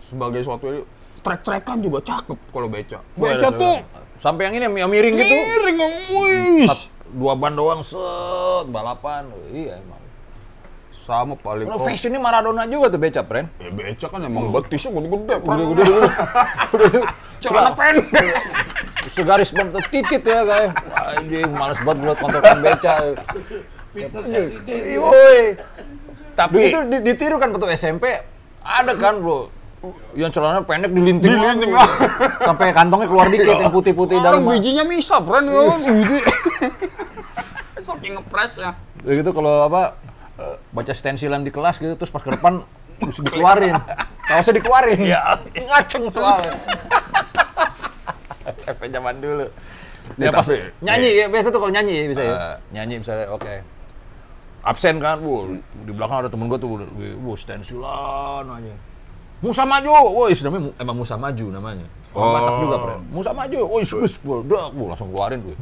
sebagai 0.00 0.40
suatu 0.42 0.84
trek-trekan 1.20 1.78
juga 1.78 1.98
cakep 2.00 2.38
kalau 2.48 2.68
beca 2.68 2.98
beca 3.14 3.48
tuh 3.50 3.78
Sampai 4.18 4.50
yang 4.50 4.54
ini 4.58 4.66
yang 4.82 4.90
miring 4.90 5.14
gitu. 5.14 5.30
miring 5.30 5.78
wih 6.10 6.66
Sat- 6.66 6.90
Dua 7.08 7.32
ban 7.32 7.54
doang 7.54 7.80
set 7.80 8.66
balapan. 8.68 9.30
Iya 9.48 9.78
emang. 9.78 10.02
sama 11.08 11.32
paling 11.32 11.64
Kalau 11.64 11.80
oh, 11.80 11.88
fashionnya 11.88 12.20
Maradona 12.20 12.68
juga 12.68 12.92
tuh 12.92 13.00
beca, 13.00 13.24
friend. 13.24 13.48
Ya 13.56 13.72
beca 13.72 14.06
kan 14.10 14.20
emang 14.20 14.52
betisnya 14.52 14.92
gede-gede. 14.92 15.40
Gede-gede. 15.40 15.84
Celana 17.42 17.72
pendek. 17.72 18.04
Segaris 19.08 19.48
bentuk 19.48 19.88
titit 19.88 20.20
ya 20.20 20.44
kayak. 20.44 20.70
Anjing, 21.16 21.48
males 21.48 21.80
banget 21.80 21.98
buat 22.04 22.18
kontrakan 22.20 22.58
beca. 22.60 22.94
Fitness 23.88 24.26
everyday. 24.28 25.00
Woi. 25.00 25.40
Tapi 26.36 26.60
di- 26.76 27.02
ditiru 27.06 27.40
kan 27.40 27.48
waktu 27.50 27.72
SMP, 27.72 28.04
ada 28.60 28.92
kan 28.94 29.14
bro, 29.18 29.48
yang 30.12 30.28
celana 30.28 30.60
pendek 30.60 30.90
dilinting, 30.90 31.30
Dilinting. 31.30 31.70
sampai 32.40 32.74
kantongnya 32.74 33.06
keluar 33.06 33.26
dikit 33.26 33.46
yang 33.48 33.70
putih-putih 33.70 34.18
orang 34.18 34.42
dalam. 34.42 34.50
bijinya 34.50 34.84
misa, 34.84 35.22
Pran. 35.22 35.46
Ya 35.46 35.62
kan? 35.64 35.80
Ini. 35.80 36.18
Saking 37.86 38.12
ngepres 38.16 38.52
ya. 38.54 38.70
Udah 39.00 39.14
gitu 39.14 39.30
kalau 39.32 39.54
apa 39.64 39.94
baca 40.70 40.92
stensilan 40.92 41.40
di 41.40 41.50
kelas 41.50 41.78
gitu 41.78 41.94
terus 41.94 42.10
pas 42.10 42.20
ke 42.20 42.30
depan 42.30 42.62
mesti 43.00 43.20
dikeluarin. 43.22 43.74
Kaosnya 44.24 44.54
dikeluarin. 44.58 44.98
Iya. 45.00 45.20
Ngaceng 45.56 46.10
soalnya. 46.10 46.52
SMP 48.58 48.88
zaman 48.88 49.18
dulu. 49.18 49.46
Ya, 50.16 50.28
Ya, 50.28 50.30
pas 50.32 50.42
tapi- 50.42 50.72
nyanyi 50.80 51.08
ya 51.14 51.26
biasa 51.28 51.48
tuh 51.48 51.60
kalau 51.60 51.70
nyanyi 51.70 52.08
bisa 52.08 52.22
ya. 52.22 52.32
Eh. 52.32 52.56
nyanyi 52.72 52.94
misalnya 52.98 53.28
oke. 53.30 53.54
Absen 54.68 55.00
kan, 55.00 55.16
bu, 55.24 55.56
di 55.88 55.92
belakang 55.96 56.20
ada 56.20 56.28
temen 56.28 56.44
gue 56.44 56.60
tuh, 56.60 56.84
bu, 57.16 57.32
stensilan 57.32 58.44
aja. 58.44 58.74
Musa 59.40 59.64
maju, 59.64 59.88
woi, 60.12 60.34
namanya 60.36 60.68
emang 60.76 60.96
Musa 60.98 61.16
maju 61.16 61.46
namanya. 61.48 61.86
Orang 62.12 62.30
Batak 62.36 62.54
juga, 62.60 62.76
Oh. 62.76 62.82
friend. 62.84 63.02
Musa 63.08 63.30
maju, 63.32 63.58
woi, 63.64 63.84
sus, 63.88 64.12
udah, 64.20 64.68
bu, 64.68 64.92
langsung 64.92 65.08
keluarin 65.08 65.40
tuh. 65.40 65.56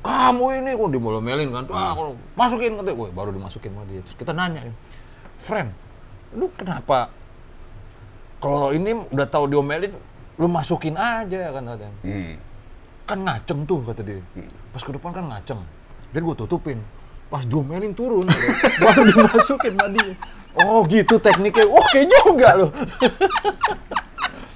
Kamu 0.00 0.44
ini 0.58 0.70
kok 0.72 0.88
dimelo-melin 0.88 1.48
kan, 1.52 1.62
tuh, 1.68 1.76
ah, 1.76 1.92
kalau 1.92 2.16
masukin 2.32 2.72
katanya, 2.74 2.96
woi, 2.96 3.10
baru 3.12 3.30
dimasukin 3.30 3.68
sama 3.68 3.84
dia. 3.84 4.00
Terus 4.00 4.16
kita 4.16 4.32
nanya, 4.32 4.64
friend, 5.36 5.68
lu 6.32 6.48
kenapa 6.56 7.12
kalau 8.40 8.72
ini 8.72 8.96
udah 9.12 9.26
tahu 9.28 9.44
diomelin, 9.46 9.92
lu 10.40 10.46
masukin 10.48 10.96
aja 10.96 11.52
kan 11.52 11.62
katanya 11.68 11.94
Hmm. 12.02 12.34
kan 13.04 13.18
ngaceng 13.20 13.60
tuh 13.68 13.84
kata 13.84 14.00
dia. 14.00 14.18
Pas 14.72 14.80
ke 14.80 14.90
depan 14.90 15.12
kan 15.12 15.28
ngaceng. 15.28 15.60
Dan 16.10 16.20
gue 16.24 16.34
tutupin. 16.34 16.80
Pas 17.32 17.48
diomelin 17.48 17.96
turun, 17.96 18.28
baru 18.76 19.08
dimasukin 19.08 19.72
dia. 19.96 20.12
Oh 20.52 20.84
gitu 20.84 21.16
tekniknya. 21.16 21.64
Oke 21.64 22.04
juga 22.04 22.60
loh. 22.60 22.70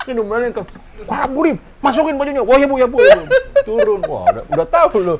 Ini 0.04 0.12
diomelin 0.12 0.52
kan. 0.52 0.68
Kamu 1.08 1.40
Rim, 1.40 1.56
masukin 1.80 2.20
bajunya. 2.20 2.44
Wah 2.44 2.60
ya 2.60 2.68
bu, 2.68 2.76
ya 2.76 2.84
bu. 2.84 3.00
Turun. 3.64 4.04
Wah 4.04 4.28
udah, 4.28 4.44
udah 4.52 4.66
tahu 4.68 5.00
loh. 5.00 5.16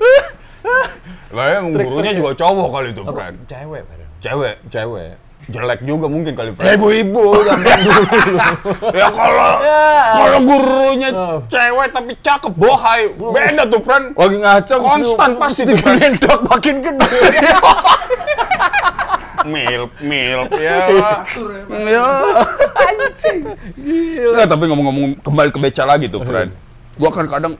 Lah 1.33 1.57
emang 1.57 1.81
gurunya 1.81 2.12
juga 2.12 2.37
cowok 2.37 2.69
kali 2.77 2.88
itu, 2.92 3.03
Pran. 3.09 3.35
Cewek. 3.49 3.83
Cewek. 4.21 4.57
Cewek. 4.69 5.16
Jelek 5.46 5.80
juga 5.82 6.06
mungkin 6.06 6.35
kali, 6.35 6.50
Ya 6.50 6.56
Pran. 6.56 6.74
ibu-ibu. 6.74 7.24
zaman 7.38 7.78
dulu. 7.87 8.02
Ya 8.90 9.09
kalau 9.09 9.52
Ya. 9.62 9.87
kalau 10.12 10.38
gurunya 10.42 11.09
Oh. 11.09 11.38
cewek 11.46 11.88
tapi 11.90 12.12
cakep, 12.18 12.52
bohai. 12.52 13.14
Beda 13.14 13.62
tuh, 13.64 13.78
Pran. 13.78 14.11
Lagi 14.12 14.37
ngaceng. 14.37 14.80
Konstan 14.80 15.30
pasti 15.37 15.62
tuh. 15.62 15.78
Digendok 15.78 16.40
makin 16.44 16.74
gede. 16.80 17.06
Milp, 19.46 19.94
milp, 20.02 20.50
ya. 20.52 20.90
Ya, 20.90 20.98
Pak. 20.98 21.18
Ya. 21.70 22.09
Anjing. 22.82 23.38
Gila. 23.76 24.32
Nggak, 24.35 24.46
tapi 24.48 24.64
ngomong-ngomong 24.66 25.22
kembali 25.22 25.50
ke 25.54 25.59
beca 25.61 25.82
lagi 25.87 26.11
tuh, 26.11 26.18
Fred. 26.20 26.50
Gua 26.98 27.14
kan 27.14 27.30
kadang 27.30 27.54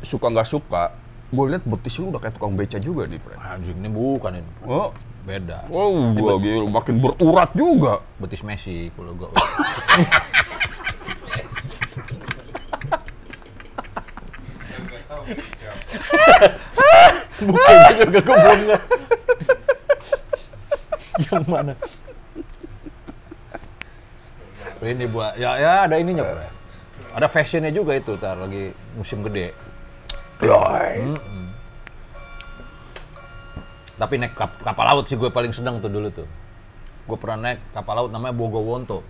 suka 0.00 0.32
nggak 0.32 0.48
suka, 0.48 0.96
gue 1.28 1.44
lihat 1.44 1.66
betis 1.66 1.92
lu 1.98 2.08
udah 2.08 2.16
kayak 2.18 2.40
tukang 2.40 2.56
beca 2.56 2.80
juga 2.80 3.04
nih, 3.04 3.20
Fred. 3.20 3.36
Anjing 3.36 3.76
ini 3.76 3.88
bukan 3.90 4.40
ini. 4.40 4.48
Oh, 4.64 4.88
Beda. 5.28 5.68
oh 5.68 6.08
gua 6.16 6.40
gila, 6.40 6.64
makin 6.72 7.04
berurat 7.04 7.52
juga. 7.52 8.00
betis 8.16 8.40
Messi 8.40 8.88
kalau 8.96 9.12
gua. 9.12 9.28
Bukan 17.38 17.76
juga 18.10 18.32
belum 18.34 18.60
nge- 18.66 18.84
Yang 21.28 21.44
mana? 21.46 21.72
Ini 24.78 25.04
buat 25.10 25.34
ya 25.34 25.58
ya 25.58 25.72
ada 25.86 25.96
ininya. 25.98 26.22
Ada 27.14 27.26
fashionnya 27.26 27.74
juga 27.74 27.98
itu 27.98 28.14
tar 28.14 28.38
lagi 28.38 28.70
musim 28.94 29.26
gede. 29.26 29.50
Yoi. 30.38 31.18
Tapi 33.98 34.14
naik 34.16 34.32
kap- 34.32 34.62
kapal 34.62 34.86
laut 34.86 35.04
sih 35.04 35.18
gue 35.18 35.26
paling 35.28 35.50
seneng 35.50 35.82
tuh 35.82 35.90
dulu 35.90 36.08
tuh. 36.08 36.28
Gue 37.04 37.18
pernah 37.18 37.50
naik 37.50 37.60
kapal 37.74 37.98
laut 37.98 38.10
namanya 38.10 38.32
Bogowonto. 38.32 39.02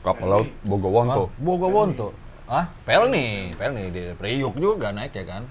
Kapal 0.00 0.26
laut 0.26 0.48
Bogowonto. 0.62 1.28
Bogowonto. 1.36 2.08
Ah, 2.46 2.70
Pelni, 2.86 3.52
Pelni 3.52 3.90
di 3.90 4.02
Priuk 4.14 4.54
juga 4.54 4.94
naik 4.94 5.12
ya 5.12 5.26
kan? 5.26 5.42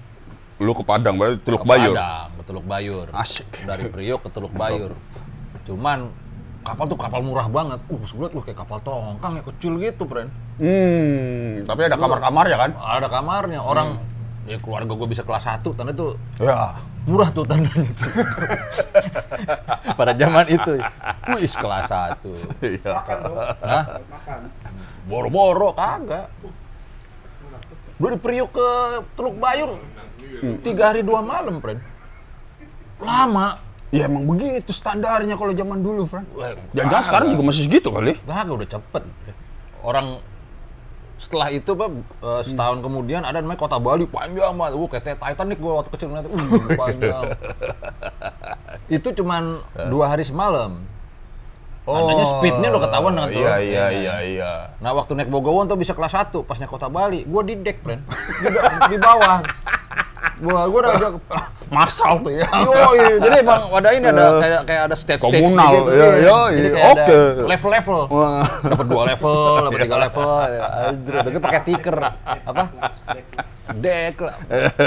Lu 0.56 0.72
ke 0.72 0.80
Padang 0.80 1.20
berarti 1.20 1.44
Teluk 1.44 1.62
Ke 1.62 1.68
Bayur. 1.68 1.92
Padang, 1.92 2.28
ke 2.32 2.42
Teluk 2.48 2.64
Bayur. 2.64 3.06
Asik. 3.12 3.48
Dari 3.62 3.84
Priok 3.86 4.24
ke 4.24 4.30
Teluk 4.32 4.50
Bayur. 4.50 4.96
Cuman 5.68 6.08
kapal 6.64 6.88
tuh 6.88 6.96
kapal 6.96 7.20
murah 7.20 7.46
banget. 7.46 7.78
Uh, 7.86 8.00
sebelah 8.02 8.32
lu 8.32 8.40
kayak 8.40 8.56
kapal 8.56 8.80
tongkang 8.80 9.36
ya 9.36 9.44
kecil 9.44 9.76
gitu, 9.76 10.08
friend. 10.08 10.32
Hmm, 10.56 11.68
tapi 11.68 11.84
ada 11.84 12.00
kamar-kamar 12.00 12.48
ya 12.48 12.56
kan? 12.56 12.70
Ada 12.72 13.06
kamarnya. 13.12 13.60
Orang 13.60 14.00
ya 14.48 14.56
keluarga 14.56 14.88
gue 14.88 15.08
bisa 15.12 15.20
kelas 15.20 15.44
1, 15.44 15.76
tanda 15.76 15.92
itu 15.92 16.16
Ya. 16.40 16.72
Murah 17.06 17.30
tuh 17.30 17.46
tandanya 17.46 17.86
itu. 17.86 18.06
Pada 19.94 20.12
zaman 20.12 20.46
itu. 20.50 20.72
Wih, 21.32 21.48
kelas 21.48 21.86
1. 21.88 22.26
Iya. 22.66 22.90
Makan 22.92 23.16
dong. 23.22 23.36
Hah? 23.62 23.84
Makan. 24.10 24.40
Boro-boro 25.06 25.70
kagak. 25.72 26.26
Gue 27.96 28.08
di 28.12 28.18
Priok 28.20 28.50
ke 28.52 28.68
Teluk 29.16 29.36
Bayur. 29.40 29.80
Tiga 30.60 30.92
hari 30.92 31.00
dua 31.00 31.24
malam, 31.24 31.62
friend. 31.64 31.80
Lama. 33.00 33.62
Ya 33.94 34.10
emang 34.10 34.26
begitu 34.26 34.74
standarnya 34.74 35.38
kalau 35.38 35.54
zaman 35.54 35.78
dulu, 35.80 36.10
Fran. 36.10 36.26
Wah, 36.34 36.58
Jangan 36.74 37.06
sekarang 37.06 37.28
juga 37.32 37.42
masih 37.46 37.70
segitu 37.70 37.88
kali. 37.88 38.18
Kagak 38.26 38.52
udah 38.52 38.68
cepet. 38.68 39.02
Orang 39.80 40.18
setelah 41.16 41.48
itu 41.48 41.72
Pak, 41.72 41.88
eh, 42.20 42.42
setahun 42.44 42.84
kemudian 42.84 43.24
ada 43.24 43.40
namanya 43.40 43.56
Kota 43.56 43.80
Bali 43.80 44.04
panjang 44.04 44.52
banget. 44.52 44.72
Uh, 44.76 44.88
kayak 44.88 45.16
Titanic 45.16 45.58
gue 45.58 45.72
waktu 45.72 45.90
kecil 45.96 46.08
ngeliat. 46.12 46.28
Uh, 46.28 46.76
panjang. 46.76 47.24
itu 48.96 49.08
cuman 49.16 49.64
dua 49.88 50.12
hari 50.12 50.22
semalam. 50.28 50.84
Tandanya 51.86 52.26
speednya 52.26 52.68
udah 52.74 52.82
ketahuan 52.82 53.12
dengan 53.14 53.30
tuh. 53.30 53.42
Iya, 53.46 53.56
iya, 53.62 53.86
iya, 53.94 54.16
iya. 54.26 54.52
Nah 54.82 54.90
waktu 54.90 55.14
naik 55.14 55.30
Bogowon 55.30 55.70
tuh 55.70 55.78
bisa 55.78 55.94
kelas 55.94 56.18
1, 56.18 56.34
pas 56.42 56.58
naik 56.58 56.66
Kota 56.66 56.90
Bali, 56.90 57.22
gue 57.22 57.42
di 57.46 57.54
deck, 57.62 57.78
friend. 57.86 58.02
Di, 58.42 58.48
di 58.90 58.98
bawah. 58.98 59.38
Gua 60.36 60.68
gua 60.68 60.78
udah 60.84 61.16
Masal 61.66 62.22
tuh 62.22 62.30
ya. 62.30 62.46
Yoi, 62.46 63.18
jadi 63.18 63.42
emang 63.42 63.66
wadah 63.74 63.90
ini 63.90 64.06
ada 64.06 64.38
kayak 64.38 64.60
kayak 64.70 64.82
ada 64.86 64.94
stage 64.94 65.18
stage 65.18 65.34
Komunal, 65.34 65.72
gitu. 65.74 65.90
iya, 65.90 66.06
iya, 66.14 66.38
Jadi 66.46 66.68
iya, 66.70 66.86
oke. 66.94 67.18
level-level. 67.50 68.00
Dapat 68.70 68.86
dua 68.86 69.02
level, 69.10 69.38
dapat 69.66 69.80
tiga 69.82 69.96
level, 69.98 70.30
ya, 70.46 70.64
anjir, 70.94 71.12
udah 71.26 71.42
pakai 71.42 71.60
tiker. 71.66 71.96
Apa? 72.46 72.62
Deck 73.82 74.16
lah. 74.22 74.36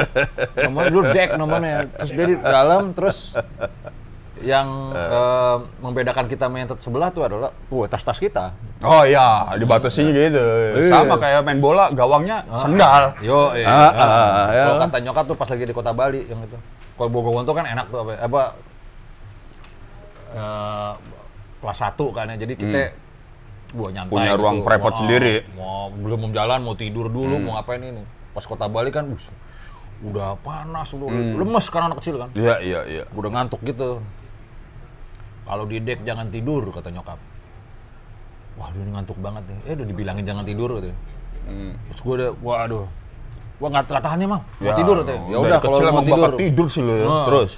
Namanya 0.64 0.88
dulu 0.88 1.04
deck 1.12 1.30
namanya. 1.36 1.78
Terus 2.00 2.12
dari 2.16 2.34
dalam 2.40 2.84
terus 2.96 3.18
yang 4.40 4.68
eh, 4.92 5.56
membedakan 5.80 6.26
kita 6.26 6.48
sama 6.48 6.58
yang 6.58 6.70
sebelah 6.80 7.10
tuh 7.12 7.28
adalah 7.28 7.52
tuh 7.68 7.84
tas-tas 7.86 8.16
kita. 8.16 8.56
Oh 8.80 9.04
iya, 9.04 9.44
dibatasinya 9.60 10.12
gitu. 10.12 10.40
Iya. 10.80 10.88
Sama 10.88 11.20
kayak 11.20 11.44
main 11.44 11.60
bola, 11.60 11.92
gawangnya 11.92 12.48
sendal. 12.56 13.20
Yo, 13.20 13.52
iya. 13.52 13.68
Ah, 13.68 13.92
ah, 13.92 14.48
ya. 14.50 14.64
Kalau 14.66 14.80
kata 14.88 14.98
nyokap 15.04 15.24
tuh 15.28 15.36
pas 15.36 15.50
lagi 15.52 15.64
di 15.68 15.76
kota 15.76 15.92
Bali 15.92 16.24
yang 16.26 16.40
itu. 16.40 16.56
Kalau 16.96 17.10
Bogowon 17.12 17.44
tuh 17.44 17.56
kan 17.56 17.64
enak 17.64 17.92
tuh 17.92 18.00
apa, 18.00 18.12
apa 18.18 18.42
eh, 20.32 20.92
kelas 21.60 21.80
1 21.82 22.16
kan 22.16 22.26
ya. 22.32 22.36
Jadi 22.40 22.54
kita 22.56 22.82
gua 23.76 23.90
nyantai. 23.92 24.08
Hmm. 24.08 24.14
Punya 24.16 24.32
gitu. 24.34 24.40
ruang 24.40 24.58
private 24.64 24.96
Mau- 24.96 25.00
sendiri. 25.00 25.36
Mau 25.54 25.92
belum 25.92 26.18
mau 26.24 26.32
jalan, 26.32 26.60
mau 26.64 26.76
tidur 26.76 27.08
dulu, 27.08 27.36
Hmm. 27.36 27.44
mau 27.46 27.54
ngapain 27.60 27.82
ini. 27.82 28.04
Pas 28.32 28.46
kota 28.46 28.66
Bali 28.66 28.90
kan 28.90 29.10
bus, 29.10 29.26
udah 30.00 30.40
panas, 30.40 30.88
udah 30.94 31.08
Hmm. 31.10 31.36
lemes 31.38 31.66
kan 31.68 31.92
anak 31.92 32.00
kecil 32.00 32.16
kan. 32.18 32.30
Iya, 32.32 32.56
iya, 32.62 32.80
iya. 32.88 33.04
Udah 33.12 33.30
ngantuk 33.30 33.60
gitu. 33.64 34.00
Kalau 35.50 35.66
di 35.66 35.82
dek 35.82 36.06
jangan 36.06 36.30
tidur 36.30 36.62
kata 36.70 36.94
nyokap. 36.94 37.18
Waduh 38.54 38.80
ini 38.80 38.92
ngantuk 38.94 39.18
banget 39.18 39.44
nih. 39.50 39.58
Eh 39.66 39.74
udah 39.74 39.88
dibilangin 39.90 40.24
jangan 40.24 40.46
tidur 40.46 40.78
gitu. 40.78 40.94
Hmm. 41.50 41.74
Terus 41.90 42.02
gue 42.06 42.14
udah, 42.14 42.30
waduh. 42.40 42.86
Gua 43.60 43.68
nggak 43.68 43.92
nggak 43.92 44.04
tahan 44.06 44.24
ya 44.24 44.28
mau 44.30 44.42
Ya, 44.62 44.72
tidur 44.72 44.96
katanya. 45.04 45.22
Ya 45.26 45.38
udah 45.42 45.60
kalau 45.60 45.78
mau 45.92 46.04
tidur. 46.06 46.32
tidur 46.38 46.68
sih 46.70 46.82
lo 46.86 46.94
ya. 46.94 47.06
Nah, 47.10 47.26
Terus. 47.28 47.52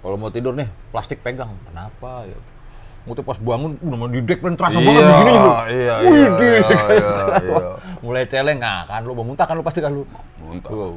Kalau 0.00 0.16
mau 0.16 0.30
tidur 0.30 0.52
nih, 0.54 0.68
plastik 0.92 1.18
pegang. 1.20 1.50
Kenapa 1.64 2.28
ya? 2.28 2.38
Mau 3.08 3.16
pas 3.16 3.38
bangun, 3.40 3.80
udah 3.80 3.96
mau 3.96 4.08
di 4.12 4.20
dek 4.20 4.44
dan 4.44 4.54
terasa 4.54 4.76
Iya, 4.76 4.86
banget 4.86 5.02
begini 5.02 5.30
gitu. 5.32 5.48
iya, 5.48 5.94
Wih, 5.96 6.12
iya, 6.12 6.28
di- 6.30 6.44
iya, 6.60 6.68
iya. 7.40 7.70
Mulai 8.04 8.24
celeng, 8.28 8.58
nah 8.60 8.84
kan 8.84 9.00
lu 9.02 9.12
mau 9.16 9.24
muntah 9.24 9.48
kan 9.48 9.56
lu 9.56 9.64
pasti 9.64 9.80
kan 9.80 9.90
lu. 9.90 10.04
Muntah. 10.38 10.68
Wow. 10.70 10.94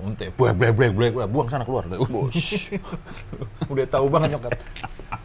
Muntah, 0.00 0.32
blek 0.32 0.54
blek 0.56 0.72
blek 0.72 0.92
blek, 0.96 1.12
Wah, 1.12 1.28
buang 1.28 1.48
sana 1.52 1.64
keluar. 1.68 1.84
Udah 3.72 3.86
tahu 3.92 4.06
banget 4.08 4.28
nyokap. 4.36 4.52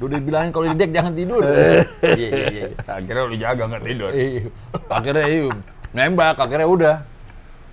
Udah 0.04 0.18
dibilangin 0.20 0.52
kalau 0.52 0.66
di 0.68 0.76
dek 0.76 0.92
jangan 0.92 1.14
tidur. 1.16 1.42
Iya 2.20 2.28
iya 2.28 2.46
iya. 2.52 2.66
Akhirnya 2.84 3.24
lu 3.24 3.36
jaga 3.40 3.64
nggak 3.72 3.84
tidur. 3.88 4.12
Iya. 4.12 4.52
Akhirnya 4.92 5.26
iya, 5.32 5.44
nembak, 5.96 6.36
akhirnya 6.36 6.68
udah. 6.68 6.96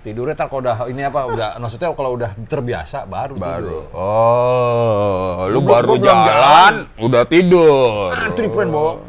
Tidurnya 0.03 0.35
tak 0.35 0.51
kalau 0.51 0.67
udah 0.67 0.77
ini 0.91 0.99
apa 1.07 1.21
udah 1.31 1.49
maksudnya 1.63 1.95
kalau 1.95 2.11
udah 2.19 2.31
terbiasa 2.51 3.07
baru, 3.07 3.39
Baru. 3.39 3.67
tidur. 3.71 3.83
Oh, 3.95 5.47
lu 5.47 5.59
baru 5.63 5.95
belum 5.95 6.03
jalan, 6.03 6.73
udah 6.99 7.23
tidur. 7.23 8.11
Antri 8.11 8.47
friend 8.51 8.71
bawa. 8.71 8.99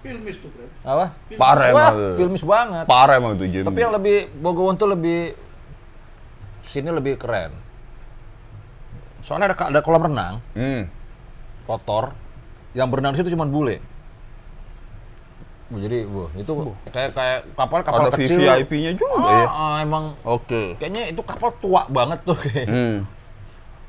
Filmis 0.00 0.36
tuh. 0.40 0.69
Apa? 0.80 1.12
Parah 1.34 1.66
Wah, 1.66 1.90
emang. 1.90 1.94
filmis 2.16 2.40
banget. 2.42 2.84
Parah 2.86 3.14
emang 3.14 3.32
tuh 3.34 3.44
Jim. 3.44 3.62
Tapi 3.62 3.78
yang 3.78 3.92
lebih 3.92 4.32
Bogowon 4.34 4.74
tuh 4.74 4.88
lebih 4.88 5.36
sini 6.62 6.88
lebih 6.88 7.14
keren. 7.14 7.52
Soalnya 9.20 9.52
ada, 9.52 9.56
ada 9.68 9.80
kolam 9.80 10.00
renang 10.02 10.40
Hmm. 10.52 10.88
kotor, 11.62 12.16
yang 12.72 12.88
berenang 12.88 13.12
di 13.12 13.20
situ 13.20 13.30
cuma 13.30 13.44
bule. 13.44 13.78
Jadi, 15.70 16.02
wah, 16.04 16.26
itu 16.34 16.50
kayak 16.90 17.10
kayak 17.14 17.38
kapal 17.54 17.78
kapal 17.80 18.02
Ada 18.02 18.10
kecil. 18.12 18.42
VVIP-nya 18.42 18.90
juga 18.92 19.22
Ah, 19.22 19.30
ya. 19.30 19.46
ah, 19.46 19.76
emang 19.78 20.04
Oke. 20.24 20.74
kayaknya 20.76 21.14
itu 21.14 21.22
kapal 21.22 21.54
tua 21.54 21.86
banget 21.86 22.18
tuh. 22.24 22.34
kayak. 22.34 22.66
Hmm. 22.66 22.98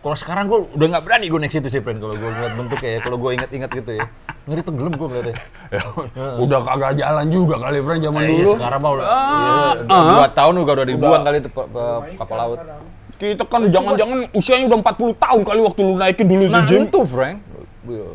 Kalau 0.01 0.17
sekarang 0.17 0.49
gue 0.49 0.59
udah 0.73 0.87
nggak 0.89 1.03
berani 1.05 1.25
gue 1.29 1.39
naik 1.39 1.53
situ 1.53 1.67
sih, 1.67 1.77
friend. 1.77 2.01
Kalau 2.01 2.11
gue 2.11 2.25
ngeliat 2.27 2.53
bentuknya 2.57 2.89
ya, 2.89 2.99
kalau 2.99 3.17
gue 3.17 3.29
inget-inget 3.31 3.69
gitu 3.71 3.91
ya. 3.93 4.05
Ngeri 4.43 4.61
tenggelam 4.61 4.91
gue 4.91 5.07
ngeliatnya. 5.07 5.35
udah 6.43 6.59
kagak 6.63 6.91
jalan 6.97 7.25
juga 7.29 7.55
kali 7.59 7.77
Bran 7.79 7.99
zaman 7.99 8.21
Eh, 8.21 8.27
dulu. 8.27 8.41
iya, 8.41 8.47
sekarang 8.51 8.79
mah 8.79 8.91
udah 8.91 9.05
iya, 9.05 9.59
dua 9.85 10.27
tahun 10.27 10.53
juga 10.57 10.71
udah 10.73 10.87
dibuang 10.87 11.21
kali 11.21 11.37
itu 11.37 11.49
ke, 11.49 11.61
ke 11.63 11.83
kapal 12.17 12.37
laut. 12.39 12.59
Kita 13.15 13.43
kan 13.45 13.61
jangan-jangan 13.63 14.17
usianya 14.33 14.65
udah 14.65 14.79
40 14.81 15.13
tahun 15.15 15.41
kali 15.45 15.59
waktu 15.61 15.79
lu 15.79 15.93
naikin 15.95 16.25
dulu 16.25 16.45
Nah 16.49 16.65
Jim. 16.65 16.89
itu 16.89 16.99
Frank, 17.05 17.37
Iya. 17.83 18.09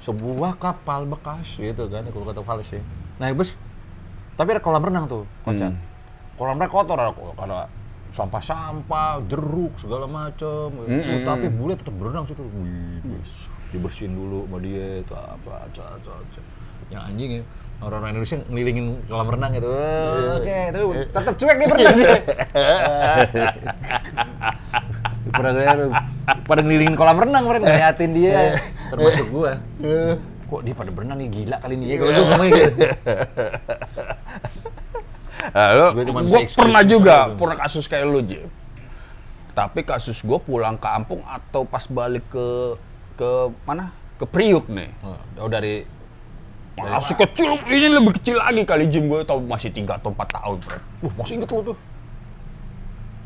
sebuah 0.00 0.52
kapal 0.56 1.06
bekas 1.06 1.54
gitu 1.54 1.86
kan 1.86 2.02
kalau 2.04 2.26
kata 2.26 2.42
Fales 2.42 2.66
ya. 2.66 2.82
Nah 3.22 3.30
bus, 3.30 3.54
tapi 4.34 4.50
ada 4.50 4.58
kolam 4.58 4.82
renang 4.82 5.06
tuh, 5.06 5.22
kocan. 5.40 5.78
Kolam 6.34 6.58
renang 6.58 6.66
kotor 6.68 6.98
ada, 6.98 7.14
ada 7.14 7.70
sampah-sampah, 8.10 9.22
jeruk 9.26 9.74
segala 9.78 10.06
macem. 10.06 10.70
gitu. 10.84 11.24
Tapi 11.24 11.46
bule 11.48 11.74
tetap 11.74 11.94
berenang 11.94 12.26
situ. 12.26 12.42
Wih, 12.42 13.00
dibersihin 13.70 14.12
dulu 14.12 14.44
sama 14.44 14.58
dia 14.58 15.00
itu 15.00 15.14
apa, 15.14 15.52
aja, 15.64 15.82
aja, 15.94 16.10
aja. 16.10 16.40
Yang 16.90 17.02
anjing 17.06 17.30
ya. 17.30 17.44
Orang-orang 17.80 18.12
Indonesia 18.12 18.36
ngelilingin 18.44 18.86
kolam 19.08 19.28
renang 19.32 19.50
gitu. 19.56 19.68
Eh, 19.72 20.36
Oke, 20.36 20.58
tapi 20.68 20.84
tetap 21.00 21.34
cuek 21.34 21.56
dia 21.56 21.68
berenang 21.70 21.96
dia. 22.00 22.12
pada 25.30 25.50
pada 26.44 26.60
ngelilingin 26.60 26.96
kolam 26.98 27.16
renang 27.16 27.44
mereka 27.46 27.64
ngeliatin 27.64 28.10
dia 28.12 28.58
termasuk 28.90 29.26
gua 29.30 29.62
kok 30.50 30.60
dia 30.66 30.74
pada 30.74 30.90
berenang 30.90 31.22
nih 31.22 31.30
gila 31.30 31.56
kali 31.62 31.74
ini 31.78 31.86
ya 31.86 31.96
kalau 31.96 32.10
gua 32.10 32.24
ngomongnya 32.26 32.52
gitu 32.58 32.80
Nah, 35.50 35.68
lu, 35.72 35.86
Gua 35.96 36.04
cuman 36.04 36.22
gua 36.24 36.30
bisa 36.30 36.38
excuse 36.44 36.60
pernah 36.60 36.82
juga, 36.84 37.16
gitu. 37.26 37.36
pernah 37.40 37.56
kasus 37.58 37.84
kayak 37.88 38.04
lu 38.06 38.20
Jim. 38.22 38.48
Tapi 39.50 39.80
kasus 39.82 40.18
gua 40.22 40.38
pulang 40.38 40.76
kampung 40.76 41.24
atau 41.26 41.64
pas 41.64 41.84
balik 41.88 42.22
ke 42.30 42.46
ke 43.16 43.30
mana? 43.64 43.90
Ke 44.16 44.24
Priuk 44.28 44.68
nih. 44.68 44.92
oh 45.40 45.48
dari 45.48 45.84
Masih 46.80 47.12
kecil, 47.12 47.60
ini 47.68 47.92
lebih 47.92 48.16
kecil 48.16 48.40
lagi 48.40 48.64
kali 48.64 48.88
Jim 48.88 49.04
gue 49.04 49.20
tau 49.28 49.36
masih 49.36 49.68
3 49.68 50.00
atau 50.00 50.16
4 50.16 50.16
tahun, 50.32 50.56
Fred. 50.64 50.80
uh 51.04 51.12
masih 51.12 51.36
inget 51.36 51.52
lu 51.52 51.60
tuh 51.60 51.76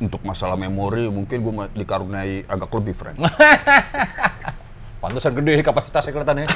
Untuk 0.03 0.19
masalah 0.27 0.59
memori 0.59 1.07
mungkin 1.07 1.39
gue 1.39 1.53
dikaruniai 1.79 2.51
agak 2.51 2.67
lebih, 2.75 2.99
Fred. 2.99 3.15
pantesan 5.05 5.37
gede 5.37 5.61
kapasitasnya 5.61 6.11
kelihatannya 6.17 6.47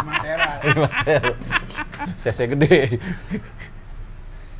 Lima 0.00 0.14
tera. 0.24 0.50
Cc 2.20 2.38
gede 2.56 3.00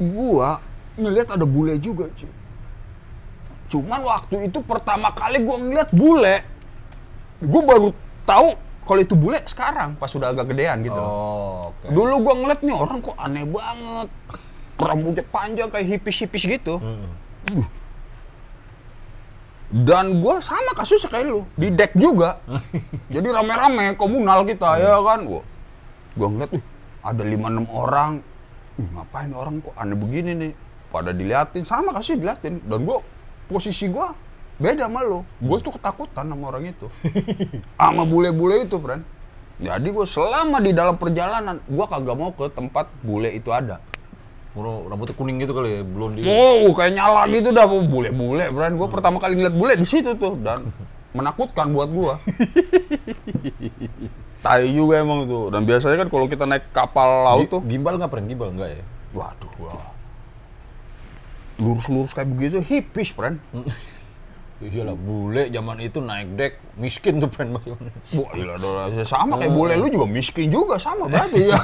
gua 0.01 0.65
ngeliat 0.97 1.29
ada 1.37 1.45
bule 1.45 1.77
juga, 1.77 2.09
Jim. 2.17 2.33
Cuman 3.71 4.01
waktu 4.03 4.51
itu 4.51 4.59
pertama 4.65 5.13
kali 5.13 5.45
gua 5.45 5.61
ngeliat 5.61 5.93
bule, 5.93 6.43
gua 7.45 7.63
baru 7.63 7.89
tahu 8.25 8.57
kalau 8.89 9.01
itu 9.05 9.15
bule 9.15 9.39
sekarang 9.47 9.95
pas 9.95 10.11
sudah 10.11 10.35
agak 10.35 10.51
gedean 10.51 10.83
gitu. 10.83 10.99
oh 10.99 11.71
oke 11.71 11.95
Dulu 11.95 12.15
gua 12.25 12.35
ngeliat 12.35 12.61
nih 12.65 12.75
orang 12.75 12.99
kok 13.05 13.17
aneh 13.21 13.45
banget. 13.47 14.09
Rambutnya 14.81 15.25
panjang 15.29 15.69
kayak 15.69 15.87
hipis-hipis 16.01 16.43
gitu. 16.49 16.81
Uh. 16.81 17.69
Dan 19.71 20.19
gua 20.19 20.43
sama 20.43 20.75
kasusnya 20.75 21.13
kayak 21.13 21.31
lu, 21.31 21.47
di 21.55 21.71
deck 21.71 21.95
juga. 21.95 22.43
Jadi 23.15 23.29
rame-rame 23.31 23.95
komunal 23.95 24.43
kita 24.43 24.81
ya 24.83 24.99
kan. 25.05 25.23
Gua, 25.23 25.45
gua 26.19 26.29
ngeliat 26.33 26.51
nih 26.51 26.65
ada 27.01 27.23
5-6 27.25 27.67
orang. 27.71 28.13
Ih, 28.81 28.89
ngapain 28.97 29.31
orang 29.33 29.61
kok 29.61 29.75
aneh 29.77 29.99
begini 29.99 30.33
nih. 30.37 30.53
Pada 30.91 31.15
diliatin, 31.15 31.63
sama 31.63 31.95
kasih 31.95 32.19
diliatin. 32.19 32.61
Dan 32.67 32.83
gua 32.83 33.01
posisi 33.47 33.87
gua 33.89 34.13
beda 34.61 34.89
sama 34.91 35.01
lu. 35.07 35.21
Gua 35.41 35.57
tuh 35.63 35.77
ketakutan 35.77 36.27
sama 36.29 36.45
orang 36.53 36.73
itu. 36.73 36.87
sama 37.81 38.03
bule-bule 38.05 38.67
itu, 38.67 38.77
friend. 38.77 39.05
Jadi 39.61 39.93
gue 39.93 40.07
selama 40.09 40.57
di 40.65 40.73
dalam 40.73 40.97
perjalanan, 40.97 41.61
gue 41.69 41.85
kagak 41.85 42.17
mau 42.17 42.33
ke 42.33 42.49
tempat 42.49 42.89
bule 43.05 43.29
itu 43.29 43.53
ada. 43.53 43.77
Murung, 44.57 44.89
rambutnya 44.89 45.15
kuning 45.15 45.37
gitu 45.37 45.53
kali 45.53 45.79
ya, 45.79 45.81
blondie. 45.85 46.25
Oh, 46.25 46.73
kayak 46.73 46.97
nyala 46.97 47.29
gitu 47.29 47.53
dah, 47.53 47.69
bule-bule, 47.69 48.49
Bran. 48.51 48.75
Gua 48.81 48.89
pertama 48.89 49.21
kali 49.21 49.37
ngeliat 49.37 49.53
bule 49.55 49.77
di 49.77 49.85
situ 49.85 50.17
tuh 50.17 50.41
dan 50.41 50.65
menakutkan 51.17 51.77
buat 51.77 51.93
gua. 51.93 52.17
Tai 54.41 54.65
juga 54.73 55.05
emang 55.05 55.29
tuh. 55.29 55.53
Dan 55.53 55.69
biasanya 55.69 55.97
kan 56.01 56.09
kalau 56.09 56.27
kita 56.27 56.45
naik 56.49 56.73
kapal 56.73 57.09
laut 57.29 57.47
tuh, 57.49 57.61
Gimbal 57.65 58.01
nggak 58.01 58.11
pernah 58.11 58.27
gimbal 58.27 58.51
nggak 58.57 58.71
ya? 58.73 58.85
waduh, 59.11 59.53
wah. 59.59 59.91
Lurus-lurus 61.61 62.15
kayak 62.17 62.29
begitu, 62.33 62.57
hipis, 62.65 63.13
Bran. 63.13 63.37
Iya 64.61 64.85
lah, 64.85 64.93
bule 64.93 65.49
zaman 65.49 65.81
itu 65.81 66.05
naik 66.05 66.37
dek 66.37 66.53
miskin 66.77 67.17
tuh 67.17 67.33
friend. 67.33 67.57
Wah, 67.57 68.29
doh. 68.61 68.93
sama 69.09 69.41
kayak 69.41 69.57
bule 69.57 69.73
lu 69.81 69.89
juga 69.89 70.05
miskin 70.05 70.53
juga 70.53 70.77
sama 70.77 71.09
berarti 71.09 71.49
ya. 71.49 71.57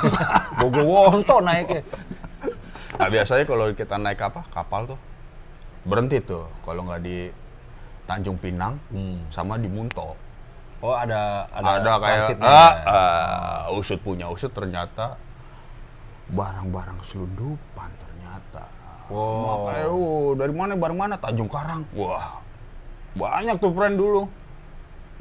Bogor 0.57 0.81
Wonto 0.81 1.45
naiknya. 1.45 1.85
Nah, 2.97 3.13
biasanya 3.13 3.45
kalau 3.45 3.69
kita 3.77 4.01
naik 4.01 4.17
apa? 4.25 4.49
Kapal 4.49 4.89
tuh 4.89 4.99
berhenti 5.85 6.25
tuh 6.25 6.49
kalau 6.65 6.89
nggak 6.89 7.05
di 7.05 7.29
Tanjung 8.09 8.41
Pinang 8.41 8.81
Hmm. 8.89 9.29
sama 9.29 9.61
di 9.61 9.69
Munto. 9.69 10.17
Oh 10.85 10.93
ada 10.93 11.49
ada, 11.57 11.81
Ada, 11.81 11.93
kayak 11.97 12.29
ah, 12.45 12.73
ah, 12.85 13.61
usut 13.73 13.97
punya 14.05 14.29
usut 14.29 14.53
ternyata 14.53 15.17
barang-barang 16.29 17.01
selundupan 17.07 17.91
ternyata. 17.97 18.67
Wow. 19.07 19.71
Makanya, 19.71 19.87
oh, 19.95 20.29
dari 20.35 20.53
mana 20.53 20.73
barang 20.75 20.99
mana? 20.99 21.15
Tanjung 21.17 21.47
Karang. 21.47 21.87
Wah, 21.95 22.43
banyak 23.15 23.57
tuh 23.63 23.71
friend 23.73 23.97
dulu. 23.97 24.27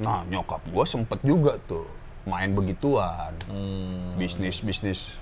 Nah, 0.01 0.25
nyokap 0.27 0.59
gua 0.73 0.83
sempet 0.83 1.21
juga 1.23 1.55
tuh 1.69 1.87
main 2.25 2.51
begituan. 2.51 3.31
Hmm. 3.47 4.17
Bisnis 4.17 4.59
bisnis 4.59 5.15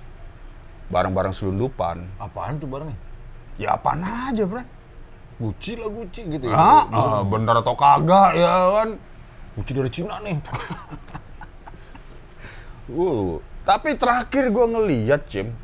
barang-barang 0.89 1.35
selundupan. 1.35 2.07
Apaan 2.17 2.57
tuh 2.57 2.65
barangnya? 2.71 2.97
Ya 3.59 3.77
apaan 3.77 4.01
aja, 4.01 4.47
friend. 4.49 4.69
Gucci 5.37 5.77
lah 5.77 5.89
Gucci 5.91 6.21
gitu 6.25 6.45
ya. 6.49 6.55
Ah, 6.57 6.83
ah, 6.89 7.21
bener 7.21 7.59
atau 7.59 7.75
kagak 7.77 8.39
ya 8.39 8.49
kan? 8.81 8.89
Gucci 9.53 9.71
dari 9.73 9.89
Cina 9.91 10.17
nih. 10.19 10.37
Uh, 12.83 13.39
tapi 13.63 13.95
terakhir 13.95 14.51
gua 14.51 14.67
ngeliat, 14.67 15.23
Cim. 15.31 15.55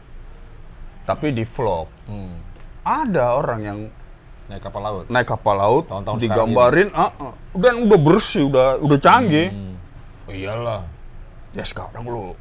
Tapi 1.04 1.36
di 1.36 1.44
vlog 1.44 1.92
Hmm. 2.08 2.40
ada 2.80 3.36
orang 3.36 3.60
yang 3.60 3.80
Naik 4.48 4.66
kapal 4.66 4.82
laut. 4.82 5.06
naik 5.12 5.28
kapal 5.30 5.56
laut 5.62 5.84
Tahun-tahun 5.86 6.18
digambarin 6.18 6.90
ah, 6.96 7.14
ah, 7.22 7.34
dan 7.54 7.86
udah 7.86 8.00
bersih, 8.02 8.48
udah 8.50 8.80
udah 8.82 8.98
canggih. 8.98 9.52
Hmm. 9.52 9.76
Oh 10.26 10.34
iyalah. 10.34 10.82
Ya 11.54 11.62
sekarang 11.68 12.08
lu 12.08 12.34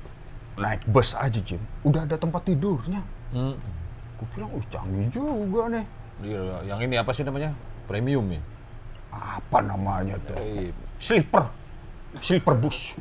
naik 0.56 0.86
bus 0.88 1.12
aja, 1.12 1.36
Jim. 1.36 1.60
Udah 1.84 2.06
ada 2.06 2.16
tempat 2.16 2.46
tidurnya. 2.48 3.02
Hmm. 3.34 3.58
Gue 4.16 4.26
bilang, 4.32 4.50
uh 4.54 4.64
canggih 4.70 5.10
juga 5.12 5.62
nih. 5.68 5.84
Iya, 6.22 6.40
yang 6.64 6.80
ini 6.86 6.96
apa 6.96 7.10
sih 7.12 7.26
namanya? 7.26 7.50
Premium 7.84 8.24
ya. 8.30 8.40
Apa 9.10 9.58
namanya 9.60 10.16
tuh? 10.22 10.38
Sleeper. 10.98 11.42
Sleeper 12.18 12.54
bus. 12.58 12.98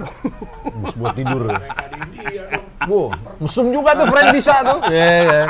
bus 0.80 0.92
buat 0.94 1.14
tidur. 1.18 1.50
Wow, 2.86 3.10
mesum 3.42 3.74
juga 3.74 3.98
tuh 3.98 4.06
friend 4.08 4.30
bisa 4.30 4.54
tuh. 4.62 4.78
Iya, 4.94 5.14
iya. 5.26 5.42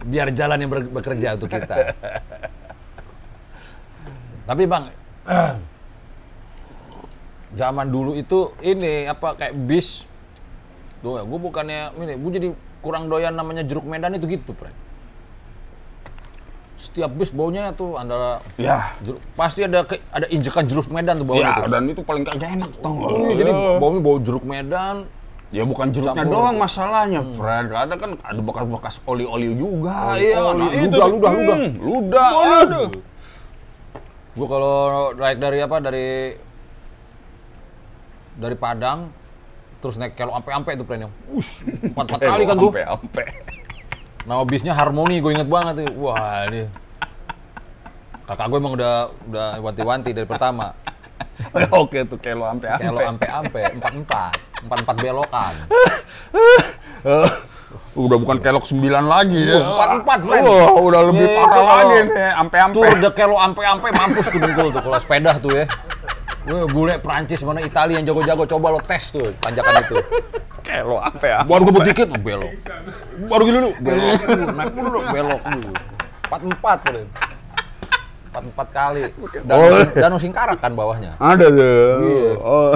Biar 0.00 0.28
jalan 0.34 0.58
yang 0.58 0.70
bekerja 0.90 1.38
untuk 1.38 1.52
kita. 1.52 1.94
Tapi 4.48 4.62
bang, 4.66 4.84
zaman 7.60 7.86
dulu 7.86 8.18
itu 8.18 8.50
ini 8.64 9.06
apa 9.06 9.38
kayak 9.38 9.54
bis. 9.70 10.02
Tuh, 11.04 11.22
gue 11.22 11.38
bukannya 11.38 11.94
ini, 11.94 12.14
gue 12.18 12.30
jadi 12.34 12.48
kurang 12.82 13.06
doyan 13.06 13.36
namanya 13.36 13.62
jeruk 13.62 13.86
Medan 13.86 14.18
itu 14.18 14.26
gitu, 14.26 14.50
friend. 14.56 14.89
Setiap 16.80 17.12
bis 17.12 17.28
baunya 17.28 17.70
tuh 17.70 17.94
antara 17.94 18.40
Ya. 18.56 18.96
jeruk, 18.98 19.20
pasti 19.36 19.60
ada 19.60 19.84
ke- 19.84 20.00
ada 20.08 20.24
injekan 20.26 20.64
jeruk 20.64 20.88
Medan 20.88 21.20
tuh 21.20 21.26
baunya. 21.26 21.44
Ya, 21.44 21.52
tuh. 21.58 21.68
dan 21.68 21.82
itu 21.86 22.00
paling 22.00 22.24
kagak 22.24 22.50
enak 22.50 22.70
tau 22.80 22.90
nggak? 22.90 23.10
Iya, 23.12 23.32
jadi 23.36 23.50
baunya 23.76 24.00
bau 24.00 24.16
jeruk 24.18 24.42
Medan, 24.42 24.96
Ya 25.50 25.62
bukan 25.62 25.90
jeruknya 25.90 26.22
Campur. 26.22 26.34
doang 26.36 26.56
masalahnya, 26.56 27.20
friend. 27.28 27.66
Kadang 27.68 27.98
kan 27.98 28.10
ada 28.16 28.38
bekas-bekas 28.38 29.02
oli-oli 29.04 29.50
juga. 29.52 30.14
Oli- 30.14 30.22
Iya, 30.24 30.38
oli, 30.46 30.56
nah 30.56 30.70
itu 30.70 30.86
ludah, 30.86 31.02
tuh. 31.02 31.10
ludah, 31.10 31.32
ludah. 31.34 31.56
Hmm, 31.58 31.70
Ludah, 31.76 32.30
aduh. 32.60 32.88
Gue 34.30 34.46
kalau 34.46 34.78
naik 35.12 35.36
dari 35.36 35.58
apa 35.58 35.76
dari 35.78 36.08
dari 38.32 38.54
Padang 38.54 39.10
terus 39.80 39.96
naik 39.96 40.14
kelo 40.14 40.32
ampe-ampe 40.32 40.70
itu 40.70 40.84
plannya. 40.84 41.10
Ush, 41.30 41.66
empat 41.66 42.04
empat 42.06 42.20
kali 42.22 42.44
kan 42.44 42.54
tuh. 42.54 42.70
Ampe-ampe. 42.70 43.24
Nama 44.28 44.42
bisnya 44.44 44.72
Harmoni, 44.76 45.20
gue 45.24 45.32
inget 45.32 45.48
banget 45.48 45.84
tuh. 45.84 45.88
Wah 46.08 46.44
ini 46.48 46.68
kakak 48.30 48.46
gue 48.46 48.58
emang 48.62 48.74
udah 48.78 48.94
udah 49.26 49.46
wanti-wanti 49.58 50.14
dari 50.14 50.28
pertama. 50.28 50.70
Oke 51.82 52.04
tuh 52.04 52.20
kelo 52.20 52.46
ampe-ampe. 52.46 52.84
Kelo 52.84 53.00
ampe-ampe 53.00 53.60
empat 53.74 53.92
empat 53.96 54.32
empat 54.62 54.78
empat 54.86 54.96
belokan. 55.00 55.54
Eh, 57.00 57.28
udah 57.96 58.18
bukan 58.20 58.38
kelok 58.44 58.68
9 58.68 58.76
lagi 59.08 59.40
ya. 59.40 59.56
empat-empat, 59.64 60.18
friend. 60.20 60.44
Wah, 60.44 60.68
udah 60.84 61.00
lebih 61.08 61.26
Gitu 61.26 61.40
parah 61.40 61.64
lagi 61.80 61.96
nih, 62.12 62.30
ampe-ampe. 62.36 62.76
Tur 62.76 62.92
de 63.00 63.10
kelo 63.16 63.36
ampe-ampe 63.40 63.88
mampus 63.88 64.26
tuh 64.28 64.38
dengkul 64.38 64.68
tuh 64.68 64.82
kalau 64.84 64.98
sepeda 65.00 65.32
tuh 65.40 65.52
ya. 65.56 65.64
Gue 66.44 66.68
bule 66.68 67.00
Prancis 67.00 67.40
mana 67.40 67.64
Italia 67.64 67.98
yang 67.98 68.06
jago-jago 68.06 68.44
coba 68.46 68.66
lo 68.76 68.80
tes 68.84 69.08
tuh 69.10 69.32
tanjakan 69.40 69.80
itu. 69.80 69.96
Kelo 70.70 70.96
ampe-ampe. 71.02 71.48
Baru 71.50 71.62
gue 71.66 71.82
dikit 71.84 72.08
belok. 72.26 72.52
Baru 73.26 73.42
gini 73.42 73.58
dulu 73.58 73.70
belok 73.82 74.20
dulu, 74.22 74.44
naik 74.54 74.72
dulu 74.72 74.98
belok 75.04 75.42
dulu. 75.42 75.70
Empat 76.22 76.40
empat 76.46 76.78
tuh. 76.86 77.06
Empat 78.30 78.42
empat 78.46 78.68
kali. 78.70 79.02
Dan 79.42 79.54
Oh. 79.58 79.82
dan 79.90 80.14
singkarak 80.16 80.58
kan 80.62 80.72
bawahnya. 80.72 81.18
Ada 81.18 81.46
tuh. 81.50 81.98
Iya. 82.06 82.32
Oh. 82.38 82.72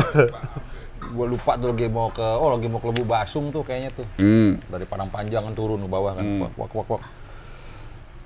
Gue 1.14 1.26
lupa 1.30 1.54
tuh 1.54 1.70
lagi 1.70 1.86
mau 1.86 2.10
ke 2.10 2.26
oh 2.26 2.50
lagi 2.50 2.66
mau 2.66 2.82
ke 2.82 2.90
Lebu 2.90 3.06
Basung 3.06 3.54
tuh 3.54 3.62
kayaknya 3.62 3.94
tuh. 3.94 4.06
Hmm, 4.18 4.58
Dari 4.66 4.82
Padang 4.82 5.06
Panjang 5.08 5.46
kan 5.46 5.54
turun 5.54 5.78
ke 5.78 5.86
bawah 5.86 6.18
kan. 6.18 6.26
Wak 6.42 6.50
wak 6.58 6.70
wak. 6.74 6.86
wak. 6.90 7.02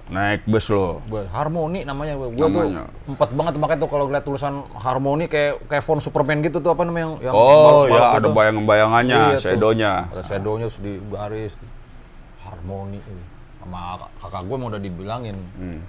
Naik 0.09 0.45
bus 0.45 0.67
lo. 0.69 1.05
Harmoni 1.29 1.83
namanya 1.83 2.17
gue. 2.17 2.29
Gue 2.31 2.49
empat 3.07 3.31
banget 3.31 3.55
makanya 3.57 3.81
tuh 3.81 3.89
kalau 3.89 4.05
lihat 4.07 4.23
tulisan 4.23 4.55
harmoni 4.75 5.25
kayak 5.25 5.65
kayak 5.67 5.81
font 5.81 5.99
Superman 5.99 6.41
gitu 6.41 6.59
tuh 6.59 6.71
apa 6.71 6.83
namanya 6.83 7.05
yang, 7.05 7.15
yang 7.23 7.35
Oh, 7.35 7.85
ya 7.85 7.93
gitu. 7.93 8.17
ada 8.19 8.29
bayang-bayangannya, 8.31 9.19
Iya 9.19 9.29
tuh. 9.35 9.43
shadownya. 9.43 9.93
Ada 10.09 10.23
shadownya 10.25 10.67
terus 10.67 10.81
di 10.81 10.93
garis 11.07 11.53
harmoni 12.41 12.99
eh. 12.99 13.25
sama 13.59 13.79
kak- 13.99 14.13
kakak 14.19 14.43
gue 14.45 14.57
mau 14.57 14.69
udah 14.69 14.81
dibilangin 14.81 15.37
Hmm. 15.55 15.81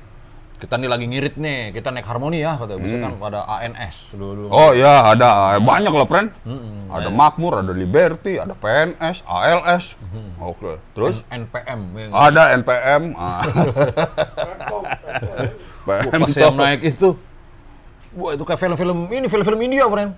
Kita 0.60 0.76
nih 0.76 0.92
lagi 0.92 1.08
ngirit 1.08 1.40
nih 1.40 1.72
kita 1.72 1.88
naik 1.96 2.04
harmoni 2.04 2.44
ya 2.44 2.60
kata 2.60 2.76
bisa 2.76 3.00
kan 3.00 3.16
ada 3.16 3.48
ANS 3.48 4.12
dulu 4.12 4.32
dulu 4.36 4.48
Oh 4.52 4.76
ya, 4.76 5.16
ada 5.16 5.56
banyak 5.64 5.94
loh, 5.94 6.04
friend. 6.04 6.36
Ada 6.92 7.08
Makmur, 7.08 7.64
ada 7.64 7.72
Liberty, 7.72 8.36
ada 8.36 8.52
PNS, 8.60 9.24
ALS. 9.24 9.96
Oke. 10.44 10.76
Terus 10.92 11.24
NPM 11.32 11.80
ya. 11.96 12.06
ada 12.12 12.44
NPM, 12.60 13.16
ah, 13.16 13.40
PM 15.88 16.20
pas 16.22 16.36
yang 16.36 16.56
naik 16.56 16.82
itu 16.86 17.10
wah 18.14 18.32
itu 18.34 18.44
kayak 18.46 18.60
film-film 18.60 19.10
ini 19.10 19.28
film-film 19.30 19.60
India 19.62 19.86
friend 19.90 20.12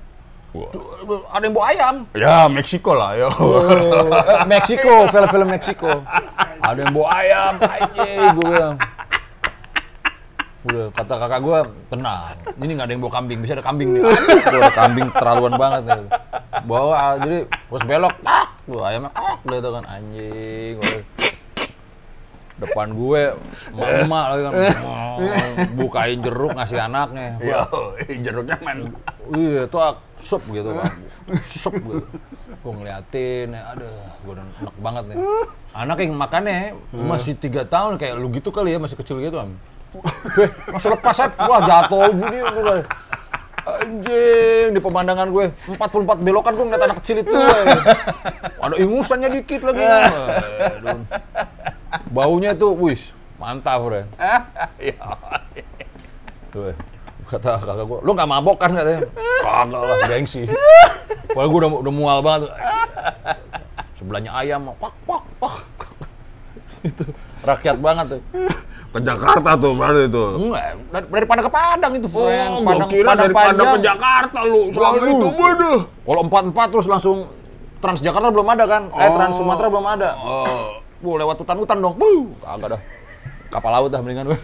Wah. 0.52 0.68
Tuh, 0.68 0.84
ada 1.32 1.48
yang 1.48 1.56
bawa 1.56 1.66
ayam 1.72 1.96
Ya, 2.12 2.44
Meksiko 2.52 2.92
lah, 2.92 3.16
yo. 3.16 3.32
Eh, 3.32 4.44
Meksiko, 4.52 5.08
film-film 5.08 5.48
Meksiko. 5.48 6.04
Ada 6.60 6.80
yang 6.84 6.92
bawa 6.92 7.08
ayam, 7.24 7.54
anjing, 7.56 8.20
gue 8.36 8.46
bilang. 8.52 8.76
Udah, 10.62 10.94
kata 10.94 11.14
kakak 11.18 11.42
gue, 11.42 11.60
tenang. 11.90 12.38
Ini 12.62 12.72
nggak 12.78 12.86
ada 12.86 12.94
yang 12.94 13.02
bawa 13.02 13.14
kambing, 13.18 13.40
bisa 13.42 13.58
ada 13.58 13.66
kambing 13.66 13.98
nih. 13.98 14.02
Gua 14.06 14.60
ada 14.62 14.74
kambing 14.78 15.08
terlaluan 15.10 15.54
banget 15.58 15.84
nih. 15.90 16.06
Bawa, 16.70 16.94
ah, 16.94 17.16
jadi 17.18 17.38
pas 17.50 17.82
belok, 17.82 18.16
ah, 18.22 18.46
tuh 18.70 18.82
ayamnya, 18.86 19.10
ah, 19.18 19.42
udah 19.42 19.58
itu 19.58 19.70
kan 19.74 19.84
anjing. 19.90 20.74
Gua, 20.78 20.94
depan 22.62 22.88
gue, 22.94 23.22
emak 23.74 24.26
lagi 24.30 24.42
kan, 24.46 24.54
oh, 24.86 25.18
bukain 25.82 26.22
jeruk 26.22 26.54
ngasih 26.54 26.78
anaknya. 26.78 27.42
Yo, 27.42 27.62
jeruknya 28.22 28.56
men. 28.62 28.80
Iya, 29.34 29.66
itu 29.66 29.78
ak- 29.82 30.06
sup 30.22 30.46
gitu 30.46 30.70
kan. 30.78 30.94
Sup 31.42 31.74
gitu. 31.74 32.06
Gue 32.62 32.74
ngeliatin, 32.78 33.58
ya, 33.58 33.74
aduh, 33.74 33.90
gue 34.22 34.34
udah 34.38 34.46
enak 34.62 34.76
banget 34.78 35.04
nih. 35.10 35.18
Anak 35.74 35.98
yang 36.06 36.14
makannya 36.14 36.78
masih 36.94 37.34
tiga 37.34 37.66
tahun, 37.66 37.98
kayak 37.98 38.14
lu 38.22 38.30
gitu 38.30 38.54
kali 38.54 38.78
ya, 38.78 38.78
masih 38.78 38.94
kecil 38.94 39.18
gitu 39.18 39.42
kan. 39.42 39.50
Weh, 39.92 40.50
masih 40.72 40.90
lepas, 40.96 41.14
Sep. 41.16 41.32
Wah, 41.36 41.60
jatuh 41.68 42.08
gini. 42.16 42.40
Gue. 42.40 42.78
Anjing, 43.62 44.68
di 44.74 44.80
pemandangan 44.82 45.30
gue, 45.30 45.54
44 45.78 46.26
belokan 46.26 46.54
gue 46.58 46.66
ngeliat 46.66 46.84
anak 46.90 46.98
kecil 47.04 47.22
itu. 47.22 47.30
weh. 47.30 47.66
Ada 48.58 48.76
ingusannya 48.80 49.30
dikit 49.30 49.62
lagi. 49.68 49.84
Aduh. 49.86 51.00
Baunya 52.10 52.56
tuh, 52.58 52.74
wis, 52.74 53.14
mantap, 53.38 53.84
Bre. 53.86 54.08
Tuh, 56.52 56.74
eh. 56.74 56.78
kata 57.30 57.64
kakak 57.64 57.86
gue, 57.88 58.00
lu 58.04 58.12
nggak 58.12 58.28
mabok 58.28 58.58
kan 58.60 58.76
katanya? 58.76 59.08
Kagak 59.40 59.82
lah, 59.88 59.98
gengsi. 60.10 60.44
Padahal 61.32 61.48
gue 61.48 61.60
udah, 61.64 61.72
udah 61.80 61.94
mual 61.94 62.20
banget. 62.20 62.52
Sebelahnya 63.96 64.32
ayam, 64.36 64.74
pak, 64.76 64.94
pak, 65.06 65.24
pak. 65.38 65.56
itu 66.82 67.06
rakyat 67.46 67.78
banget 67.78 68.18
tuh. 68.18 68.22
Ke 68.92 69.00
Jakarta 69.00 69.56
tuh 69.56 69.72
berarti 69.72 70.12
itu. 70.12 70.24
Enggak, 70.36 70.64
dar- 70.92 71.08
daripada 71.08 71.42
ke 71.48 71.52
Padang 71.52 71.92
itu, 71.96 72.08
Oh, 72.12 72.60
gua 72.60 72.88
kira 72.92 73.16
dari 73.16 73.32
Padang 73.32 73.68
ke 73.72 73.80
Jakarta 73.80 74.40
lu 74.44 74.68
selama 74.70 75.00
Waduh. 75.00 75.12
itu. 75.16 75.28
Waduh. 75.32 75.80
Kalau 75.88 76.22
empat 76.28 76.44
empat 76.52 76.68
terus 76.70 76.88
langsung 76.88 77.18
Transjakarta 77.82 78.30
belum 78.30 78.46
ada 78.46 78.70
kan? 78.70 78.92
Eh 78.92 79.10
Trans 79.10 79.34
Sumatera 79.34 79.68
belum 79.72 79.88
ada. 79.90 80.10
Oh. 80.14 80.78
Bu 81.02 81.18
lewat 81.18 81.40
hutan-hutan 81.40 81.82
dong. 81.82 81.96
Bu, 81.98 82.36
kagak 82.38 82.78
dah. 82.78 82.82
Kapal 83.50 83.72
laut 83.74 83.90
dah 83.90 84.00
mendingan. 84.00 84.28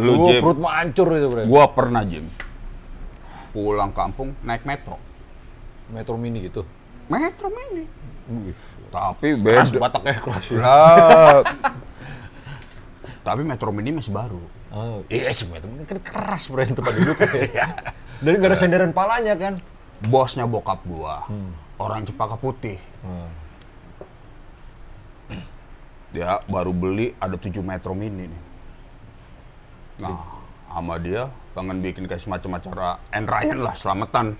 Lu 0.00 0.22
Jim, 0.24 0.40
perut 0.40 0.56
mau 0.56 0.70
hancur 0.70 1.06
itu, 1.12 1.28
Bre. 1.28 1.42
gua 1.44 1.68
pernah 1.68 2.06
Jim. 2.06 2.24
Pulang 3.50 3.90
kampung 3.90 4.32
naik 4.40 4.62
metro. 4.62 4.96
Metro 5.90 6.14
mini 6.14 6.46
gitu. 6.46 6.62
Metro 7.10 7.50
mini. 7.50 7.84
Tapi 8.90 9.28
Keras 9.38 9.70
beda. 9.70 9.80
Batak 9.80 10.02
ya 10.02 10.14
keras 10.18 10.46
ya. 10.50 10.58
Lah. 10.58 11.40
Tapi 13.26 13.40
metro 13.44 13.70
mini 13.70 13.94
masih 13.94 14.10
baru. 14.10 14.42
Oh, 14.70 15.02
iya 15.10 15.30
sih 15.34 15.46
metro 15.50 15.68
mini 15.70 15.84
kan 15.86 15.98
keras 16.00 16.50
bro 16.50 16.62
tempat 16.64 16.94
duduk. 16.94 17.16
Dan 18.24 18.32
nggak 18.36 18.50
ada 18.52 18.56
senderan 18.58 18.92
palanya 18.94 19.34
kan. 19.36 19.54
Bosnya 20.00 20.48
bokap 20.48 20.80
gua. 20.88 21.28
Orang 21.76 22.08
Cepaka 22.08 22.36
Putih. 22.40 22.80
Dia 26.10 26.42
baru 26.50 26.74
beli 26.74 27.14
ada 27.22 27.38
7 27.38 27.62
metro 27.62 27.94
mini 27.94 28.26
nih. 28.26 28.42
Nah, 30.02 30.18
sama 30.66 30.98
dia 30.98 31.30
pengen 31.60 31.84
bikin 31.84 32.08
kayak 32.08 32.24
semacam 32.24 32.50
acara 32.56 32.88
N 33.12 33.28
Ryan 33.28 33.58
lah, 33.60 33.74
selamatan. 33.76 34.32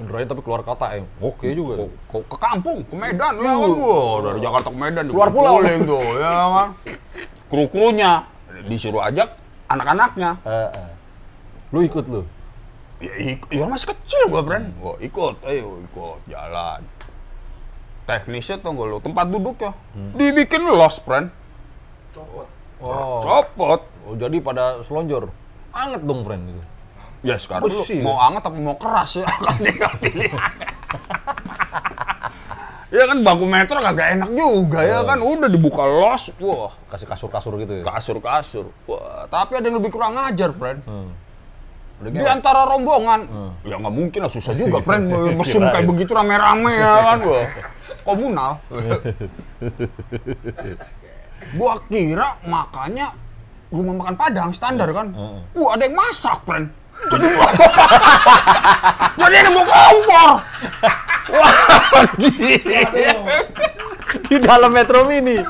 Indraya 0.00 0.24
tapi 0.24 0.40
keluar 0.40 0.64
kota 0.64 0.88
ya. 0.96 1.04
Oke 1.20 1.52
juga. 1.52 1.84
Ke, 2.08 2.16
ke, 2.24 2.36
kampung, 2.40 2.80
ke 2.88 2.96
Medan 2.96 3.36
ya 3.36 3.52
kan. 3.52 3.70
Wah, 3.76 4.16
dari 4.24 4.38
Jakarta 4.40 4.68
ke 4.72 4.78
Medan 4.80 5.04
Keluar 5.12 5.28
pulau. 5.28 5.60
tuh, 5.60 6.04
ya 6.16 6.32
kan. 6.48 6.68
Kru-krunya 7.52 8.24
disuruh 8.64 9.04
ajak 9.04 9.36
anak-anaknya. 9.68 10.40
Eh, 10.48 10.68
eh. 10.72 10.90
Lu 11.76 11.84
ikut 11.84 12.04
lu. 12.08 12.24
Ya, 13.00 13.12
ik- 13.36 13.48
ya 13.52 13.64
masih 13.68 13.92
kecil 13.92 14.32
gua, 14.32 14.40
Bren. 14.40 14.72
Wah, 14.80 14.96
ikut, 15.00 15.36
ayo 15.44 15.84
ikut, 15.84 16.20
jalan. 16.28 16.80
Teknisnya 18.08 18.58
tuh 18.60 18.72
gua 18.72 18.88
lu, 18.90 18.98
tempat 19.04 19.28
duduk 19.28 19.60
ya. 19.60 19.72
Dibikin 20.16 20.64
los, 20.64 20.96
Bren. 21.04 21.28
Copot. 22.16 22.48
Oh. 22.80 23.20
Copot. 23.20 23.80
oh, 24.08 24.16
jadi 24.16 24.40
pada 24.40 24.80
selonjor. 24.80 25.28
Anget 25.70 26.02
dong, 26.02 26.20
friend 26.26 26.42
gitu. 26.50 26.62
Ya 27.20 27.36
sekarang 27.36 27.68
lu 27.68 27.84
Besi, 27.84 28.00
mau 28.00 28.16
anget 28.16 28.48
apa 28.48 28.56
mau 28.56 28.76
keras 28.80 29.20
ya? 29.20 29.26
Kan 29.44 29.56
tinggal 29.60 29.92
pilihan. 30.00 30.40
ya 32.90 33.06
kan 33.06 33.22
bangku 33.22 33.46
metro 33.46 33.78
kagak 33.78 34.18
enak 34.18 34.30
juga 34.34 34.80
ya 34.82 35.04
kan. 35.04 35.20
Udah 35.20 35.46
dibuka 35.46 35.84
los, 35.84 36.32
wah 36.40 36.72
Kasih 36.88 37.06
kasur-kasur 37.06 37.54
gitu 37.60 37.72
ya. 37.78 37.82
kasur-kasur. 37.84 38.72
Wah, 38.88 39.28
tapi 39.28 39.60
ada 39.60 39.66
yang 39.68 39.78
lebih 39.78 39.92
kurang 39.92 40.16
ajar, 40.16 40.50
Bren. 40.50 40.80
Hmm. 40.88 41.12
Udah 42.00 42.10
Di 42.16 42.24
antara 42.24 42.64
rombongan, 42.64 43.20
ya 43.68 43.76
nggak 43.76 43.94
mungkin 43.94 44.20
lah 44.24 44.32
susah 44.32 44.56
juga, 44.56 44.80
Bren. 44.86 45.06
Mesum 45.38 45.62
kayak 45.68 45.86
begitu 45.86 46.16
rame-rame 46.16 46.72
ya 46.72 46.92
kan, 47.14 47.18
wah. 47.22 47.46
Komunal. 48.00 48.52
gua 51.52 51.74
kira 51.84 52.40
makanya 52.48 53.12
rumah 53.70 53.94
makan 54.02 54.14
Padang 54.18 54.50
standar 54.50 54.90
kan. 54.90 55.14
Wah, 55.54 55.78
ada 55.78 55.86
yang 55.86 55.96
masak, 55.96 56.42
Bren. 56.42 56.66
Jadi, 57.00 57.28
jadi 59.20 59.34
ada 59.40 59.50
mau 59.56 59.64
kompor. 59.64 60.30
Wah, 61.32 61.54
gila. 62.20 63.12
Di 64.28 64.36
dalam 64.36 64.70
metro 64.74 65.08
mini. 65.08 65.40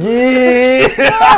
Gila. 0.00 1.30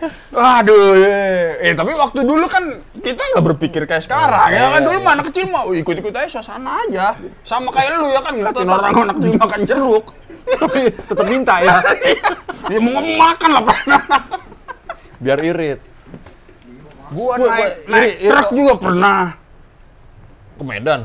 Aduh, 0.30 0.96
ya. 0.96 1.60
eh 1.60 1.76
tapi 1.76 1.92
waktu 1.92 2.24
dulu 2.24 2.48
kan 2.48 2.64
kita 3.04 3.20
nggak 3.20 3.44
berpikir 3.52 3.84
kayak 3.84 4.00
sekarang 4.00 4.48
ya 4.48 4.72
kan 4.72 4.80
dulu 4.80 4.96
mana 5.04 5.20
kecil 5.20 5.44
mau 5.52 5.68
ikut-ikut 5.76 6.08
aja 6.08 6.40
suasana 6.40 6.80
aja 6.88 7.12
sama 7.44 7.68
kayak 7.68 8.00
lu 8.00 8.08
ya 8.08 8.24
kan 8.24 8.32
ngeliatin 8.32 8.64
orang 8.64 8.96
anak 8.96 9.20
kecil 9.20 9.36
makan 9.36 9.60
jeruk 9.68 10.04
tapi 10.56 10.80
tetap 10.90 11.26
minta 11.26 11.54
ya. 11.58 11.74
ya 12.66 12.78
mau 12.80 12.98
makan 12.98 13.50
lah 13.52 13.62
pernah 13.62 14.00
Biar 15.18 15.38
irit. 15.40 15.80
gua 17.10 17.36
Gua- 17.36 17.50
naik 17.50 17.60
gua- 17.60 17.76
naik 17.88 18.12
iri- 18.16 18.28
truk 18.30 18.48
juga 18.52 18.74
pernah 18.76 19.20
Ke 20.52 20.62
Medan. 20.62 21.00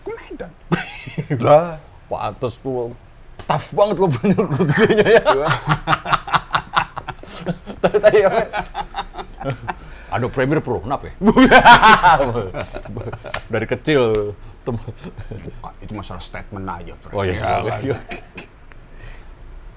ke 0.00 0.10
Medan 0.10 0.50
lah 1.46 1.76
Pantes 2.06 2.56
tuh 2.58 2.92
tough 3.44 3.68
banget 3.72 3.96
lo 3.96 4.08
bener 4.10 4.44
gedenya 4.44 5.06
ya. 5.14 5.24
Tadi 7.78 7.96
tadi 7.98 8.18
ya. 8.18 8.28
Aduh 10.10 10.28
Premier 10.28 10.58
Pro, 10.58 10.80
kenapa 10.80 11.04
ya? 11.06 11.14
Dari 13.46 13.66
kecil. 13.66 14.32
itu 15.78 15.92
masalah 15.92 16.20
statement 16.20 16.64
aja 16.66 16.92
Fred 16.94 17.12
Oh 17.12 17.22
iya, 17.22 17.32
Ya 17.32 17.56
iya, 17.62 17.74
iya. 17.82 17.96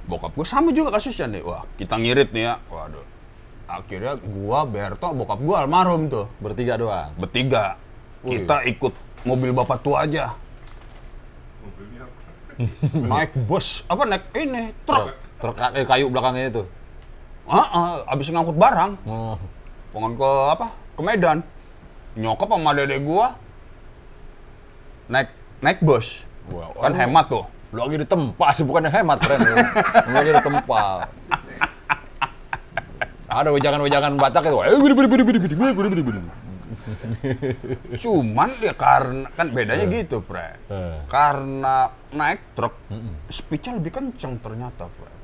Bokap 0.08 0.32
gua 0.34 0.48
sama 0.48 0.70
juga 0.74 0.96
kasusnya 0.96 1.28
nih. 1.30 1.42
Wah 1.46 1.64
kita 1.78 1.96
ngirit 1.98 2.30
nih 2.34 2.44
ya. 2.50 2.54
Waduh. 2.70 3.06
Akhirnya 3.70 4.14
gua 4.20 4.68
Berto 4.68 5.08
bokap 5.14 5.40
gua 5.42 5.66
almarhum 5.66 6.10
tuh. 6.10 6.26
Bertiga 6.42 6.78
doang. 6.78 7.12
bertiga. 7.18 7.78
Wih. 8.22 8.42
kita 8.42 8.62
ikut 8.70 8.94
mobil 9.26 9.50
bapak 9.54 9.82
tua 9.82 10.06
aja. 10.06 10.38
Naik 13.12 13.34
bus. 13.50 13.82
Apa 13.90 14.06
naik 14.06 14.30
ini? 14.38 14.70
Truk. 14.86 15.18
Truk. 15.42 15.58
Eh, 15.74 15.86
kayu 15.86 16.06
belakangnya 16.14 16.54
itu. 16.54 16.64
ah 17.50 17.68
ah, 17.74 18.14
abis 18.14 18.30
ngangkut 18.30 18.54
barang. 18.54 19.02
Oh. 19.10 19.36
pengen 19.92 20.14
ke 20.16 20.32
apa 20.54 20.68
ke 20.94 21.02
Medan. 21.02 21.38
Nyokap 22.16 22.48
sama 22.54 22.72
dedek 22.78 23.02
gua 23.02 23.34
naik 25.10 25.34
naik 25.60 25.82
bus. 25.82 26.24
Wow. 26.50 26.74
kan 26.82 26.94
hemat 26.98 27.26
tuh 27.30 27.46
Lu 27.72 27.80
lagi 27.80 27.98
ditempa 27.98 28.48
sih, 28.52 28.64
bukan 28.64 28.88
yang 28.88 28.96
hemat, 29.00 29.18
keren. 29.24 29.40
Lu 29.42 30.14
lagi 30.14 30.32
ditempa. 30.36 30.84
Ada 33.32 33.50
wejangan-wejangan 33.50 34.20
Batak 34.20 34.44
itu. 34.46 34.58
Eh, 34.60 34.76
cuman 38.00 38.50
ya 38.58 38.72
karena 38.72 39.28
kan 39.36 39.52
bedanya 39.52 39.86
gitu 39.86 40.24
Fred 40.24 40.56
Eh. 40.66 41.04
karena 41.06 41.92
naik 42.10 42.56
truk 42.56 42.74
speednya 43.28 43.76
lebih 43.76 43.92
kenceng 43.92 44.40
ternyata 44.40 44.88
Fred 44.90 45.16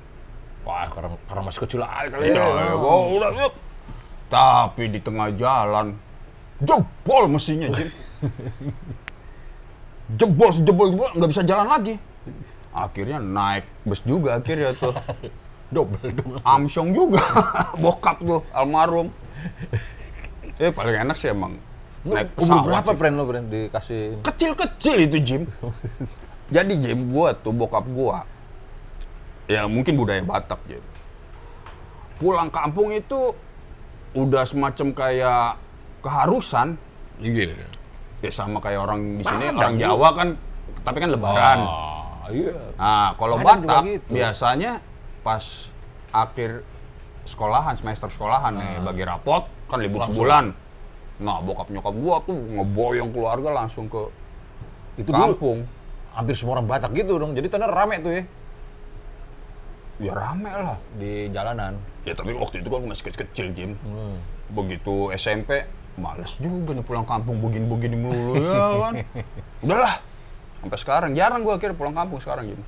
Wah, 0.68 0.92
karena, 0.92 1.16
karena 1.24 1.42
masih 1.48 1.62
kecil 1.64 1.82
aja 1.82 2.12
kali 2.12 2.28
Iya, 2.28 2.44
ya. 2.44 2.76
gua 2.76 2.96
udah 3.08 3.32
yuk. 3.40 3.54
Tapi 4.28 4.84
di 4.92 5.00
tengah 5.00 5.32
jalan 5.32 5.96
jebol 6.60 7.32
mesinnya, 7.32 7.72
Jin. 7.72 7.88
jebol, 10.20 10.52
jebol, 10.52 10.88
jebol, 10.92 11.08
nggak 11.16 11.30
bisa 11.32 11.48
jalan 11.48 11.72
lagi. 11.72 11.96
Akhirnya 12.72 13.18
naik 13.18 13.66
bus 13.84 14.02
juga 14.02 14.38
akhirnya 14.38 14.74
tuh. 14.74 14.94
Double 15.76 16.00
dong. 16.16 16.40
Amsyong 16.48 16.96
juga, 16.96 17.20
bokap 17.84 18.24
tuh, 18.24 18.40
almarhum. 18.56 19.12
Eh 20.56 20.72
paling 20.72 21.04
enak 21.04 21.20
sih 21.20 21.28
emang 21.28 21.60
naik 22.08 22.32
Umur 22.40 22.40
pesawat 22.40 22.64
berapa, 22.64 22.88
sih. 22.88 22.98
friend 23.04 23.16
lo, 23.20 23.24
friend, 23.28 23.48
dikasih... 23.52 24.02
Kecil-kecil 24.24 24.96
itu, 25.04 25.18
Jim. 25.20 25.44
Jadi 26.56 26.74
Jim, 26.80 27.12
gua 27.12 27.36
tuh 27.36 27.52
bokap 27.52 27.84
gua, 27.92 28.24
ya 29.52 29.68
mungkin 29.68 30.00
budaya 30.00 30.24
Batak, 30.24 30.64
Jim. 30.72 30.80
Pulang 32.16 32.48
kampung 32.48 32.96
itu 32.96 33.36
udah 34.16 34.48
semacam 34.48 34.88
kayak 34.96 35.60
keharusan, 36.00 36.80
Iya. 37.20 37.60
ya 38.24 38.32
sama 38.32 38.64
kayak 38.64 38.88
orang 38.88 39.20
di 39.20 39.24
sini, 39.28 39.52
orang. 39.52 39.76
Jawa 39.76 40.10
kan, 40.16 40.28
tapi 40.88 40.98
kan 41.04 41.10
lebaran. 41.12 41.60
Ah, 41.60 41.97
iya. 42.30 42.56
Nah, 42.76 43.16
kalau 43.16 43.38
Batak 43.38 43.84
gitu. 43.86 44.10
biasanya 44.12 44.80
pas 45.22 45.44
akhir 46.10 46.64
sekolahan, 47.24 47.76
semester 47.76 48.08
sekolahan 48.08 48.56
nih, 48.56 48.74
bagi 48.82 49.04
rapot, 49.04 49.44
kan 49.68 49.78
libur. 49.78 50.00
Langsung. 50.02 50.16
sebulan. 50.16 50.46
Nah, 51.18 51.42
bokap 51.42 51.68
nyokap 51.68 51.94
gua 51.94 52.22
tuh 52.22 52.38
ngeboyong 52.38 53.10
keluarga 53.10 53.50
langsung 53.52 53.88
ke 53.88 54.08
Itu 54.96 55.10
dulu 55.10 55.34
kampung. 55.34 55.60
hampir 56.14 56.34
semua 56.34 56.56
orang 56.56 56.66
Batak 56.66 56.94
gitu 56.94 57.18
dong. 57.18 57.34
Jadi 57.34 57.48
tanah 57.48 57.68
rame 57.68 57.98
tuh 58.00 58.12
ya 58.12 58.24
Ya 59.98 60.14
rame 60.14 60.50
lah. 60.50 60.78
di 60.94 61.26
jalanan. 61.30 61.74
Ya 62.06 62.14
tapi 62.14 62.32
waktu 62.32 62.62
itu 62.62 62.70
kan 62.70 62.80
gua 62.80 62.90
masih 62.94 63.04
kecil-kecil, 63.04 63.48
Jim. 63.52 63.72
Hmm. 63.82 64.16
Begitu 64.54 65.10
SMP, 65.12 65.66
males 65.98 66.38
juga 66.38 66.72
nih 66.72 66.86
pulang 66.86 67.04
kampung 67.04 67.42
begini-begini 67.42 67.98
mulu 67.98 68.38
ya 68.38 68.66
kan. 68.80 68.94
Udahlah. 69.66 69.96
Sampai 70.58 70.78
sekarang 70.78 71.12
jarang 71.14 71.42
gua 71.42 71.56
akhirnya 71.56 71.78
pulang 71.78 71.94
kampung 71.94 72.18
sekarang, 72.18 72.50
Jim. 72.50 72.62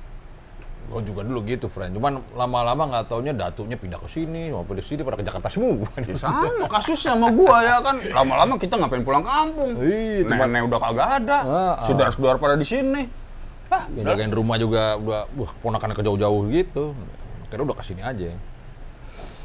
Gue 0.90 1.06
juga 1.06 1.22
dulu 1.22 1.46
gitu, 1.46 1.70
friend. 1.70 1.94
Cuman 1.94 2.18
lama-lama 2.34 2.82
nggak 2.82 3.04
taunya 3.06 3.30
datunya 3.30 3.78
pindah 3.78 4.02
ke 4.02 4.10
sini, 4.10 4.50
maupun 4.50 4.74
di 4.74 4.82
sini 4.82 5.06
pada 5.06 5.14
ke 5.14 5.22
Jakarta 5.22 5.46
semua. 5.46 5.86
Ya 6.02 6.18
sama 6.18 6.66
kasusnya 6.66 7.14
sama 7.14 7.30
gua 7.30 7.62
ya 7.62 7.78
kan. 7.78 8.02
Lama-lama 8.02 8.58
kita 8.58 8.74
ngapain 8.74 9.06
pulang 9.06 9.22
kampung. 9.22 9.78
Iya, 9.78 10.26
teman- 10.26 10.50
Nenek 10.50 10.66
udah 10.66 10.78
kagak 10.82 11.08
ada. 11.22 11.38
Ah, 11.40 11.54
ah. 11.78 11.86
Saudara-saudara 11.86 12.36
pada 12.36 12.58
di 12.58 12.66
sini. 12.66 13.06
Ah, 13.70 13.86
Yang 13.94 14.06
jagain 14.08 14.32
rumah 14.34 14.58
juga 14.58 14.98
udah, 14.98 15.30
wah, 15.30 15.50
ponakannya 15.62 15.94
ke 15.94 16.02
jauh-jauh 16.02 16.42
gitu. 16.50 16.90
Kira 17.46 17.62
udah 17.62 17.76
ke 17.78 17.84
sini 17.86 18.02
aja. 18.02 18.34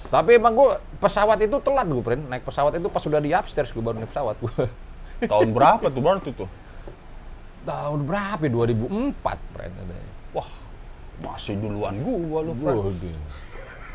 Tapi 0.06 0.38
emang 0.38 0.54
gue 0.54 0.70
pesawat 0.98 1.38
itu 1.40 1.58
telat 1.62 1.86
gue, 1.86 2.02
friend. 2.02 2.26
Naik 2.26 2.42
pesawat 2.42 2.74
itu 2.74 2.90
pas 2.90 3.02
udah 3.02 3.22
di 3.22 3.34
upstairs 3.34 3.70
gue 3.70 3.82
baru 3.82 4.02
naik 4.02 4.10
pesawat. 4.10 4.38
tahun 5.32 5.50
berapa 5.54 5.86
tuh 5.88 6.02
berarti 6.02 6.30
tuh? 6.34 6.50
Tahun 7.66 8.00
berapa 8.06 8.42
ya? 8.46 8.52
2004, 8.54 9.54
friend. 9.58 9.74
Wah, 10.38 10.50
masih 11.26 11.58
duluan 11.58 11.98
gua 12.06 12.40
lu, 12.46 12.54
Fred. 12.54 12.78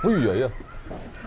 Oh 0.01 0.11
iya 0.11 0.47
ya. 0.47 0.49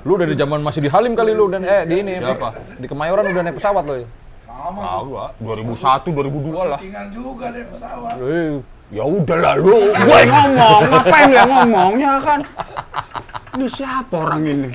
Lu 0.04 0.20
dari 0.20 0.36
zaman 0.36 0.60
masih 0.60 0.84
di 0.84 0.90
Halim 0.92 1.16
kali 1.16 1.32
lu 1.32 1.48
dan 1.48 1.64
eh 1.64 1.88
di 1.88 2.04
ini 2.04 2.20
Siapa? 2.20 2.52
Di 2.76 2.84
Kemayoran 2.84 3.24
udah 3.32 3.42
naik 3.48 3.56
pesawat 3.56 3.84
lo 3.88 3.96
ya. 4.04 4.08
Lama 4.44 4.82
Tahu 4.84 5.04
gua, 5.08 5.26
2001, 5.40 6.12
2002 6.12 6.72
lah. 6.72 6.80
Settingan 6.80 7.08
juga 7.16 7.46
deh 7.50 7.66
pesawat. 7.72 8.16
Eh, 8.20 8.60
Ya 8.94 9.02
udah 9.10 9.38
lah 9.42 9.58
lu, 9.58 9.90
gue 9.90 10.20
yang 10.22 10.54
ngomong, 10.54 10.82
ngapain 10.86 11.26
lu 11.26 11.34
yang 11.34 11.50
ngomong 11.50 11.92
ya 11.98 12.14
kan? 12.22 12.40
Ini 13.58 13.66
siapa 13.66 14.16
orang 14.22 14.46
ini? 14.46 14.70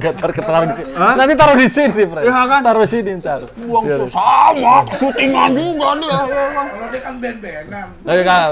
Gak 0.00 0.14
taruh 0.16 0.34
taruh 0.34 0.66
di 0.70 0.74
sini. 0.74 0.90
Nanti 0.94 1.34
taruh 1.36 1.56
di 1.58 1.68
sini, 1.68 2.02
Fred. 2.08 2.24
Ya 2.24 2.42
kan? 2.46 2.60
Taruh 2.64 2.86
sini 2.88 3.10
ntar. 3.20 3.40
Buang 3.58 3.84
Biar- 3.84 4.08
sama, 4.08 4.74
syutingan 4.96 5.50
juga 5.52 5.88
dia. 5.98 6.08
Ya 6.08 6.44
kan? 6.54 6.66
Kalau 6.70 6.86
dia 6.88 7.00
kan 7.02 7.14
band-bandan. 7.20 7.88
Eh, 8.06 8.22
kan, 8.24 8.50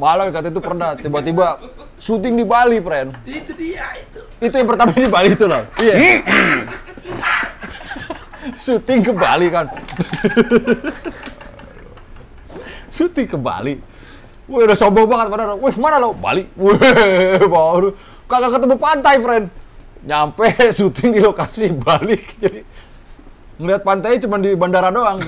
malah 0.00 0.24
kata 0.32 0.48
itu 0.50 0.60
pernah 0.64 0.90
tiba-tiba 0.96 1.46
syuting 2.00 2.34
di 2.40 2.44
Bali, 2.44 2.78
friend. 2.82 3.14
Itu 3.28 3.52
dia 3.54 3.86
itu. 4.00 4.20
Itu 4.42 4.54
yang 4.58 4.68
pertama 4.68 4.90
di 4.90 5.06
Bali 5.06 5.28
itu 5.36 5.46
loh. 5.46 5.62
Iya. 5.78 5.94
syuting 8.58 9.00
ke 9.06 9.12
Bali 9.14 9.46
kan. 9.54 9.66
syuting 12.90 13.26
ke 13.30 13.38
Bali. 13.38 13.78
Wih, 14.50 14.66
udah 14.66 14.76
sombong 14.76 15.06
banget 15.06 15.30
padahal. 15.30 15.56
Wih, 15.62 15.76
mana 15.78 16.02
lo? 16.02 16.10
Bali. 16.10 16.50
Wih, 16.58 16.74
baru 17.46 17.94
kagak 18.26 18.58
ketemu 18.58 18.76
pantai, 18.76 19.16
friend. 19.22 19.46
Nyampe 20.02 20.50
syuting 20.76 21.14
di 21.14 21.20
lokasi 21.22 21.70
Bali. 21.70 22.18
Jadi 22.42 22.60
ngeliat 23.62 23.82
pantainya 23.86 24.26
cuma 24.26 24.36
di 24.42 24.50
bandara 24.58 24.90
doang. 24.90 25.18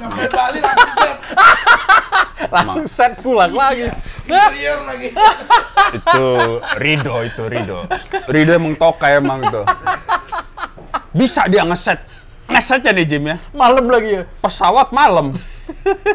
Nyampe 0.00 0.24
Bali 0.26 0.58
langsung 0.58 0.92
set. 0.98 1.18
Langsung 2.54 2.86
set 2.88 3.12
pulang 3.22 3.54
lagi. 3.54 3.86
Interior 4.26 4.82
lagi. 4.82 5.14
Itu 5.98 6.28
Rido, 6.78 7.14
itu 7.26 7.42
Rido. 7.50 7.78
Rido 8.30 8.50
emang 8.54 8.74
tokai 8.78 9.18
emang 9.18 9.42
itu. 9.42 9.62
Bisa 11.10 11.50
dia 11.50 11.66
ngeset. 11.66 11.98
Ngeset 12.46 12.86
nih 12.94 13.06
Jim 13.06 13.26
ya. 13.26 13.36
Malam 13.50 13.90
lagi 13.90 14.10
ya. 14.18 14.22
Pesawat 14.38 14.94
malam. 14.94 15.34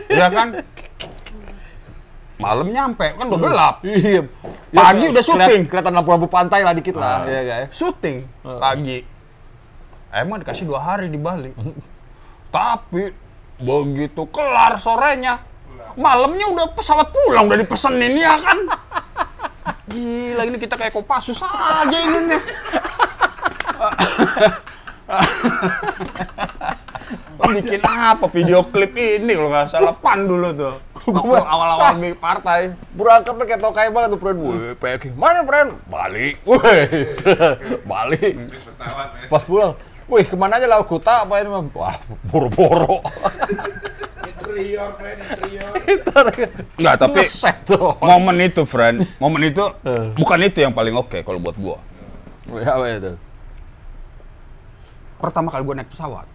Iya 0.07 0.31
kan? 0.31 0.63
Malam 2.36 2.67
nyampe, 2.67 3.15
kan 3.15 3.25
udah 3.31 3.39
gelap. 3.39 3.75
Iya. 3.86 4.27
Pagi 4.75 5.05
udah 5.07 5.23
syuting. 5.23 5.61
Kelihatan 5.71 5.93
lampu-lampu 5.95 6.27
pantai 6.27 6.67
lah 6.67 6.75
dikit 6.75 6.99
lah. 6.99 7.23
Iya, 7.23 7.41
guys. 7.47 7.67
syuting 7.71 8.27
pagi. 8.43 9.07
Emang 10.11 10.39
dikasih 10.43 10.67
dua 10.67 10.79
hari 10.83 11.07
di 11.11 11.19
Bali. 11.19 11.51
Tapi 12.51 13.11
begitu 13.55 14.27
kelar 14.31 14.75
sorenya, 14.79 15.39
malamnya 15.95 16.47
udah 16.51 16.75
pesawat 16.75 17.11
pulang 17.11 17.47
udah 17.47 17.59
dipesenin 17.59 18.19
ya 18.19 18.36
kan. 18.39 18.59
Gila 19.91 20.43
ini 20.47 20.57
kita 20.59 20.75
kayak 20.75 20.91
Kopassus 20.91 21.39
aja 21.39 21.97
ini 21.99 22.19
nih. 22.36 22.41
Bikin 27.45 27.81
apa 27.85 28.25
video 28.33 28.65
klip 28.65 28.97
ini 28.97 29.31
kalau 29.37 29.49
nggak 29.53 29.69
salah 29.69 29.93
pan 29.93 30.25
dulu 30.25 30.49
tuh. 30.55 30.75
Waktu 31.05 31.45
awal-awal 31.45 32.01
bikin 32.01 32.17
partai. 32.17 32.73
Berangkat 32.97 33.33
tuh 33.37 33.45
kayak 33.45 33.61
tokai 33.61 33.87
banget 33.93 34.09
tuh, 34.17 34.19
friend. 34.19 34.37
Wih, 34.41 34.73
packing. 34.81 35.13
Mana, 35.13 35.45
friend? 35.45 35.77
Bali. 35.85 36.33
Wih, 36.41 37.05
Bali. 37.85 38.21
Pas 39.29 39.43
pulang. 39.45 39.77
Wih, 40.05 40.21
ke 40.21 40.37
mana 40.37 40.61
aja 40.61 40.69
lah 40.69 40.85
Kuta 40.85 41.25
apa 41.25 41.41
ini? 41.41 41.49
Wah, 41.49 41.97
boro-boro. 42.29 43.01
Interior, 44.21 44.93
friend, 45.01 45.17
interior. 45.17 45.69
Nggak, 46.77 46.95
tapi 47.01 47.21
momen 48.05 48.37
itu, 48.45 48.61
friend, 48.69 49.01
momen 49.17 49.41
itu 49.49 49.65
bukan 50.21 50.39
itu 50.45 50.61
yang 50.61 50.73
paling 50.73 50.93
oke 50.93 51.25
kalau 51.25 51.41
buat 51.41 51.57
gua. 51.57 51.81
Wih, 52.49 52.65
apa 52.65 52.85
itu? 52.85 53.13
Pertama 55.17 55.49
kali 55.49 55.65
gua 55.65 55.75
naik 55.81 55.89
pesawat, 55.89 56.29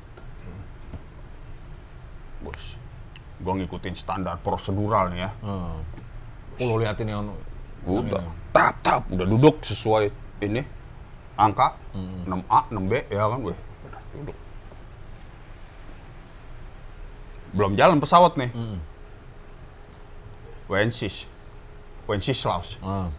bos, 2.43 2.75
gua 3.41 3.55
ngikutin 3.57 3.97
standar 3.97 4.37
prosedural 4.45 5.11
nih 5.13 5.27
ya. 5.27 5.31
Hmm. 5.41 5.81
Oh, 6.61 6.65
lo 6.69 6.75
liatin 6.81 7.09
yang... 7.09 7.33
Udah, 7.89 8.21
tap 8.53 8.77
tap, 8.85 9.03
udah 9.09 9.25
duduk 9.25 9.65
sesuai 9.65 10.13
ini 10.45 10.61
angka 11.41 11.73
6A, 12.29 12.61
6B 12.69 12.93
ya 13.09 13.25
kan, 13.25 13.41
gue. 13.41 13.57
Udah 13.89 14.03
duduk. 14.13 14.37
Belum 17.57 17.73
jalan 17.73 17.97
pesawat 17.97 18.37
nih. 18.37 18.53
Wensis, 20.71 21.27
Wensislaus. 22.07 22.79
Ah. 22.85 23.11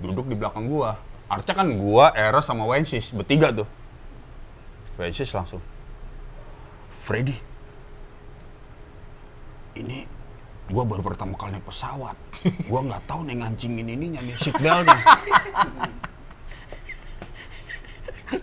duduk 0.00 0.26
di 0.26 0.34
belakang 0.34 0.64
gua. 0.64 0.96
Artinya 1.28 1.62
kan 1.62 1.68
gua, 1.76 2.10
Eros 2.16 2.48
sama 2.48 2.64
Wensis 2.64 3.12
bertiga 3.12 3.52
tuh. 3.52 3.68
Wensis 4.96 5.30
langsung. 5.36 5.60
Freddy, 7.04 7.36
ini 9.80 10.04
gua 10.70 10.86
baru 10.86 11.02
pertama 11.02 11.34
kali 11.34 11.58
naik 11.58 11.66
pesawat. 11.66 12.14
Gua 12.70 12.80
nggak 12.86 13.02
tahu 13.10 13.26
nih 13.26 13.42
ngancingin 13.42 13.88
ininya 13.90 14.20
nih 14.22 14.36
seatbeltnya. 14.38 14.98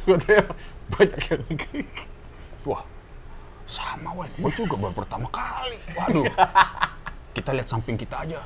Gue 0.04 0.20
tuh 0.20 0.36
ya, 0.36 0.44
banyak 0.92 1.22
yang... 1.32 1.44
Wah, 2.68 2.84
sama 3.64 4.12
Wen. 4.20 4.28
Gua 4.36 4.52
juga 4.52 4.76
baru 4.76 4.92
pertama 4.92 5.32
kali. 5.32 5.80
Waduh. 5.96 6.28
Kita 7.32 7.56
lihat 7.56 7.72
samping 7.72 7.96
kita 7.96 8.28
aja. 8.28 8.44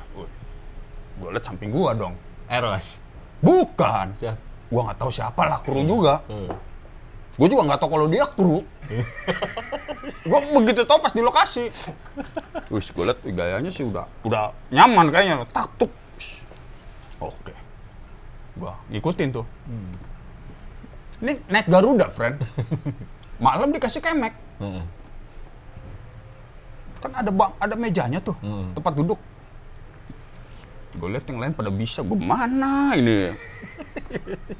Gua 1.18 1.34
lihat 1.34 1.42
samping 1.42 1.74
gua 1.74 1.98
dong. 1.98 2.14
Eros. 2.46 3.02
Bukan. 3.42 4.14
Gua 4.70 4.80
nggak 4.86 4.98
tahu 5.02 5.10
siapa 5.10 5.42
lah 5.42 5.58
kru 5.58 5.82
juga. 5.82 6.22
Gue 7.32 7.48
juga 7.48 7.64
nggak 7.64 7.80
tahu 7.80 7.90
kalau 7.90 8.06
dia 8.12 8.24
kru. 8.28 8.60
gue 10.22 10.40
begitu 10.52 10.84
tahu 10.84 10.98
pas 11.00 11.12
di 11.12 11.24
lokasi. 11.24 11.72
Wis, 12.68 12.92
gue 12.92 13.04
liat 13.04 13.18
wih, 13.24 13.32
gayanya 13.32 13.72
sih 13.72 13.84
udah 13.84 14.04
udah 14.22 14.52
nyaman 14.68 15.08
kayaknya. 15.08 15.48
Tak 15.48 15.72
tuk. 15.80 15.88
Wis. 16.16 16.44
Oke. 17.18 17.56
Gua 18.52 18.76
ngikutin 18.92 19.28
tuh. 19.32 19.46
Ini 21.24 21.40
naik 21.48 21.72
Garuda, 21.72 22.12
friend. 22.12 22.36
Malam 23.40 23.72
dikasih 23.72 24.04
kemek. 24.04 24.36
Heeh. 24.60 24.84
Kan 27.00 27.12
ada 27.16 27.30
bang, 27.32 27.52
ada 27.58 27.74
mejanya 27.74 28.20
tuh, 28.20 28.36
Hmm. 28.38 28.70
tempat 28.76 28.92
duduk. 28.94 29.18
Gue 30.92 31.08
lihat 31.10 31.24
yang 31.26 31.40
lain 31.40 31.50
pada 31.50 31.72
bisa, 31.72 32.04
gue 32.04 32.14
mana 32.14 32.92
ini? 32.94 33.32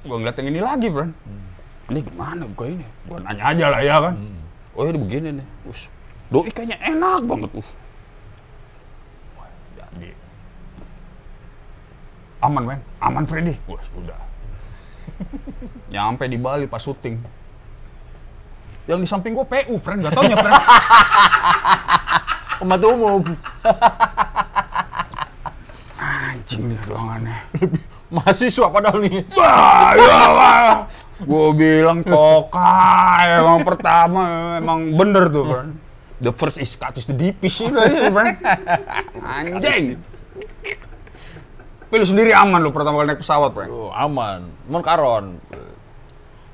gue 0.02 0.16
ngeliat 0.16 0.36
yang 0.40 0.48
ini 0.48 0.58
lagi, 0.58 0.88
friend. 0.88 1.12
Ini 1.92 2.00
gimana 2.08 2.48
buka 2.48 2.72
ini? 2.72 2.88
Gue 3.04 3.20
nanya 3.20 3.52
aja 3.52 3.68
lah 3.68 3.80
ya 3.84 4.00
kan. 4.00 4.16
Oh 4.72 4.88
ini 4.88 4.96
begini 4.96 5.28
nih. 5.36 5.46
Us, 5.68 5.92
doi 6.32 6.48
kayaknya 6.48 6.80
enak 6.80 7.20
banget. 7.28 7.52
Uh. 7.52 7.68
Jadi 9.76 10.08
aman 12.40 12.64
men, 12.64 12.80
aman 12.96 13.28
Freddy. 13.28 13.60
Wah 13.68 13.84
sudah. 13.84 14.16
Nyampe 15.92 16.32
di 16.32 16.40
Bali 16.40 16.64
pas 16.64 16.80
syuting. 16.80 17.20
Yang 18.88 18.98
di 19.04 19.08
samping 19.12 19.36
gue 19.36 19.44
PU, 19.44 19.76
friend. 19.76 20.00
Gak 20.00 20.16
taunya, 20.16 20.36
friend. 20.40 20.56
Pembantu 22.64 22.86
umum. 22.88 23.20
Anjing 26.00 26.72
nih 26.72 26.80
doangannya. 26.88 27.36
Mahasiswa 28.08 28.66
padahal 28.72 29.04
nih. 29.04 29.28
Wah, 29.36 29.92
ya 29.92 30.20
wah. 30.32 30.76
Gue 31.22 31.48
bilang 31.54 32.02
tokai 32.02 33.38
emang 33.38 33.62
pertama 33.62 34.58
emang 34.58 34.94
bener 34.98 35.30
tuh, 35.30 35.44
kan. 35.46 35.68
The 36.22 36.30
first 36.30 36.58
is 36.62 36.74
cut 36.78 36.94
is 36.94 37.06
the 37.06 37.14
deepest 37.18 37.66
itu 37.66 37.74
aja, 37.74 38.10
Bang. 38.10 38.38
Anjing. 39.22 39.98
Tapi 41.92 41.94
lu 42.00 42.06
sendiri 42.08 42.32
aman 42.32 42.62
lu 42.62 42.72
pertama 42.72 43.02
kali 43.02 43.12
naik 43.12 43.20
pesawat, 43.20 43.50
Bang. 43.52 43.68
Oh, 43.68 43.90
aman. 43.90 44.48
Mon 44.70 44.80
karon. 44.80 45.42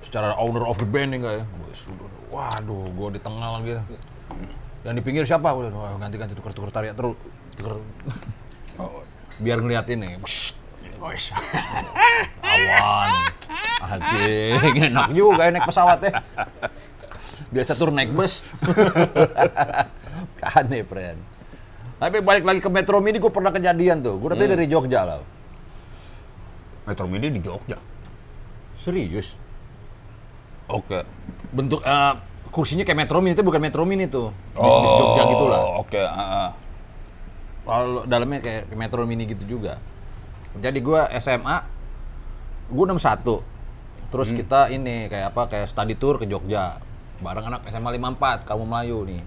Secara 0.02 0.34
owner 0.40 0.64
of 0.64 0.80
the 0.80 0.88
band 0.88 1.20
ya? 1.20 1.44
Wes, 1.68 1.84
udah. 1.84 2.08
Waduh, 2.32 2.92
gua 2.96 3.08
di 3.12 3.20
tengah 3.20 3.60
lagi. 3.60 3.76
Yang 4.84 4.94
di 4.98 5.02
pinggir 5.04 5.24
siapa? 5.28 5.52
Udah, 5.52 5.68
ganti-ganti 6.00 6.32
tukar-tukar 6.32 6.72
tarian 6.72 6.96
terus. 6.96 7.16
Tukar. 7.56 7.76
Oh, 8.80 9.04
biar 9.36 9.60
ngeliat 9.60 9.84
ini. 9.92 10.16
Awan. 12.54 13.10
Anjing, 13.78 14.74
enak 14.90 15.08
juga 15.14 15.46
ya 15.46 15.50
naik 15.54 15.66
pesawat 15.70 15.98
ya. 16.02 16.12
Biasa 17.48 17.72
turun 17.78 17.94
naik 17.96 18.12
bus. 18.12 18.42
Aneh, 20.58 20.82
friend. 20.84 21.18
Tapi 21.98 22.16
balik 22.22 22.44
lagi 22.46 22.60
ke 22.62 22.70
Metro 22.70 22.98
Mini, 23.02 23.18
gue 23.18 23.32
pernah 23.32 23.50
kejadian 23.50 24.02
tuh. 24.04 24.18
Gue 24.18 24.34
dari 24.34 24.66
Jogja 24.70 25.02
lah. 25.02 25.20
Metro 26.86 27.06
Mini 27.10 27.28
di 27.30 27.40
Jogja. 27.42 27.78
Serius. 28.78 29.34
Oke. 30.70 31.02
Bentuk 31.50 31.80
eh, 31.82 32.14
kursinya 32.52 32.84
kayak 32.86 33.08
Metro 33.08 33.18
Mini, 33.18 33.34
itu 33.34 33.42
bukan 33.46 33.60
Metro 33.62 33.82
Mini 33.82 34.06
tuh. 34.06 34.30
Bis-bis 34.54 34.92
Jogja 34.94 35.22
gitu 35.26 35.46
lah. 35.48 35.60
Oh, 35.62 35.82
Oke, 35.82 36.02
heeh. 36.02 36.48
Kalau 37.68 38.02
dalamnya 38.08 38.40
kayak 38.40 38.62
Metro 38.72 39.02
Mini 39.04 39.24
gitu 39.28 39.58
juga. 39.58 39.82
Jadi 40.56 40.78
gua 40.80 41.12
SMA, 41.20 41.56
gua 42.72 42.84
61. 42.96 43.44
Terus 44.08 44.32
kita 44.32 44.72
ini 44.72 45.12
kayak 45.12 45.36
apa 45.36 45.52
kayak 45.52 45.68
study 45.68 45.92
tour 46.00 46.16
ke 46.16 46.24
Jogja. 46.24 46.80
Bareng 47.20 47.52
anak 47.52 47.68
SMA 47.68 48.00
54, 48.00 48.48
kamu 48.48 48.64
Melayu 48.64 48.98
nih. 49.04 49.22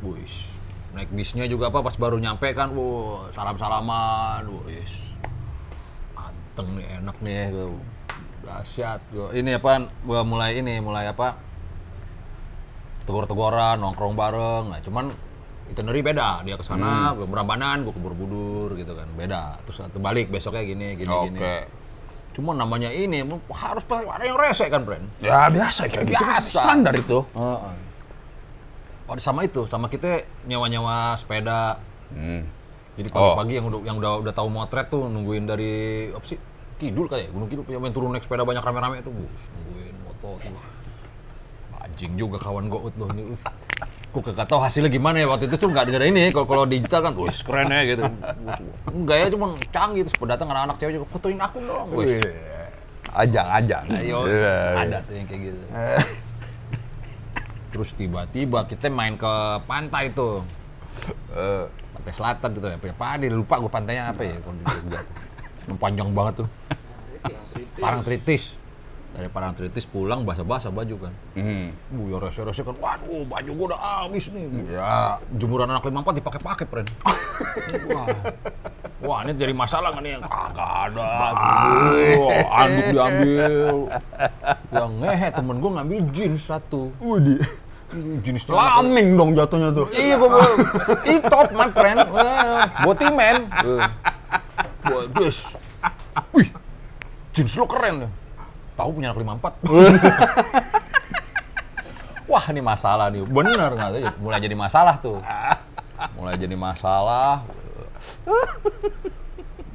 Wis. 0.00 0.48
Naik 0.96 1.12
bisnya 1.12 1.44
juga 1.44 1.68
apa 1.68 1.84
pas 1.84 1.94
baru 1.94 2.16
nyampe 2.16 2.50
kan, 2.56 2.72
wow, 2.72 3.28
salam-salaman, 3.30 4.48
wis. 4.64 4.94
Anteng 6.16 6.80
nih, 6.80 7.02
enak 7.04 7.16
nih, 7.20 7.52
gua. 7.52 7.76
dahsyat. 8.40 9.04
Gua. 9.12 9.28
Ini 9.36 9.60
apa? 9.60 9.92
Gua 10.06 10.24
mulai 10.24 10.56
ini, 10.56 10.80
mulai 10.80 11.12
apa? 11.12 11.50
tegur-teguran, 13.10 13.82
nongkrong 13.82 14.14
bareng. 14.14 14.70
Nah, 14.70 14.78
cuman 14.78 15.10
itinerary 15.70 16.02
beda. 16.02 16.42
Dia 16.42 16.54
ke 16.54 16.62
sana, 16.62 17.10
Hmm. 17.10 17.16
gue 17.16 17.26
Berambanan, 17.26 17.82
gue 17.82 17.94
ke 17.94 18.00
Borobudur 18.00 18.74
gitu 18.74 18.92
kan. 18.92 19.06
Beda. 19.14 19.56
Terus 19.64 19.76
satu 19.80 19.96
balik 19.96 20.28
besoknya 20.28 20.60
gini, 20.60 20.94
gini, 20.94 21.06
gini. 21.06 21.38
Oke. 21.38 21.56
Cuma 22.30 22.52
namanya 22.52 22.88
ini 22.88 23.22
harus 23.50 23.82
ada 23.86 24.22
yang 24.22 24.34
rese 24.34 24.66
kan, 24.66 24.82
Bren? 24.82 25.02
Ya 25.18 25.46
biasa 25.46 25.86
kayak 25.86 26.06
gitu. 26.06 26.14
kan. 26.14 26.26
Biasa. 26.38 26.50
Standar 26.56 26.94
itu. 26.94 27.18
Heeh. 27.32 27.74
Oh, 29.06 29.18
sama 29.18 29.42
itu, 29.42 29.66
sama 29.66 29.86
kita 29.86 30.22
nyewa-nyewa 30.44 31.14
sepeda. 31.14 31.82
Hmm. 32.10 32.46
Jadi 32.94 33.10
Oh. 33.10 33.34
pagi-pagi 33.34 33.54
yang 33.58 33.66
udah 33.66 33.80
yang 33.82 33.96
udah 33.96 34.12
udah 34.20 34.32
tahu 34.32 34.46
motret 34.46 34.86
tuh 34.86 35.06
nungguin 35.06 35.46
dari 35.46 35.72
apa 36.10 36.22
sih? 36.22 36.38
Kidul 36.76 37.06
kayak 37.06 37.28
Gunung 37.28 37.48
Kidul 37.48 37.66
main 37.76 37.90
turun 37.90 38.10
naik 38.10 38.22
sepeda 38.22 38.40
banyak 38.40 38.60
rame-rame 38.60 38.98
itu, 38.98 39.10
bus, 39.10 39.28
nungguin 39.52 39.94
moto 40.00 40.30
tuh. 40.38 40.54
Anjing 41.76 42.14
juga 42.14 42.38
kawan 42.38 42.68
gue 42.68 42.80
tuh. 42.92 43.08
Gue 44.10 44.22
kagak 44.26 44.50
tahu 44.50 44.58
hasilnya 44.58 44.90
gimana 44.90 45.22
ya 45.22 45.30
waktu 45.30 45.46
itu 45.46 45.54
tuh 45.54 45.70
nggak 45.70 45.86
ada 45.86 46.02
ini 46.02 46.34
kalau 46.34 46.46
kalau 46.50 46.64
digital 46.66 47.00
kan, 47.06 47.12
wih 47.14 47.30
keren 47.30 47.70
ya 47.70 47.82
gitu. 47.86 48.02
Enggak 48.90 49.16
ya 49.22 49.26
cuma 49.30 49.46
canggih 49.70 50.02
terus 50.02 50.18
datang 50.26 50.50
anak-anak 50.50 50.76
cewek 50.82 50.92
juga 50.98 51.06
fotoin 51.14 51.38
aku 51.38 51.58
dong, 51.62 51.86
wih. 51.94 52.18
Ajang, 53.10 53.46
ajang. 53.50 53.84
Ayo, 53.90 54.22
Iya, 54.26 54.54
ada 54.86 54.98
tuh 55.02 55.14
yang 55.18 55.26
kayak 55.30 55.42
gitu. 55.50 55.62
Terus 57.70 57.90
tiba-tiba 57.94 58.66
kita 58.66 58.90
main 58.90 59.14
ke 59.14 59.32
pantai 59.66 60.10
tuh. 60.10 60.42
Eh, 61.34 61.64
Pantai 61.94 62.12
Selatan 62.14 62.48
gitu 62.58 62.66
ya, 62.66 62.76
apa 62.78 63.14
ya? 63.18 63.30
lupa 63.30 63.54
gue 63.62 63.70
pantainya 63.70 64.10
apa 64.10 64.22
ya 64.26 64.36
kalau 64.42 64.56
di 64.58 64.64
Jogja 64.66 65.00
Panjang 65.78 66.10
banget 66.10 66.42
tuh. 66.42 66.48
Parangtritis. 67.78 68.58
Dari 69.10 69.26
Parangtritis 69.26 69.90
pulang 69.90 70.22
basah-basah 70.22 70.70
baju 70.70 71.10
kan. 71.10 71.12
hmm. 71.34 71.66
Bu, 71.90 72.14
ya 72.14 72.18
rese-rese 72.22 72.62
kan, 72.62 72.78
waduh 72.78 73.26
baju 73.26 73.50
gue 73.50 73.66
udah 73.74 73.80
habis 74.06 74.30
nih. 74.30 74.46
Ya, 74.70 75.18
Jemuran 75.34 75.66
anak 75.66 75.82
54 75.82 76.22
dipakai-pakai, 76.22 76.64
Pren. 76.70 76.86
Wah. 77.90 78.06
Wah, 79.00 79.18
ini 79.26 79.32
jadi 79.34 79.50
masalah 79.50 79.90
nggak 79.96 80.04
nih? 80.06 80.12
Kagak 80.22 80.70
ada. 80.86 81.02
Wah, 82.22 82.38
anduk 82.62 82.86
diambil. 82.94 83.74
Yang 84.70 84.92
ngehe 85.02 85.28
temen 85.34 85.56
gue 85.58 85.70
ngambil 85.74 85.98
jeans 86.14 86.42
satu. 86.46 86.94
Widih. 87.02 87.42
Jeans 88.22 88.46
Laming 88.46 89.18
dong 89.18 89.34
jatuhnya 89.34 89.74
tuh. 89.74 89.90
Iya, 89.90 90.14
gue 90.14 90.28
gue. 90.30 90.48
Ini 91.10 91.18
top, 91.26 91.50
my 91.50 91.66
friend. 91.74 91.98
Wah, 92.14 92.62
Boti 92.86 93.06
man. 93.10 93.50
Wah. 93.50 93.90
Wih, 96.30 96.48
jeans 97.34 97.58
lo 97.58 97.66
keren. 97.66 98.06
Ya. 98.80 98.88
Tahu 98.88 98.96
punya 98.96 99.12
anak 99.12 99.20
54. 99.20 99.68
Wah, 102.30 102.44
ini 102.48 102.62
masalah 102.62 103.10
nih. 103.12 103.26
Bener 103.26 103.70
nggak 103.76 103.90
tuh? 103.92 104.00
Mulai 104.22 104.38
jadi 104.40 104.56
masalah 104.56 104.96
tuh. 105.02 105.18
Mulai 106.16 106.40
jadi 106.40 106.56
masalah. 106.56 107.44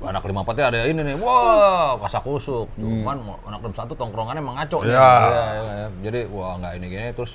Anak 0.06 0.22
54 0.22 0.54
nya 0.54 0.70
ada 0.70 0.86
ini 0.86 1.02
nih, 1.02 1.18
wah 1.18 1.98
kasak 1.98 2.22
kusuk. 2.22 2.70
Cuman 2.78 3.26
anak 3.42 3.74
61 3.74 3.98
tongkrongannya 3.98 4.38
emang 4.38 4.54
ngaco 4.62 4.86
nih. 4.86 4.94
Ya. 4.94 5.02
Iya, 5.02 5.46
iya, 5.50 5.62
iya. 5.66 5.90
Jadi 6.06 6.30
wah 6.30 6.62
nggak 6.62 6.78
ini 6.78 6.86
gini 6.94 7.10
terus 7.18 7.34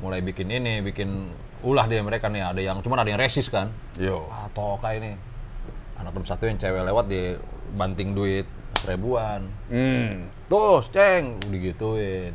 mulai 0.00 0.24
bikin 0.24 0.48
ini, 0.48 0.80
bikin 0.80 1.28
ulah 1.60 1.84
dia 1.84 2.00
mereka 2.00 2.32
nih. 2.32 2.48
Ada 2.48 2.64
yang 2.64 2.80
cuman 2.80 3.04
ada 3.04 3.12
yang 3.12 3.20
resis 3.20 3.52
kan. 3.52 3.68
Yo. 4.00 4.24
Ah, 4.32 4.48
toka 4.56 4.88
ini. 4.96 5.12
Anak 6.00 6.16
61 6.16 6.48
yang 6.48 6.58
cewek 6.64 6.80
lewat 6.88 7.04
di 7.12 7.36
banting 7.76 8.16
duit 8.16 8.48
seribuan. 8.80 9.44
Hmm. 9.68 10.32
Terus, 10.50 10.84
ceng, 10.90 11.38
digituin. 11.46 12.34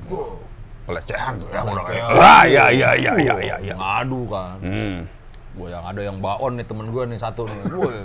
Pelecehan 0.87 1.35
tuh 1.35 1.51
ya. 1.51 1.59
udah 1.67 1.83
Pelecehan. 1.83 2.09
Ah, 2.15 2.43
iya, 2.47 2.65
iya, 2.71 2.89
iya, 2.95 3.11
iya, 3.19 3.35
iya, 3.43 3.55
iya. 3.59 3.75
Ngadu 3.75 4.23
kan. 4.31 4.55
Hmm. 4.63 5.03
Gue 5.55 5.67
yang 5.71 5.83
ada 5.83 5.99
yang 5.99 6.17
baon 6.23 6.55
nih 6.55 6.63
temen 6.63 6.87
gue 6.95 7.03
nih 7.11 7.19
satu 7.19 7.43
nih. 7.43 7.59
Gue 7.67 7.95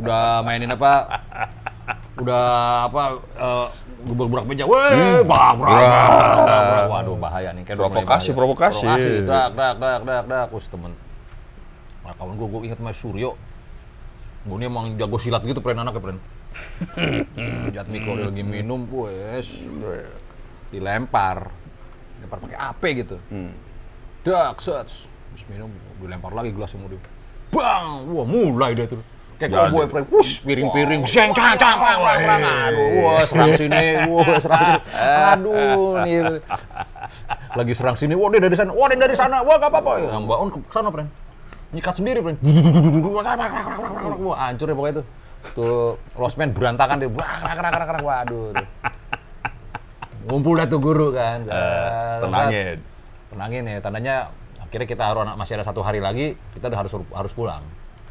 udah 0.00 0.40
mainin 0.40 0.72
apa? 0.72 1.20
Udah 2.16 2.44
apa? 2.88 3.02
Uh, 3.36 3.68
gebrak 4.08 4.44
meja. 4.48 4.64
Weh, 4.64 5.20
brak, 5.20 5.52
brak, 5.60 5.72
brak, 5.84 5.88
brak, 6.40 6.62
brak. 6.64 6.84
Waduh 6.96 7.16
bahaya 7.20 7.50
nih. 7.52 7.64
Kayak 7.68 7.76
Provokasi, 7.80 8.30
provokasi. 8.32 8.84
Provokasi. 8.88 9.10
Dak, 9.28 9.48
dak, 9.52 9.74
dak, 9.76 10.00
dak, 10.04 10.24
dak. 10.24 10.44
Terus 10.48 10.66
temen. 10.72 10.92
Nah, 12.04 12.12
kawan 12.16 12.40
gue, 12.40 12.48
gue 12.48 12.60
inget 12.72 12.80
Mas 12.80 12.96
Suryo. 12.96 13.36
Gue 14.48 14.56
ini 14.62 14.68
emang 14.68 14.96
jago 14.96 15.20
silat 15.20 15.44
gitu, 15.44 15.60
pren 15.60 15.76
anaknya, 15.76 16.00
pren. 16.00 16.18
Jat 17.74 17.88
Miko 17.88 18.16
lagi 18.16 18.42
minum, 18.42 18.84
wes. 18.90 19.48
Dilempar. 20.72 21.48
Dilempar 22.18 22.38
pakai 22.42 22.58
AP 22.58 22.82
gitu. 23.06 23.16
Dak, 24.26 24.58
set. 24.58 24.88
Terus 25.36 25.44
minum, 25.52 25.70
dilempar 26.00 26.32
lagi 26.32 26.50
gelas 26.50 26.72
sama 26.72 26.88
dia. 26.88 26.98
Bang! 27.52 28.08
Wah, 28.10 28.26
mulai 28.26 28.74
deh 28.74 28.88
tuh. 28.88 29.00
Kayak 29.36 29.52
Jadi. 29.52 29.60
cowboy 29.68 29.84
prank. 29.84 30.06
Wush, 30.08 30.40
piring-piring, 30.48 31.04
seng, 31.04 31.28
cang, 31.36 31.60
cang, 31.60 31.76
cang, 31.76 32.00
cang, 32.00 32.20
cang. 32.24 32.40
Aduh, 32.40 32.88
wah, 33.04 33.20
serang 33.28 33.52
sini, 33.52 33.84
wah, 34.08 34.40
serang 34.40 34.60
sini. 34.64 34.80
Aduh, 34.96 35.92
nih. 36.08 36.40
Lagi 37.52 37.72
serang 37.76 37.96
sini, 38.00 38.16
wah, 38.16 38.32
dia 38.32 38.40
dari 38.40 38.56
sana, 38.56 38.72
wah, 38.72 38.88
dia 38.88 38.96
dari 38.96 39.12
sana, 39.12 39.44
wah, 39.44 39.60
gak 39.60 39.68
apa-apa. 39.68 39.92
Ya, 40.00 40.16
Mbak 40.16 40.38
On 40.40 40.48
ke 40.48 40.58
sana, 40.72 40.88
Pren. 40.88 41.08
Nyikat 41.76 41.94
sendiri, 42.00 42.24
Pren. 42.24 42.40
Wah, 44.24 44.36
hancur 44.48 44.72
ya 44.72 44.74
pokoknya 44.74 44.94
itu. 44.96 45.04
Tuh, 45.54 46.00
losmen 46.16 46.50
berantakan 46.50 46.98
dia. 46.98 47.10
Wah, 47.12 47.32
krak, 47.44 47.54
krak, 47.60 47.70
krak, 47.72 47.86
krak. 47.86 48.02
Waduh. 48.02 48.46
tuh. 48.52 48.66
Ngumpul 50.26 50.58
dah 50.58 50.66
tuh 50.66 50.80
guru 50.82 51.14
kan. 51.14 51.46
Eh, 51.46 52.16
tenangin. 52.24 52.76
Tenangin 53.30 53.62
ya, 53.62 53.78
tandanya 53.78 54.14
akhirnya 54.58 54.86
kita 54.90 55.04
harus 55.06 55.22
masih 55.38 55.54
ada 55.60 55.64
satu 55.66 55.80
hari 55.86 56.02
lagi, 56.02 56.34
kita 56.58 56.66
udah 56.66 56.78
harus 56.82 56.92
harus 57.14 57.32
pulang. 57.34 57.62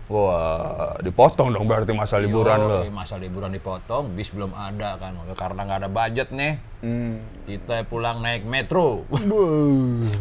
Wah, 0.06 0.94
dipotong 1.02 1.50
dong 1.50 1.66
berarti 1.66 1.90
masa 1.90 2.22
liburan 2.22 2.62
lo. 2.62 2.86
Yoi, 2.86 2.94
Masa 2.94 3.18
liburan 3.18 3.50
dipotong, 3.50 4.14
bis 4.14 4.30
belum 4.30 4.54
ada 4.54 5.02
kan. 5.02 5.18
Karena 5.34 5.66
nggak 5.66 5.80
ada 5.82 5.90
budget 5.90 6.30
nih, 6.30 6.62
Hmm. 6.86 7.26
kita 7.50 7.82
pulang 7.90 8.22
naik 8.22 8.46
metro. 8.46 9.02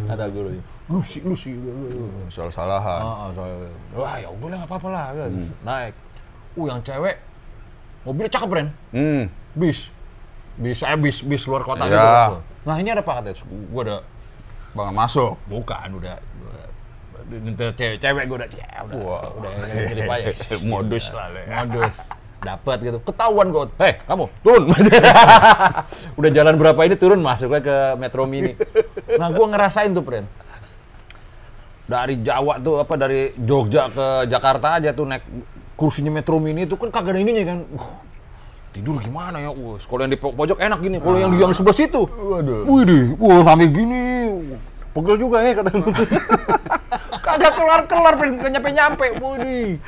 Kata 0.08 0.24
guru, 0.32 0.56
lu 0.88 0.98
sih, 1.04 1.20
lu 1.20 1.36
sih. 1.36 1.52
Salah-salahan. 2.32 3.00
Ah, 3.04 3.28
ah, 3.28 3.28
soalnya, 3.36 3.68
Wah 3.92 4.16
ya 4.16 4.28
udah 4.32 4.46
lah 4.48 4.56
nggak 4.64 4.70
apa-apa 4.72 4.88
lah. 4.88 5.06
Ya. 5.12 5.26
Naik. 5.60 5.94
Uh 6.54 6.66
yang 6.70 6.80
cewek, 6.86 7.18
mobilnya 8.06 8.30
cakep 8.30 8.50
Ren. 8.50 8.68
Hmm. 8.94 9.24
Bis. 9.58 9.90
Bis, 10.54 10.86
eh 10.86 10.94
bis, 10.94 11.18
bis 11.26 11.42
luar 11.50 11.66
kota 11.66 11.90
Ya. 11.90 11.98
gitu. 11.98 12.36
Nah 12.62 12.76
ini 12.78 12.94
ada 12.94 13.02
apa 13.02 13.18
katanya? 13.18 13.42
Gue 13.44 13.82
ada, 13.82 13.98
Bang 14.74 14.94
masuk. 14.94 15.34
bukan 15.50 15.98
udah. 15.98 16.16
Cewek, 17.74 17.98
cewek 18.04 18.24
gue 18.28 18.36
udah, 18.36 18.50
ya 18.52 18.84
udah, 18.84 19.32
udah, 19.40 19.50
jadi 19.90 20.02
banyak. 20.04 20.34
Modus 20.68 21.08
lah 21.10 21.32
modus 21.64 21.96
dapat 22.44 22.76
gitu 22.84 22.98
ketahuan 23.00 23.48
gue 23.48 23.64
hei 23.80 23.96
kamu 24.04 24.28
turun 24.44 24.62
udah 26.20 26.30
jalan 26.30 26.54
berapa 26.60 26.80
ini 26.84 26.96
turun 27.00 27.24
masuknya 27.24 27.64
ke 27.64 27.76
Metro 27.96 28.28
Mini 28.28 28.52
nah 29.16 29.32
gue 29.32 29.46
ngerasain 29.48 29.90
tuh 29.96 30.04
friend 30.04 30.28
dari 31.88 32.20
Jawa 32.20 32.60
tuh 32.60 32.80
apa 32.84 32.94
dari 33.00 33.32
Jogja 33.40 33.88
ke 33.88 34.28
Jakarta 34.28 34.76
aja 34.80 34.92
tuh 34.92 35.08
naik 35.08 35.24
kursinya 35.74 36.10
Metro 36.10 36.38
Mini 36.38 36.64
itu 36.64 36.74
kan 36.74 36.88
kagak 36.88 37.14
ada 37.14 37.20
ininya 37.20 37.44
kan 37.44 37.58
Wah, 37.74 37.90
tidur 38.70 38.98
gimana 38.98 39.38
ya 39.38 39.50
Wah, 39.50 39.76
kalau 39.78 40.00
yang 40.02 40.12
di 40.12 40.18
po- 40.18 40.34
pojok 40.34 40.58
enak 40.58 40.78
gini 40.80 40.96
kalau 40.98 41.16
yang 41.18 41.30
di 41.30 41.38
yang 41.38 41.52
sebelah 41.52 41.76
situ 41.76 42.02
Waduh. 42.06 42.66
wih 42.66 42.82
deh 42.86 43.04
wah 43.18 43.42
sampai 43.42 43.68
gini 43.70 44.02
pegel 44.94 45.16
juga 45.18 45.42
ya 45.42 45.52
kata 45.54 45.70
kagak 47.26 47.52
kelar 47.56 47.80
kelar 47.86 48.14
nggak 48.14 48.50
nyampe 48.50 48.70
nyampe 48.70 49.06
wih 49.18 49.78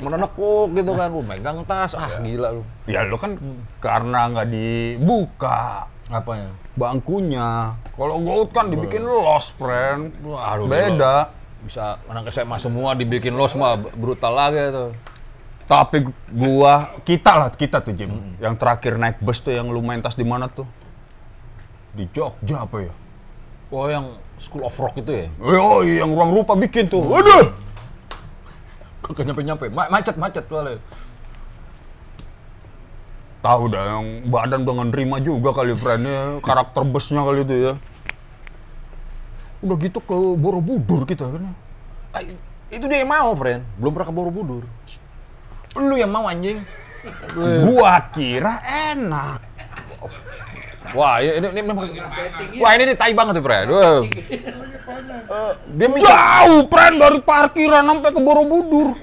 Mana 0.00 0.16
nekuk 0.16 0.72
gitu 0.72 0.92
kan, 0.96 1.12
lu 1.12 1.20
megang 1.20 1.60
tas, 1.68 1.92
ah 1.92 2.08
gila 2.22 2.56
lu. 2.56 2.62
Ya 2.88 3.04
lu 3.04 3.20
kan 3.20 3.36
karena 3.78 4.32
nggak 4.32 4.48
dibuka 4.48 5.84
Apanya? 6.08 6.48
bangkunya. 6.72 7.76
Kalau 7.92 8.16
gout 8.22 8.48
kan 8.48 8.72
dibikin 8.72 9.04
los, 9.04 9.52
friend. 9.58 10.14
Waduh, 10.24 10.64
Beda. 10.64 11.34
Bisa 11.60 12.00
anak 12.08 12.32
SMA 12.32 12.56
semua 12.56 12.96
dibikin 12.96 13.36
los 13.36 13.52
mah 13.52 13.76
brutal 13.76 14.32
lagi 14.32 14.72
tuh. 14.72 14.90
Tapi 15.68 16.08
gua, 16.32 16.96
kita 17.04 17.36
lah, 17.36 17.48
kita 17.52 17.84
tuh 17.84 17.92
Jim. 17.92 18.08
Yang 18.40 18.56
terakhir 18.56 18.96
naik 18.96 19.20
bus 19.20 19.44
tuh 19.44 19.52
yang 19.52 19.68
lu 19.68 19.84
main 19.84 20.00
tas 20.00 20.16
di 20.16 20.24
mana 20.24 20.48
tuh? 20.48 20.64
Di 21.92 22.08
Jogja 22.08 22.64
apa 22.64 22.88
ya? 22.88 22.92
Oh 23.68 23.84
yang 23.84 24.16
School 24.40 24.64
of 24.64 24.72
Rock 24.80 24.96
itu 24.96 25.12
ya? 25.12 25.26
Oh, 25.44 25.84
yang 25.84 26.08
ruang 26.16 26.32
rupa 26.32 26.56
bikin 26.56 26.88
tuh. 26.88 27.04
Waduh! 27.04 27.52
Kagak 29.04 29.28
nyampe-nyampe, 29.28 29.68
Ma- 29.68 29.92
macet-macet 29.92 30.48
soalnya. 30.48 30.80
Tahu 33.44 33.62
dah 33.70 33.82
yang 33.98 34.06
badan 34.26 34.64
udah 34.64 34.88
nerima 34.88 35.20
juga 35.20 35.54
kali 35.54 35.76
friendnya 35.78 36.42
karakter 36.42 36.82
busnya 36.82 37.22
kali 37.22 37.44
itu 37.44 37.54
ya. 37.54 37.72
Udah 39.60 39.76
gitu 39.78 40.00
ke 40.00 40.16
Borobudur 40.38 41.04
kita 41.04 41.28
kan. 41.28 41.52
Itu 42.72 42.84
dia 42.88 43.04
yang 43.04 43.10
mau, 43.10 43.36
friend. 43.36 43.62
Belum 43.76 43.92
pernah 43.94 44.08
ke 44.08 44.14
Borobudur. 44.16 44.64
Lu 45.78 45.94
yang 45.94 46.10
mau 46.10 46.26
anjing. 46.26 46.58
Gua 47.38 48.02
kira 48.10 48.58
enak. 48.66 49.40
Wah, 50.96 51.20
ini, 51.20 51.36
ini, 51.36 51.46
ini 51.52 51.60
memang... 51.62 51.84
Wah, 52.64 52.70
ini 52.74 52.96
tai 52.96 53.12
banget 53.12 53.38
tuh, 53.38 53.44
friend. 53.44 53.66
Wah. 53.68 54.00
Dia 55.68 55.86
mikir, 55.92 56.08
Jauh 56.08 56.64
friend 56.72 56.96
dari 56.96 57.20
parkiran 57.20 57.84
sampai 57.84 58.10
ke 58.10 58.20
Borobudur. 58.24 58.96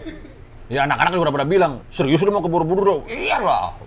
ya 0.66 0.90
anak-anak 0.90 1.14
juga 1.14 1.24
udah 1.30 1.36
pada 1.38 1.46
bilang, 1.46 1.74
serius 1.94 2.26
lu 2.26 2.34
mau 2.34 2.42
ke 2.42 2.50
Borobudur? 2.50 2.84
Dok?" 2.84 3.02
Iyalah. 3.06 3.78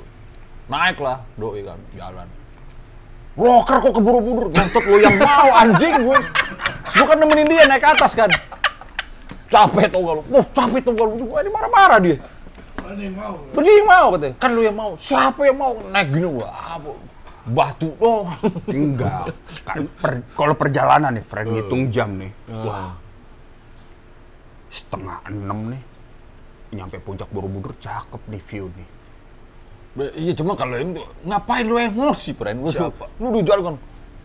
Naik 0.71 1.03
lah, 1.03 1.27
doi 1.35 1.67
kan, 1.67 1.81
jalan. 1.91 2.29
Rocker 3.35 3.77
kok 3.83 3.93
ke 3.99 4.03
Borobudur? 4.03 4.47
Ngentot 4.55 4.85
lu 4.87 4.99
yang 5.03 5.17
mau, 5.19 5.49
anjing 5.59 5.95
gue. 5.99 6.19
Terus 6.87 6.95
Gue 6.95 7.07
kan 7.11 7.19
nemenin 7.19 7.51
dia 7.51 7.67
naik 7.67 7.83
ke 7.83 7.89
atas 7.99 8.15
kan. 8.15 8.31
Capek 9.49 9.91
tau 9.91 10.01
gak 10.07 10.15
lu? 10.21 10.23
Wah, 10.29 10.45
capek 10.55 10.81
tau 10.87 10.93
gak 10.95 11.07
lu? 11.09 11.25
Ini 11.25 11.51
marah-marah 11.51 11.99
dia. 11.99 12.17
Mana 12.89 13.05
yang 13.05 13.17
mau? 13.21 13.37
Beli 13.53 13.73
yang 13.77 13.89
mau 13.89 14.07
katanya. 14.17 14.35
Kan 14.41 14.51
lu 14.57 14.61
yang 14.65 14.77
mau. 14.81 14.93
Siapa 14.97 15.41
yang 15.45 15.59
mau 15.61 15.77
naik 15.93 16.09
gini? 16.09 16.29
Wah, 16.41 16.81
apa? 16.81 16.93
batu 17.49 17.89
doang. 17.97 18.37
Enggak. 18.69 19.33
Kan 19.65 19.89
per- 20.01 20.25
kalau 20.37 20.55
perjalanan 20.57 21.13
nih, 21.17 21.25
friend 21.25 21.49
ngitung 21.53 21.83
jam 21.93 22.17
nih. 22.17 22.33
Wah. 22.49 22.97
Setengah 24.73 25.21
enam 25.29 25.73
nih. 25.73 25.83
Nyampe 26.77 27.01
puncak 27.01 27.29
Borobudur 27.33 27.73
cakep 27.81 28.21
nih 28.29 28.43
view 28.45 28.69
nih. 28.73 28.89
Iya 30.17 30.33
cuma 30.37 30.53
kalau 30.55 30.77
ini 30.77 31.01
ngapain 31.25 31.65
lu 31.65 31.81
emosi, 31.81 32.37
Pren? 32.37 32.61
Lu, 32.61 32.69
Siapa? 32.69 33.09
Lu 33.19 33.33
udah 33.33 33.45
jalan 33.45 33.63
kan 33.73 33.77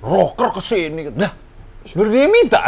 rocker 0.03 0.49
ke 0.59 0.61
sini. 0.61 1.07
Dah, 1.11 1.31
sebenarnya 1.87 2.15
dia 2.15 2.27
minta. 2.27 2.61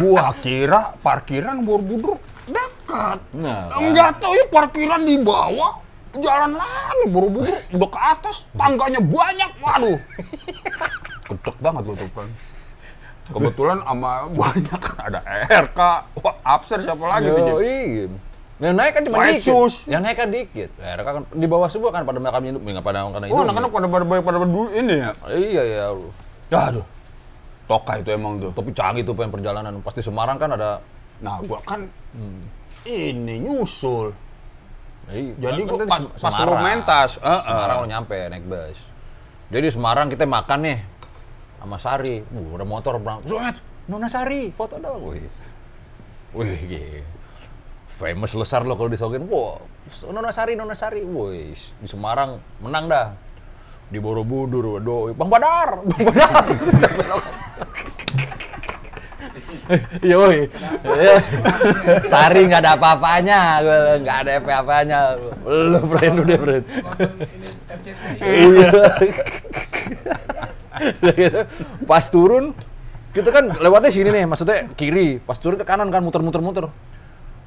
Gua 0.00 0.32
kira 0.40 0.96
parkiran 1.04 1.60
Borobudur 1.62 2.16
dekat. 2.86 3.18
Nah, 3.34 3.60
kan. 3.66 3.82
Enggak 3.82 4.10
tahu 4.22 4.32
ya 4.38 4.46
parkiran 4.46 5.02
di 5.02 5.18
bawah. 5.18 5.82
Jalan 6.16 6.56
lagi 6.56 7.04
Borobudur 7.12 7.60
udah 7.76 7.90
ke 7.92 8.00
atas, 8.00 8.48
tangganya 8.56 9.02
banyak. 9.04 9.50
Waduh. 9.60 9.98
Gedek 11.28 11.56
banget 11.60 11.82
gua 11.84 11.96
tuh. 11.98 12.08
Kebetulan 13.26 13.78
sama 13.82 14.30
banyak 14.30 14.80
kan 14.80 14.96
ada 15.02 15.20
RK, 15.50 15.80
wah, 16.22 16.34
Upser 16.46 16.78
siapa 16.78 17.04
lagi 17.04 17.26
tuh, 17.28 17.42
Jim? 17.42 17.58
Yo. 17.58 18.06
Yang 18.56 18.74
naik 18.80 18.92
kan 18.96 19.02
cuma 19.04 19.16
White 19.20 19.42
dikit. 19.42 19.44
shoes. 19.52 19.74
Yang 19.84 20.02
naik 20.08 20.16
kan 20.16 20.28
dikit. 20.32 20.70
Ya, 20.80 20.90
mereka 20.96 21.10
kan 21.20 21.22
di 21.28 21.46
bawah 21.50 21.68
semua 21.68 21.90
kan 21.92 22.08
pada 22.08 22.16
makam 22.16 22.40
hidup, 22.48 22.62
nggak 22.64 22.86
pada 22.86 23.04
karena 23.12 23.26
Oh, 23.28 23.44
anak-anak 23.44 23.68
pada 23.68 23.86
pada 23.90 24.04
pada, 24.08 24.20
pada 24.24 24.38
dulu 24.48 24.72
ini 24.72 24.94
ya. 24.96 25.10
Iya 25.28 25.62
ya. 25.68 25.84
Aduh. 26.56 26.86
Toka 27.68 27.92
itu 28.00 28.08
emang 28.14 28.40
tuh. 28.40 28.56
Tapi 28.56 28.72
canggih 28.72 29.04
tuh 29.04 29.12
pengen 29.12 29.36
perjalanan. 29.36 29.76
Pasti 29.84 30.00
Semarang 30.00 30.40
kan 30.40 30.56
ada. 30.56 30.80
Nah, 31.20 31.42
gua 31.44 31.60
kan 31.66 31.84
ini 32.86 33.42
nyusul. 33.42 34.14
Iya, 35.06 35.50
Jadi 35.50 35.60
kan 35.62 35.70
gua 35.70 35.86
pas, 35.86 36.02
pas 36.18 36.36
lu 36.42 36.54
mentas, 36.58 37.10
heeh. 37.22 37.42
Semarang 37.46 37.78
lo 37.82 37.86
nyampe 37.86 38.16
naik 38.26 38.44
bus. 38.46 38.78
Jadi 39.54 39.66
Semarang 39.70 40.06
kita 40.10 40.26
makan 40.26 40.58
nih 40.66 40.78
sama 41.62 41.78
Sari. 41.78 42.26
Uh, 42.26 42.58
udah 42.58 42.66
motor 42.66 42.98
berangkat. 42.98 43.30
Zuet, 43.30 43.56
Nona 43.86 44.10
Sari, 44.10 44.50
foto 44.50 44.82
dong. 44.82 45.14
Wih, 45.14 45.30
wih. 46.34 47.06
Famous 48.02 48.34
lesar 48.34 48.66
lo 48.66 48.74
kalau 48.74 48.90
disokin. 48.90 49.22
Wah, 49.30 49.62
Nona 50.10 50.34
Sari, 50.34 50.58
Nona 50.58 50.74
Sari. 50.74 51.06
Wih, 51.06 51.54
di 51.54 51.86
Semarang 51.86 52.42
menang 52.58 52.90
dah. 52.90 53.08
Di 53.86 54.02
Borobudur, 54.02 54.82
waduh, 54.82 55.14
Bang 55.14 55.30
Badar, 55.30 55.86
Bang 55.86 56.10
Badar. 56.10 56.42
Iya, 60.06 60.16
woi. 60.16 60.46
Iya. 60.86 61.16
Sari 62.06 62.40
nggak 62.46 62.62
ada 62.62 62.72
apa-apanya, 62.78 63.38
gue 63.62 63.78
nggak 64.02 64.18
ada 64.26 64.30
apa-apanya. 64.38 64.98
Lu 65.44 65.80
friend 65.90 66.14
udah 66.22 66.38
friend. 66.38 66.64
Iya. 68.22 68.70
Gitu, 71.00 71.40
Pas 71.88 72.04
turun, 72.12 72.52
kita 73.16 73.32
kan 73.32 73.44
lewatnya 73.56 73.90
sini 73.90 74.08
nih, 74.12 74.24
maksudnya 74.28 74.70
kiri. 74.76 75.18
Pas 75.22 75.38
turun 75.40 75.56
ke 75.58 75.66
kanan 75.66 75.88
kan 75.90 76.04
muter-muter-muter. 76.04 76.68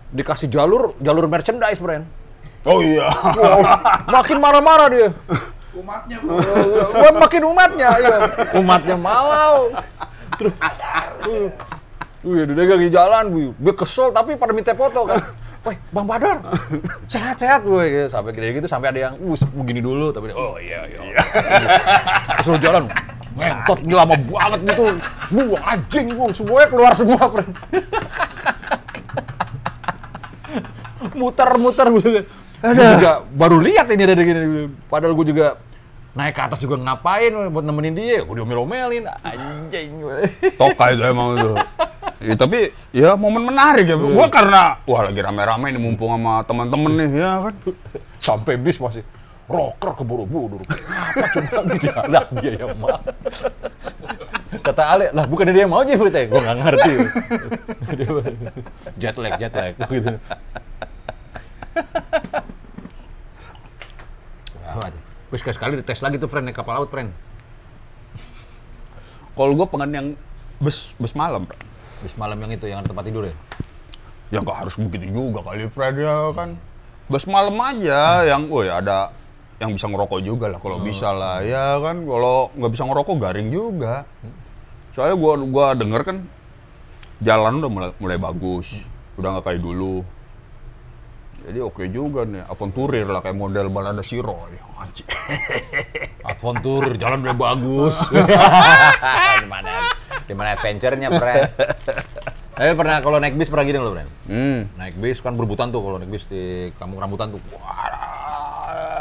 Dikasih 0.09 0.49
jalur, 0.49 0.97
jalur 0.99 1.29
merchandise, 1.29 1.77
friend. 1.77 2.03
Oh 2.67 2.83
iya. 2.83 3.07
Wow, 3.07 3.63
makin 4.09 4.37
marah-marah 4.41 4.87
dia. 4.91 5.09
Umatnya 5.79 6.17
bro. 6.19 6.35
Gua 6.91 7.11
makin 7.23 7.41
umatnya, 7.47 7.89
iya. 7.95 8.17
Umatnya 8.57 8.95
malau. 8.99 9.71
Terus, 10.37 10.53
uh, 10.59 11.49
Wih, 12.19 12.43
dia 12.51 12.67
lagi 12.67 12.91
jalan, 12.91 13.23
wih. 13.31 13.47
Dia 13.63 13.71
kesel 13.71 14.11
tapi 14.11 14.35
pada 14.35 14.51
minta 14.51 14.75
foto 14.75 15.07
kan. 15.07 15.23
Woi, 15.63 15.75
Bang 15.91 16.07
Badar, 16.07 16.39
sehat-sehat 17.07 17.63
gue. 17.63 17.83
Gitu. 17.87 18.07
Sampai 18.11 18.35
gini 18.35 18.59
gitu, 18.59 18.67
sampai 18.67 18.91
ada 18.91 18.99
yang, 19.07 19.13
uh, 19.19 19.39
begini 19.55 19.79
dulu. 19.79 20.11
Tapi 20.11 20.31
dia, 20.31 20.35
oh 20.35 20.59
iya, 20.59 20.83
iya. 20.87 20.99
Terus 22.43 22.47
lu 22.51 22.59
jalan, 22.59 22.83
ngentot, 23.39 23.79
lama 23.87 24.15
banget 24.19 24.59
gitu. 24.67 24.83
Bu, 25.31 25.55
anjing, 25.63 26.07
bu, 26.11 26.27
semuanya 26.35 26.67
keluar 26.67 26.91
semua. 26.91 27.23
Muter-muter 31.15 31.87
gue. 31.87 32.23
Gue 32.59 32.87
juga 32.99 33.23
baru 33.31 33.63
lihat 33.63 33.87
ini 33.95 34.03
ada 34.03 34.19
gini. 34.19 34.67
Padahal 34.91 35.15
gue 35.15 35.27
juga 35.31 35.55
naik 36.17 36.33
ke 36.35 36.41
atas 36.41 36.59
juga 36.61 36.75
ngapain 36.81 37.31
buat 37.53 37.65
nemenin 37.65 37.93
dia. 37.93 38.25
Gue 38.25 38.41
diomelin 38.41 39.05
anjing. 39.23 39.89
Toka 40.57 40.85
itu 40.93 41.03
emang 41.05 41.37
tuh. 41.37 41.55
Ya, 42.19 42.35
tapi 42.35 42.75
ya 42.91 43.15
momen 43.15 43.47
menarik 43.47 43.87
ya. 43.87 43.95
Gua 43.95 44.27
karena 44.27 44.75
wah 44.83 45.07
lagi 45.07 45.23
rame-rame 45.23 45.71
nih 45.71 45.79
mumpung 45.79 46.11
sama 46.11 46.43
teman-teman 46.43 46.91
nih 46.99 47.09
ya 47.15 47.31
kan. 47.47 47.55
Sampai 48.19 48.59
bis 48.59 48.75
masih 48.75 49.07
rocker 49.47 49.95
ke 49.95 50.03
Borobudur. 50.03 50.59
Apa 50.67 51.25
cuma 51.31 51.63
di 51.71 51.77
jalan 51.79 52.27
dia 52.43 52.51
yang 52.59 52.75
mau. 52.75 52.99
Kata 54.59 54.83
Ale, 54.97 55.13
lah 55.15 55.23
bukan 55.29 55.47
dia 55.53 55.63
yang 55.63 55.71
mau 55.71 55.79
aja 55.79 55.95
berarti. 55.95 56.27
Gue 56.27 56.41
nggak 56.43 56.57
ngerti. 56.59 56.93
Jet 58.99 59.15
lag, 59.15 59.33
jet 59.39 59.53
lag. 59.55 59.73
Gitu. 59.79 60.13
Gue 65.29 65.37
sekali-sekali 65.37 65.77
dites 65.77 66.01
lagi 66.01 66.17
tuh, 66.17 66.25
friend, 66.25 66.49
naik 66.49 66.57
kapal 66.57 66.81
laut, 66.81 66.89
friend. 66.89 67.13
Kalau 69.39 69.55
gua 69.55 69.71
pengen 69.71 69.89
yang 69.95 70.07
bus 70.59 70.91
bus 70.99 71.15
malam, 71.15 71.47
Bro. 71.47 71.55
Bis 72.03 72.11
malam 72.19 72.35
yang 72.43 72.51
itu, 72.51 72.67
yang 72.67 72.83
ada 72.83 72.91
tempat 72.91 73.07
tidur 73.07 73.23
ya? 73.23 73.35
Ya 74.35 74.43
nggak 74.43 74.67
harus 74.67 74.75
begitu 74.75 75.15
juga 75.15 75.39
kali 75.41 75.71
Fred 75.71 75.95
ya 75.95 76.35
kan. 76.35 76.59
Bus 77.07 77.23
malam 77.23 77.55
aja 77.55 78.27
yang, 78.27 78.51
woi 78.51 78.67
ada 78.67 79.15
yang 79.63 79.71
bisa 79.71 79.87
ngerokok 79.87 80.19
juga 80.19 80.51
lah 80.51 80.59
kalau 80.59 80.83
bisa 80.83 81.15
lah 81.15 81.39
ya 81.39 81.79
kan. 81.79 82.03
Kalau 82.03 82.51
nggak 82.51 82.71
bisa 82.75 82.83
ngerokok 82.83 83.15
garing 83.15 83.47
juga. 83.47 84.03
Soalnya 84.91 85.15
gua 85.15 85.33
gua 85.47 85.65
denger 85.71 86.01
kan 86.03 86.17
jalan 87.23 87.63
udah 87.63 87.71
mulai, 87.71 87.89
mulai 87.95 88.17
bagus, 88.19 88.83
udah 89.15 89.39
nggak 89.39 89.45
kayak 89.47 89.61
dulu. 89.63 90.03
Jadi 91.49 91.65
oke 91.65 91.81
juga 91.89 92.29
nih, 92.29 92.45
aventurir 92.45 93.09
lah 93.09 93.25
kayak 93.25 93.33
model 93.33 93.73
balada 93.73 94.05
si 94.05 94.21
Roy. 94.21 94.53
Anjing. 94.77 95.09
Adventure, 96.29 96.93
jalan 96.93 97.25
udah 97.25 97.33
bagus. 97.33 97.97
di 99.41 99.49
mana? 99.49 99.81
Di 100.29 100.33
mana 100.37 100.53
adventure-nya, 100.53 101.09
friend? 101.09 101.41
Tapi 102.59 102.71
pernah 102.77 103.01
kalau 103.01 103.17
naik 103.17 103.33
bis 103.33 103.49
pernah 103.49 103.65
gini 103.65 103.81
loh, 103.81 103.97
friend. 103.97 104.09
Hmm. 104.29 104.69
Naik 104.77 105.01
bis 105.01 105.25
kan 105.25 105.33
berebutan 105.33 105.73
tuh 105.73 105.81
kalau 105.81 105.97
naik 105.97 106.13
bis 106.13 106.29
di 106.29 106.69
kampung 106.77 107.01
rambutan 107.01 107.33
tuh. 107.33 107.41
Wah, 107.49 107.89
ada 107.89 107.97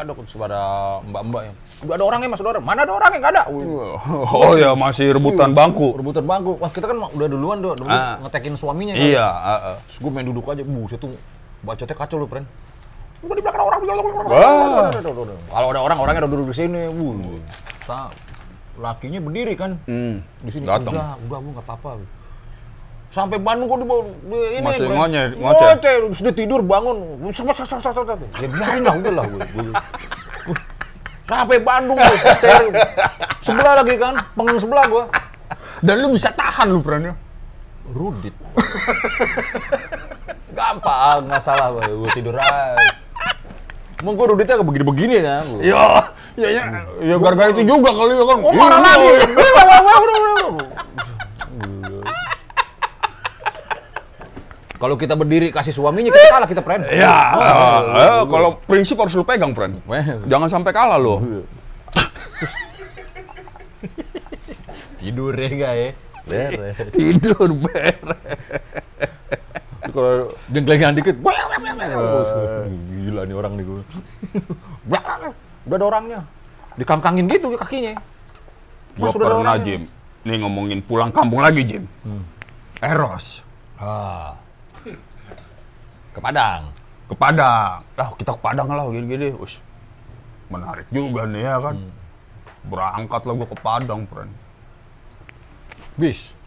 ada 0.09 0.63
mbak-mbak 1.05 1.43
yang. 1.53 1.57
Udah 1.85 1.95
ada 2.01 2.05
orangnya 2.09 2.29
mas, 2.33 2.41
udah 2.41 2.53
ada. 2.57 2.63
Mana 2.65 2.81
ada 2.89 2.93
orangnya? 2.97 3.19
Nggak 3.21 3.33
ada. 3.37 3.43
Wih, 3.53 3.93
Oh 4.33 4.57
ya 4.57 4.73
masih 4.73 5.13
rebutan 5.13 5.53
bangku. 5.53 6.01
Rebutan 6.01 6.25
bangku. 6.25 6.57
Wah 6.57 6.73
kita 6.73 6.89
kan 6.89 6.97
udah 7.13 7.29
duluan 7.29 7.61
tuh, 7.61 7.77
dulu 7.77 7.93
Ah. 7.93 8.17
ngetekin 8.25 8.57
suaminya 8.57 8.97
kan. 8.97 9.05
Iya, 9.05 9.27
ah, 9.29 9.51
ah. 9.53 9.77
Terus 9.85 9.99
gue 10.01 10.11
main 10.17 10.25
duduk 10.25 10.49
aja, 10.49 10.65
buset 10.65 10.97
tuh 10.97 11.13
bacotnya 11.63 11.95
kacau 11.95 12.17
lu, 12.19 12.27
friend. 12.27 12.47
Gua 13.19 13.35
di 13.35 13.43
belakang 13.43 13.65
orang. 13.67 13.81
Wah. 14.31 14.91
Kalau 15.51 15.69
ada 15.75 15.81
orang, 15.83 15.99
orangnya 15.99 16.21
udah 16.23 16.31
duduk 16.31 16.47
di 16.51 16.57
sini. 16.57 16.87
Wuh. 16.87 17.43
Sa- 17.83 18.13
lakinya 18.79 19.19
berdiri 19.19 19.59
kan 19.59 19.75
Hmm. 19.91 20.23
di 20.39 20.51
sini. 20.55 20.63
Datang. 20.63 20.95
Udah, 20.95 21.19
udah, 21.19 21.39
bu 21.43 21.49
nggak 21.51 21.67
apa-apa. 21.67 21.91
Sampai 23.11 23.43
Bandung 23.43 23.67
kok 23.67 23.83
dibawa 23.83 24.03
di 24.07 24.39
ini. 24.55 24.63
Masih 24.63 24.87
ngonyeh, 24.87 25.25
ngoceh. 25.35 25.75
Terus 25.83 26.21
dia 26.23 26.31
tidur 26.31 26.61
bangun. 26.63 27.27
Sebut, 27.35 27.59
sebut, 27.59 27.81
sebut, 27.83 28.07
sebut. 28.07 28.29
Ya 28.39 28.47
biarin 28.47 28.83
lah, 28.87 28.95
udah 28.95 29.13
lah. 29.19 29.25
gue. 29.27 29.41
Sampai 31.27 31.59
Bandung 31.59 31.99
gue. 31.99 32.17
Sebelah 33.43 33.83
lagi 33.83 33.99
kan, 33.99 34.15
pengeng 34.37 34.59
sebelah 34.63 34.85
gua. 34.87 35.05
Dan 35.83 36.05
lu 36.05 36.15
bisa 36.15 36.31
tahan 36.31 36.71
lu, 36.71 36.79
Pran 36.79 37.03
ya. 37.03 37.15
Rudit. 37.91 38.35
Gampang, 40.59 41.23
masalah 41.31 41.71
gue. 41.71 41.87
Gue 41.87 42.11
tidur 42.19 42.35
aja. 42.35 42.75
Emang 44.03 44.15
gue 44.19 44.27
kayak 44.43 44.63
begini-begini 44.67 45.23
kan. 45.23 45.43
gua. 45.47 45.63
Ya, 45.63 45.83
ya, 46.35 46.49
ya, 46.51 46.63
ya 47.03 47.15
gara-gara 47.19 47.51
itu 47.55 47.63
juga 47.63 47.91
kali 47.95 48.15
ya 48.15 48.25
kan. 48.27 48.39
Oh 48.43 48.55
marah 48.55 48.79
Iya, 48.79 48.87
lagi. 48.91 49.07
iya. 49.07 49.23
Kalau 54.79 54.95
kita 54.95 55.19
berdiri 55.19 55.51
kasih 55.51 55.75
suaminya 55.75 56.15
kita 56.15 56.27
kalah 56.31 56.47
kita 56.47 56.63
friend. 56.63 56.87
Ya, 56.95 57.35
eh, 57.99 58.23
kalau 58.31 58.63
prinsip 58.63 58.95
harus 58.99 59.15
lu 59.19 59.27
pegang. 59.27 59.51
Weh. 59.91 60.03
Jangan 60.31 60.47
sampai 60.47 60.71
kalah 60.71 60.99
lo. 60.99 61.19
Tidur 64.99 65.35
ya 65.35 65.49
enggak 65.51 65.75
ya? 65.75 65.91
Beres. 66.27 66.77
Tidur 66.95 67.51
beres. 67.59 67.99
Kalau 69.99 70.31
jengklengan 70.55 70.95
dikit, 70.95 71.19
gila 73.03 73.27
nih 73.27 73.35
orang 73.35 73.59
nih 73.59 73.65
gue. 73.67 73.83
Udah 74.87 75.03
ada 75.75 75.85
orangnya. 75.91 76.23
Dikangkangin 76.79 77.27
gitu 77.27 77.59
kakinya. 77.59 77.99
Ada 78.95 79.11
pernah. 79.11 79.59
Jim. 79.59 79.91
Nih 80.23 80.39
ngomongin 80.39 80.79
pulang 80.87 81.11
kampung 81.11 81.43
lagi, 81.43 81.67
Jim. 81.67 81.91
Eros. 82.79 83.43
Ah. 83.75 84.39
Ke 86.15 86.23
Padang. 86.23 86.71
Ke 87.11 87.15
Padang. 87.19 87.83
Lah, 87.99 88.09
kita 88.15 88.39
ke 88.39 88.41
Padang 88.43 88.71
lah, 88.71 88.87
gini-gini. 88.95 89.35
Ush. 89.35 89.59
Menarik 90.47 90.87
juga 90.95 91.27
nih 91.27 91.43
ya 91.43 91.59
kan. 91.59 91.75
Berangkat 92.71 93.27
lah 93.27 93.35
gua 93.35 93.49
ke 93.51 93.59
Padang, 93.59 94.07
Pran. 94.07 94.31
Bis. 95.99 96.39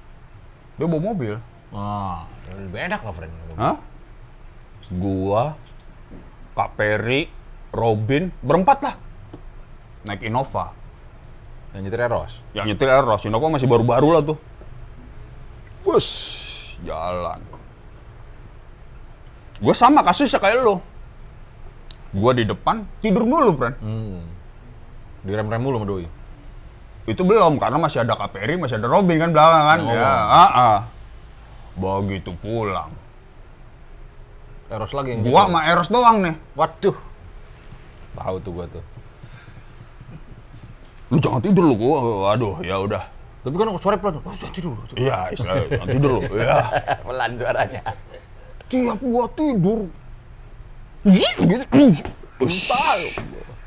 Dia 0.79 0.87
bawa 0.87 1.11
mobil. 1.11 1.35
Ah, 1.75 2.30
lebih 2.55 2.79
enak 2.91 3.01
lah 3.03 3.13
friend. 3.13 3.33
Hah? 3.55 3.77
Gua, 4.91 5.55
Kak 6.51 6.75
Peri, 6.75 7.31
Robin, 7.71 8.27
berempat 8.43 8.77
lah. 8.83 8.95
Naik 10.03 10.27
Innova. 10.27 10.75
Yang 11.71 11.81
nyetir 11.87 12.01
Eros. 12.03 12.33
Yang 12.51 12.65
nyetir 12.75 12.89
Eros, 12.91 13.21
Innova 13.23 13.47
masih 13.47 13.67
baru-baru 13.71 14.09
lah 14.11 14.21
tuh. 14.25 14.37
Bus, 15.81 16.07
jalan. 16.83 17.39
Gue 19.61 19.75
sama 19.77 20.01
kasusnya 20.03 20.41
kayak 20.41 20.59
lo. 20.59 20.83
Gue 22.11 22.31
di 22.35 22.43
depan, 22.43 22.83
tidur 22.99 23.23
dulu, 23.23 23.55
Pran. 23.55 23.73
Hmm. 23.79 24.25
Direm-rem 25.23 25.61
mulu 25.61 25.79
sama 25.79 25.87
doi. 25.87 26.05
Itu 27.07 27.23
belum, 27.23 27.61
karena 27.61 27.77
masih 27.79 28.03
ada 28.03 28.19
Kak 28.19 28.35
Peri, 28.35 28.59
masih 28.59 28.81
ada 28.81 28.89
Robin 28.91 29.15
kan 29.15 29.31
belakang 29.31 29.65
kan. 29.69 29.79
Oh. 29.85 29.93
Ya, 29.95 30.11
ah, 30.11 30.51
ah. 30.51 30.77
Begitu 31.75 32.31
pulang. 32.39 32.91
Eros 34.71 34.91
lagi 34.95 35.15
yang 35.15 35.21
Gua 35.27 35.27
nyetir. 35.27 35.51
sama 35.51 35.59
Eros 35.67 35.89
doang 35.91 36.17
nih. 36.23 36.35
Waduh. 36.55 36.97
Tahu 38.15 38.35
tuh 38.39 38.51
gua 38.55 38.65
tuh. 38.71 38.83
Lu 41.11 41.17
jangan 41.19 41.43
tidur 41.43 41.63
lu, 41.67 41.75
gua. 41.75 42.31
Aduh, 42.35 42.55
ya 42.63 42.79
udah. 42.79 43.03
Tapi 43.43 43.55
kan 43.57 43.67
sore 43.83 43.97
pelan. 43.99 44.21
Oh, 44.23 44.31
jangan 44.31 44.53
tidur. 44.55 44.73
tidur. 44.87 44.97
Iya, 45.01 45.17
istilahnya 45.35 45.65
jangan 45.75 45.87
tidur 45.91 46.11
lu. 46.15 46.21
Iya. 46.31 46.57
Pelan 47.07 47.31
suaranya. 47.35 47.81
Tiap 48.71 48.99
gua 49.03 49.25
tidur, 49.35 49.79
zik 51.03 51.35
gitu. 51.35 51.65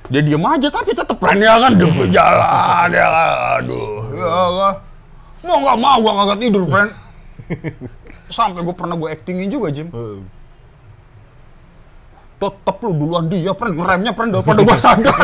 Dia 0.08 0.20
diem 0.20 0.44
aja 0.44 0.68
tapi 0.68 0.92
tetep 0.92 1.16
keren 1.16 1.40
ya 1.40 1.56
kan 1.60 1.72
dia 1.76 1.88
berjalan 1.88 2.88
ya 2.88 3.06
kan. 3.12 3.60
Aduh, 3.60 4.00
ya 4.16 4.28
kan. 4.56 4.74
Mau 5.44 5.58
nggak 5.60 5.76
mau 5.76 5.96
gua 6.00 6.12
kagak 6.24 6.38
tidur, 6.48 6.64
friend. 6.64 7.03
Sampai 8.26 8.62
gua 8.62 8.74
pernah 8.74 8.94
gua 8.94 9.12
actingin 9.12 9.48
juga, 9.48 9.70
Jim. 9.70 9.88
Tetep 12.34 12.76
lu 12.82 12.92
duluan 12.92 13.28
dia, 13.28 13.54
friend. 13.54 13.78
Ngeremnya, 13.78 14.12
friend, 14.12 14.30
daripada 14.34 14.60
gua 14.60 14.76
sadar. 14.76 15.14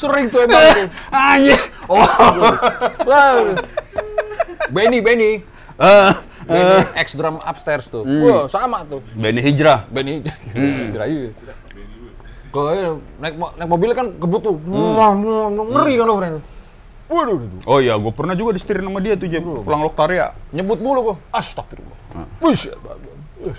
Sering 0.00 0.32
tuh 0.32 0.48
emang 0.48 0.62
tuh. 0.64 0.88
Anjir. 1.12 1.60
Oh. 1.84 2.00
Benny, 4.74 4.98
Benny. 5.04 5.44
Eh, 5.76 6.10
Benny 6.48 6.76
ex 6.96 7.12
drum 7.12 7.36
upstairs 7.42 7.84
tuh. 7.92 8.06
Wah, 8.06 8.48
sama 8.48 8.88
tuh. 8.88 9.04
Benny 9.12 9.44
Hijrah. 9.44 9.84
Benny. 9.92 10.24
Jerayu. 10.88 11.36
Kalau 12.50 12.70
ini 12.74 12.82
naik, 13.22 13.34
mo- 13.38 13.54
naik 13.54 13.68
mobil 13.68 13.90
kan 13.92 14.08
kebut 14.16 14.40
tuh. 14.40 14.56
Wah, 14.72 15.12
Ngeri 15.12 16.00
kan 16.00 16.06
lo, 16.08 16.14
friend. 16.16 16.36
Waduh, 17.10 17.34
waduh. 17.34 17.60
Oh 17.66 17.78
iya, 17.82 17.98
gua 17.98 18.14
pernah 18.14 18.38
juga 18.38 18.54
disetirin 18.54 18.86
sama 18.86 19.02
dia 19.02 19.18
tuh, 19.18 19.26
Jim. 19.26 19.42
Pulang 19.42 19.82
Loktaria. 19.82 20.30
Nyebut 20.54 20.78
mulu 20.78 21.00
gua. 21.02 21.16
Astagfirullah. 21.34 21.98
Wih, 22.38 22.54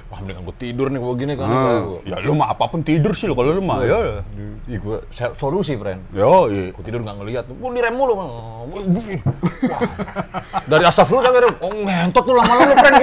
wah 0.08 0.22
mendingan 0.22 0.46
gua 0.46 0.56
tidur 0.56 0.88
nih 0.88 1.00
kalau 1.02 1.16
gini 1.18 1.34
kan. 1.36 1.48
Hmm. 1.50 2.06
Ya 2.08 2.22
lu 2.22 2.32
mah 2.32 2.54
apa 2.54 2.70
pun 2.70 2.80
tidur 2.80 3.12
sih 3.12 3.28
lu 3.28 3.36
kalau 3.36 3.52
lu 3.52 3.60
mah. 3.60 3.84
Ya. 3.84 4.24
Ih, 4.72 4.80
gua 4.80 5.04
se- 5.12 5.36
solusi, 5.36 5.76
friend. 5.76 6.00
Yo, 6.16 6.48
iya. 6.48 6.72
Gua 6.72 6.84
tidur 6.86 7.04
nggak 7.04 7.16
ngeliat. 7.20 7.44
Gua 7.52 7.70
direm 7.76 7.92
mulu. 7.92 8.14
Dari 10.64 10.84
astagfirullah 10.88 11.26
sampai 11.28 11.42
direm. 11.44 11.56
Oh, 11.60 11.72
ngentot 11.76 12.24
tuh 12.24 12.36
lama-lama, 12.38 12.74
friend. 12.80 12.96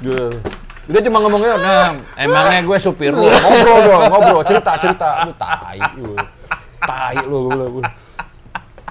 Dia, 0.00 0.32
dia 0.90 1.00
cuma 1.06 1.18
ngomongnya, 1.22 1.54
nah, 1.56 1.94
emangnya 2.18 2.60
gue 2.66 2.76
supir 2.82 3.14
lu, 3.14 3.22
ngobrol 3.22 3.78
dong, 3.86 4.02
ngobrol, 4.10 4.42
cerita, 4.42 4.74
cerita, 4.76 5.24
lu 5.24 5.32
tai, 5.38 5.78
lu, 5.96 6.14
tai 6.82 7.16
lu, 7.22 7.36
gue 7.46 7.50
bilang, 7.54 7.70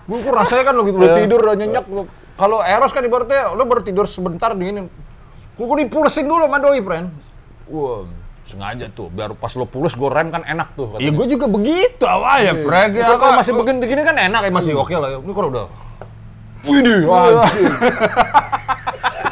gue, 0.08 0.18
kok 0.24 0.34
rasanya 0.34 0.64
kan 0.72 0.74
lu 0.80 0.82
gitu, 0.88 0.98
udah 0.98 1.12
tidur, 1.20 1.40
udah 1.44 1.56
nyenyak, 1.60 1.86
lu. 1.92 2.08
kalau 2.40 2.64
Eros 2.64 2.96
kan 2.96 3.04
ibaratnya, 3.04 3.52
lu 3.52 3.68
baru 3.68 3.84
tidur 3.84 4.08
sebentar 4.08 4.56
dingin, 4.56 4.88
gue 5.60 5.66
gue 5.68 5.78
dipulsin 5.84 6.26
dulu 6.26 6.48
sama 6.48 6.58
doi, 6.64 6.80
friend, 6.80 7.12
wah, 7.68 8.08
sengaja 8.50 8.90
tuh, 8.90 9.14
biar 9.14 9.38
pas 9.38 9.54
lo 9.54 9.70
pules 9.70 9.94
gue 9.94 10.10
rem 10.10 10.34
kan 10.34 10.42
enak 10.42 10.74
tuh, 10.74 10.98
Ya 10.98 11.14
gue 11.14 11.28
juga 11.30 11.46
begitu 11.46 12.02
awalnya, 12.10 12.58
Fred. 12.58 12.98
Itu 12.98 13.06
Ya, 13.06 13.14
kalau 13.22 13.38
masih 13.38 13.54
begini 13.54 13.78
begini 13.78 14.02
kan 14.02 14.18
enak 14.18 14.42
ya 14.42 14.52
masih 14.56 14.74
oke 14.74 14.96
lah 14.98 15.10
ya. 15.14 15.18
Ini 15.22 15.34
kalau 15.38 15.50
udah. 15.54 15.66
Widih, 16.66 17.08
anjing. 17.08 17.72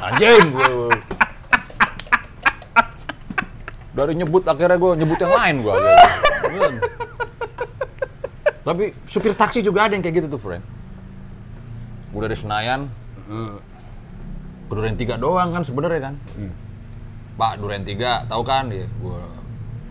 Anjing 0.06 0.46
gue. 0.54 1.07
Dari 3.98 4.14
nyebut 4.14 4.46
akhirnya 4.46 4.78
gue 4.78 4.92
nyebut 4.94 5.18
yang 5.18 5.34
lain 5.34 5.56
gue. 5.66 5.74
Tapi 8.62 8.84
supir 9.10 9.34
taksi 9.34 9.64
juga 9.64 9.90
ada 9.90 9.96
yang 9.96 10.04
kayak 10.04 10.22
gitu 10.22 10.28
tuh, 10.30 10.40
friend. 10.40 10.62
Udah 12.14 12.30
dari 12.30 12.38
Senayan, 12.38 12.92
ke 14.68 14.74
Duren 14.76 15.00
Tiga 15.00 15.16
doang 15.18 15.50
kan 15.50 15.64
sebenarnya 15.64 16.12
kan. 16.12 16.16
Pak 17.38 17.58
Duren 17.58 17.82
Tiga, 17.82 18.28
tahu 18.28 18.44
kan 18.44 18.70
dia? 18.70 18.86
Gue 19.02 19.18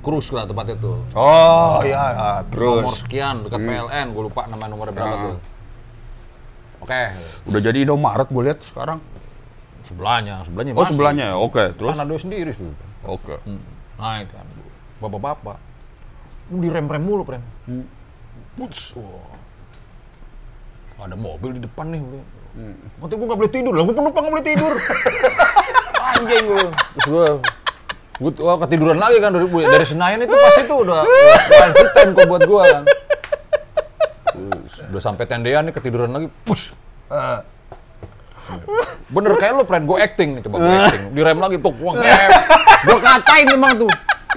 cruise 0.07 0.31
lah 0.31 0.47
tempatnya 0.47 0.79
tuh 0.79 1.03
Oh 1.19 1.83
iya, 1.83 1.99
ya. 1.99 2.31
nomor 2.47 2.47
terus 2.55 3.03
sekian 3.03 3.43
dekat 3.43 3.59
PLN, 3.59 4.07
gue 4.15 4.23
lupa 4.23 4.47
nama 4.47 4.71
nomornya 4.71 4.95
berapa 4.95 5.17
tuh. 5.19 5.39
Oke, 6.79 7.03
udah 7.51 7.61
jadi 7.61 7.79
Indomaret 7.83 8.29
gue 8.31 8.43
lihat 8.47 8.63
sekarang. 8.63 9.03
sebelahnya, 9.83 10.43
sebelahnya 10.47 10.75
Oh 10.75 10.83
masih. 10.83 10.91
sebelahnya 10.95 11.25
ya, 11.31 11.37
oke. 11.39 11.65
Terus, 11.75 11.91
Kan 11.95 12.03
ada 12.03 12.15
sendiri 12.19 12.51
tuh. 12.55 12.71
oke. 13.03 13.35
Naik 13.97 14.29
kan, 14.29 14.47
bapak-bapak. 15.01 15.57
Direm-rem 16.53 17.03
mulu, 17.03 17.25
Pren. 17.25 17.43
Buts, 18.57 18.93
wah. 18.97 19.33
Ada 21.01 21.17
mobil 21.17 21.57
di 21.57 21.61
depan 21.65 21.93
nih. 21.93 22.01
Nanti 23.01 23.15
gue 23.17 23.27
gak 23.29 23.39
boleh 23.41 23.53
tidur, 23.53 23.73
lah 23.73 23.85
gue 23.85 23.97
penumpang 23.97 24.23
gak 24.29 24.33
boleh 24.33 24.47
tidur. 24.47 24.73
Anjing 26.17 26.45
gue. 26.45 26.67
Terus 26.97 27.07
gue, 27.09 27.27
gue 28.17 28.31
wah, 28.41 28.57
ketiduran 28.65 28.97
lagi 29.01 29.21
kan 29.21 29.33
dari, 29.33 29.45
dari 29.49 29.87
Senayan 29.89 30.25
itu 30.25 30.33
pasti 30.33 30.63
tuh 30.65 30.85
udah 30.85 31.05
quality 31.53 31.87
time 31.93 32.11
kok 32.17 32.27
buat 32.29 32.43
gue 32.49 32.63
kan. 32.65 32.83
Udah 34.93 35.03
sampai 35.03 35.25
tendean 35.29 35.69
nih 35.69 35.75
ketiduran 35.77 36.13
lagi, 36.13 36.29
push. 36.49 36.73
Bener 39.07 39.33
kayak 39.39 39.53
lu, 39.55 39.65
friend, 39.67 39.85
gue 39.87 39.97
acting 39.99 40.29
nih, 40.39 40.43
coba 40.47 40.57
gue 40.63 40.73
acting. 40.73 41.03
Direm 41.15 41.39
lagi 41.39 41.57
tuh, 41.59 41.73
gue 41.75 41.91
nge 41.95 42.11
Gue 42.87 42.99
katain 43.03 43.47
emang 43.51 43.73
tuh. 43.79 43.91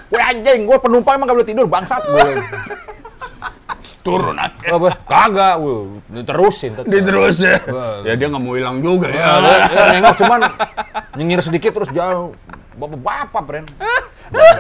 Gue 0.10 0.22
anjing, 0.22 0.60
gue 0.66 0.78
penumpang 0.82 1.18
emang 1.18 1.28
gak 1.30 1.38
boleh 1.38 1.50
tidur, 1.50 1.66
bangsat 1.70 2.02
gue. 2.02 2.30
turun 4.00 4.38
aja. 4.40 4.80
Apa? 4.80 4.90
Kagak, 5.06 5.56
wuh, 5.60 6.00
diterusin 6.10 6.72
tetep. 6.74 6.88
Dia 6.88 7.02
terus 7.04 7.36
ya. 7.44 7.60
Ya 8.08 8.14
dia 8.16 8.28
nggak 8.32 8.42
mau 8.42 8.56
hilang 8.56 8.80
juga 8.80 9.12
Ya, 9.12 9.38
ya. 9.38 9.56
dia 9.68 9.86
nengok 10.00 10.16
cuman 10.24 10.40
nyengir 11.20 11.44
sedikit 11.44 11.76
terus 11.76 11.92
jauh. 11.92 12.32
Bapak-bapak, 12.80 13.44
Bren. 13.44 13.66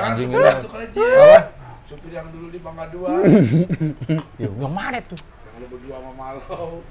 Anjing 0.04 0.36
ini. 0.36 0.43
Dia. 0.91 1.56
Supir 1.88 2.12
yang 2.14 2.28
dulu 2.30 2.52
di 2.54 2.60
Bangga 2.62 2.86
2. 2.93 4.38
Ya, 4.38 4.50
yang 4.52 4.74
mana 4.76 5.00
tuh? 5.02 5.18
yang 5.18 5.56
lu 5.64 5.68
berdua 5.72 5.95
sama 5.97 6.12
Malo. 6.14 6.84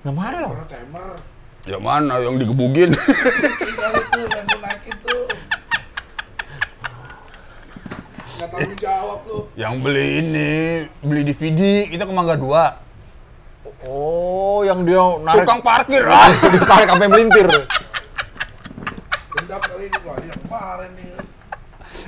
Yang 0.00 0.16
mana 0.16 0.36
loh? 0.40 0.50
Orang 0.56 0.68
timer. 0.68 1.08
Ya 1.68 1.76
mana 1.76 2.14
yang 2.24 2.40
digebugin? 2.40 2.96
Itu 2.96 4.20
yang 4.24 4.46
naikin 4.48 4.96
tuh. 5.04 5.28
Nggak 8.40 8.48
tanggung 8.48 8.78
jawab 8.80 9.18
lu. 9.28 9.38
yang 9.52 9.74
beli 9.84 10.24
ini, 10.24 10.52
beli 11.04 11.20
DVD, 11.28 11.84
kita 11.92 12.08
ke 12.08 12.12
Mangga 12.16 12.40
2. 12.40 13.92
Oh, 13.92 14.64
yang 14.64 14.88
dia 14.88 15.04
narik 15.20 15.44
Tukang 15.44 15.60
parkir. 15.60 16.00
Ah. 16.08 16.32
ditarik 16.52 16.88
sampai 16.88 17.08
melintir. 17.12 17.48
Dendam 19.36 19.60
kali 19.60 19.92
ini. 19.92 19.98
Wah, 20.00 20.16
dia 20.16 20.34
kemarin 20.40 20.90
nih. 20.96 21.12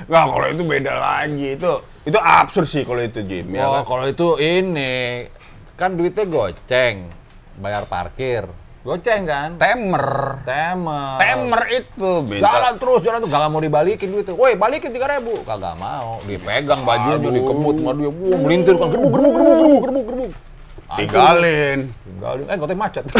Nggak, 0.09 0.23
kalau 0.33 0.47
itu 0.49 0.63
beda 0.65 0.93
lagi. 0.97 1.47
Itu 1.53 1.71
itu 2.09 2.17
absurd 2.17 2.67
sih 2.67 2.81
kalau 2.81 3.01
itu 3.05 3.21
Jim. 3.21 3.53
Ya 3.53 3.69
oh, 3.69 3.81
kan? 3.81 3.83
kalau 3.85 4.05
itu 4.09 4.27
ini 4.41 5.29
kan 5.77 5.93
duitnya 5.93 6.25
goceng, 6.29 7.09
bayar 7.57 7.85
parkir. 7.85 8.45
Goceng 8.83 9.23
kan? 9.23 9.55
Temer. 9.55 10.43
Temer. 10.43 11.15
Temer 11.15 11.61
itu 11.71 12.11
beda. 12.27 12.43
Jalan 12.43 12.73
terus, 12.75 12.99
jalan 12.99 13.23
tuh 13.23 13.31
gak 13.31 13.47
mau 13.47 13.63
dibalikin 13.63 14.11
duitnya. 14.11 14.35
Woi, 14.35 14.59
balikin 14.59 14.91
tiga 14.91 15.07
ribu. 15.07 15.39
Kagak 15.47 15.79
mau. 15.79 16.19
Dipegang 16.27 16.83
bajunya, 16.83 17.31
dikemut 17.31 17.79
sama 17.79 17.95
dia. 17.95 18.11
Wah, 18.11 18.39
melintir 18.43 18.75
kan. 18.75 18.91
Gerbuk, 18.91 19.11
gerbuk, 19.15 19.33
gerbuk, 19.39 19.55
gerbuk, 19.55 19.81
gerbuk, 19.87 20.03
gerbuk. 20.11 20.31
Tinggalin. 20.99 21.79
Tinggalin. 22.03 22.45
Eh, 22.51 22.57
kotanya 22.59 22.79
macet. 22.83 23.03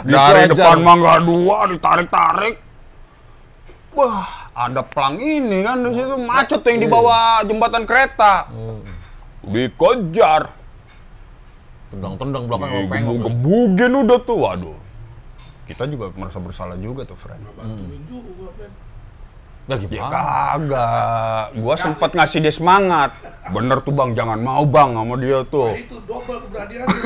Dari 0.00 0.48
depan 0.50 0.80
Mangga 0.82 1.22
2 1.22 1.72
ditarik-tarik. 1.76 2.56
Wah, 3.94 4.50
ada 4.50 4.82
pelang 4.82 5.22
ini 5.22 5.62
kan 5.62 5.78
di 5.82 5.94
situ 5.94 6.16
macet 6.26 6.62
yang 6.66 6.78
di 6.82 6.88
bawah 6.90 7.46
jembatan 7.46 7.86
kereta. 7.86 8.50
Dikejar. 9.46 10.59
Tendang-tendang 11.90 12.46
belakang 12.46 12.70
kalau 12.70 12.86
pengok. 12.86 13.14
Gebugin 13.26 13.92
udah 13.98 14.18
tuh, 14.22 14.38
waduh. 14.38 14.78
Kita 15.66 15.86
juga 15.86 16.10
merasa 16.14 16.38
bersalah 16.38 16.78
juga 16.78 17.02
tuh, 17.02 17.14
friend. 17.14 17.42
Pen. 17.52 17.70
Nah, 19.66 19.78
Ya 19.78 20.02
kagak. 20.02 21.44
Gua 21.54 21.74
sempet 21.74 22.10
ngasih 22.10 22.38
dia 22.40 22.50
semangat. 22.50 23.14
Bener 23.48 23.78
tuh 23.78 23.90
bang, 23.90 24.10
jangan 24.12 24.38
mau 24.38 24.62
bang 24.62 24.90
sama 24.92 25.14
dia 25.14 25.38
Nah, 25.38 25.46
tuh. 25.46 25.70
itu 25.74 25.96
double 26.06 26.38
keberanian. 26.46 26.86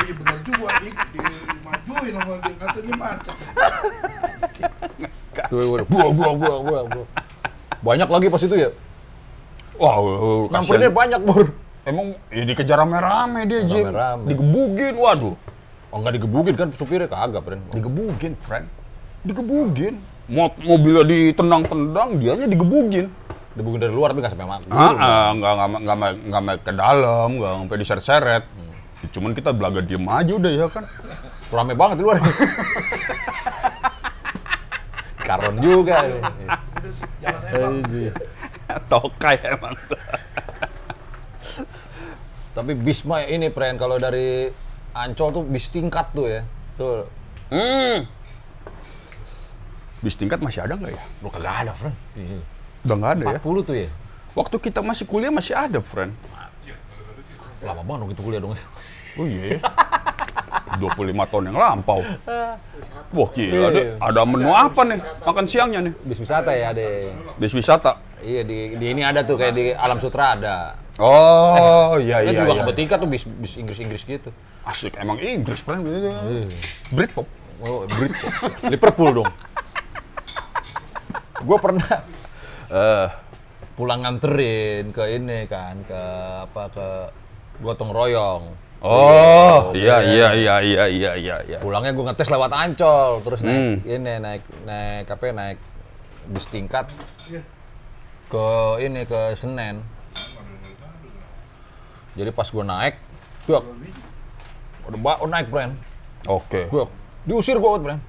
Iya 0.00 0.16
bener 0.16 0.38
juga, 0.42 0.68
di, 0.80 0.90
dimajuin 1.12 2.12
sama 2.16 2.32
dia, 2.40 2.54
katanya 2.56 2.94
macet. 2.96 3.36
Tuh, 5.50 5.84
buah, 5.84 6.08
buah, 6.10 6.32
buah, 6.34 6.58
buah, 6.64 6.82
buah. 6.88 7.06
Banyak 7.80 8.08
lagi 8.08 8.26
pas 8.26 8.40
itu 8.40 8.56
ya? 8.56 8.70
Wah, 9.76 9.94
Nyamperinnya 10.48 10.88
kasihan. 10.88 10.96
banyak, 10.96 11.20
Bur. 11.20 11.46
Emang 11.90 12.14
ya 12.30 12.46
dikejar 12.46 12.78
rame-rame 12.78 13.50
dia, 13.50 13.66
Jim. 13.66 13.90
Rame-rame. 13.90 14.30
Digebugin, 14.30 14.94
waduh. 14.94 15.34
Oh, 15.90 15.98
nggak 15.98 16.22
digebugin 16.22 16.54
kan 16.54 16.70
supirnya 16.78 17.10
kagak, 17.10 17.42
Bren. 17.42 17.58
Digebugin, 17.74 18.38
friend. 18.38 18.70
Digebugin. 19.26 19.98
Mot 20.30 20.54
mobilnya 20.62 21.02
ditendang-tendang, 21.02 22.22
dianya 22.22 22.46
digebugin. 22.46 23.10
Digebugin 23.58 23.82
dari 23.82 23.90
luar 23.90 24.14
tapi 24.14 24.22
nggak 24.22 24.38
sampai 24.38 24.46
mak. 24.46 24.62
Ah, 24.70 24.94
ah, 24.94 25.34
nggak 25.34 25.52
nggak 25.58 25.82
nggak 25.82 26.42
nggak 26.46 26.58
ke 26.62 26.72
dalam, 26.78 27.28
nggak 27.34 27.52
sampai 27.58 27.78
diseret-seret. 27.82 28.46
Ya, 29.02 29.06
Cuman 29.10 29.34
kita 29.34 29.50
belaga 29.50 29.82
diem 29.82 30.06
aja 30.06 30.30
udah 30.38 30.52
ya 30.54 30.70
kan. 30.70 30.86
Rame 31.50 31.74
banget 31.74 31.98
di 31.98 32.06
luar. 32.06 32.22
Karon 35.26 35.58
juga. 35.58 36.06
ya. 36.06 36.22
Tokai 38.86 39.42
emang. 39.42 39.74
Tapi 42.50 42.72
Bisma 42.74 43.22
ini, 43.22 43.46
Pren, 43.48 43.78
kalau 43.78 43.96
dari 43.96 44.50
Ancol 44.90 45.30
tuh 45.30 45.42
bis 45.46 45.70
tingkat 45.70 46.10
tuh 46.10 46.26
ya. 46.26 46.42
Tuh. 46.74 47.06
Hmm. 47.54 48.06
Bis 50.02 50.18
tingkat 50.18 50.42
masih 50.42 50.66
ada 50.66 50.74
nggak 50.74 50.90
ya? 50.90 51.02
Lu 51.22 51.28
kagak 51.30 51.54
ada, 51.66 51.72
Pren. 51.78 51.94
Iya. 52.18 52.40
Udah 52.82 52.96
nggak 52.98 53.12
ada 53.14 53.24
ya. 53.24 53.38
40 53.38 53.68
tuh 53.68 53.76
ya. 53.78 53.88
Waktu 54.34 54.56
kita 54.62 54.80
masih 54.82 55.04
kuliah 55.06 55.30
masih 55.30 55.54
ada, 55.54 55.78
friend. 55.82 56.14
Lama 57.60 57.82
banget 57.84 57.98
dong 58.00 58.10
itu 58.16 58.22
kuliah 58.24 58.40
dong. 58.40 58.54
Oh 59.18 59.26
iya. 59.26 59.58
25 60.80 61.30
tahun 61.30 61.44
yang 61.50 61.58
lampau. 61.58 62.00
Wah 63.10 63.28
gila, 63.34 63.68
Iya. 63.68 63.68
deh. 63.74 63.86
ada 64.00 64.20
menu 64.24 64.48
apa 64.48 64.80
nih? 64.86 65.00
Makan 65.26 65.44
siangnya 65.44 65.80
nih? 65.82 65.94
Bis 66.06 66.18
wisata 66.22 66.50
ya, 66.54 66.72
ada. 66.72 66.82
Bis 67.36 67.52
wisata. 67.52 67.98
Iya 68.22 68.46
di, 68.46 68.78
di 68.78 68.86
ini 68.94 69.02
ada 69.02 69.26
tuh 69.26 69.36
kayak 69.36 69.54
di 69.54 69.74
Alam 69.74 69.98
Sutra 70.00 70.38
ada. 70.38 70.78
Oh, 71.00 71.96
iya 71.96 72.20
Kan 72.20 72.28
iya 72.28 72.38
juga 72.38 72.52
iya. 72.54 72.62
ke 72.62 72.74
tingkat 72.76 72.96
tuh 72.96 73.08
bis 73.08 73.24
bis 73.24 73.56
Inggris-Inggris 73.56 74.02
gitu. 74.04 74.30
Asik, 74.62 74.92
emang 74.94 75.16
Inggris, 75.16 75.58
friend. 75.58 75.80
Gitu. 75.82 75.96
Iya. 76.06 76.46
Britpop. 76.92 77.26
Oh, 77.60 77.84
Brit. 77.86 78.12
Liverpool 78.66 79.10
dong. 79.16 79.30
Gue 81.40 81.58
pernah 81.58 81.88
Eh, 82.70 83.08
pulang 83.74 83.98
nganterin 84.00 84.92
ke 84.92 85.02
ini 85.10 85.44
kan 85.44 85.74
ke 85.82 86.02
apa 86.44 86.70
ke 86.70 86.88
gotong 87.58 87.90
royong. 87.90 88.44
oh, 88.80 89.74
iya 89.74 89.98
iya 90.00 90.28
iya 90.32 90.54
iya 90.62 90.84
iya 90.86 91.12
iya 91.12 91.36
iya. 91.44 91.58
Pulangnya 91.58 91.90
gue 91.90 92.00
ngetes 92.00 92.30
lewat 92.30 92.54
Ancol, 92.54 93.20
terus 93.20 93.42
naik 93.42 93.58
Hmm. 93.58 93.76
ini 93.82 94.12
naik 94.16 94.42
naik 94.62 95.04
apa 95.04 95.22
ya, 95.22 95.32
naik 95.34 95.58
bis 96.30 96.46
tingkat 96.46 96.86
Iya. 97.26 97.42
ke 98.30 98.46
ini 98.80 99.02
ke 99.02 99.20
Senen. 99.34 99.82
Jadi 102.14 102.30
pas 102.30 102.46
gue 102.46 102.64
naik, 102.64 102.94
gue 103.44 103.58
udah 104.86 104.98
ba- 104.98 105.20
naik 105.24 105.46
brand, 105.48 105.72
Oke. 106.26 106.66
gue 106.66 106.84
diusir 107.24 107.56
gue 107.56 107.70
brand. 107.78 108.00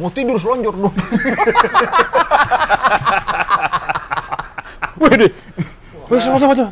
Mau 0.00 0.08
tidur 0.08 0.40
selonjor 0.40 0.72
dong. 0.72 0.94
Wih 4.96 5.14
deh, 5.18 5.30
wih 6.08 6.20
sama 6.20 6.38
sama 6.38 6.54
tuh. 6.54 6.68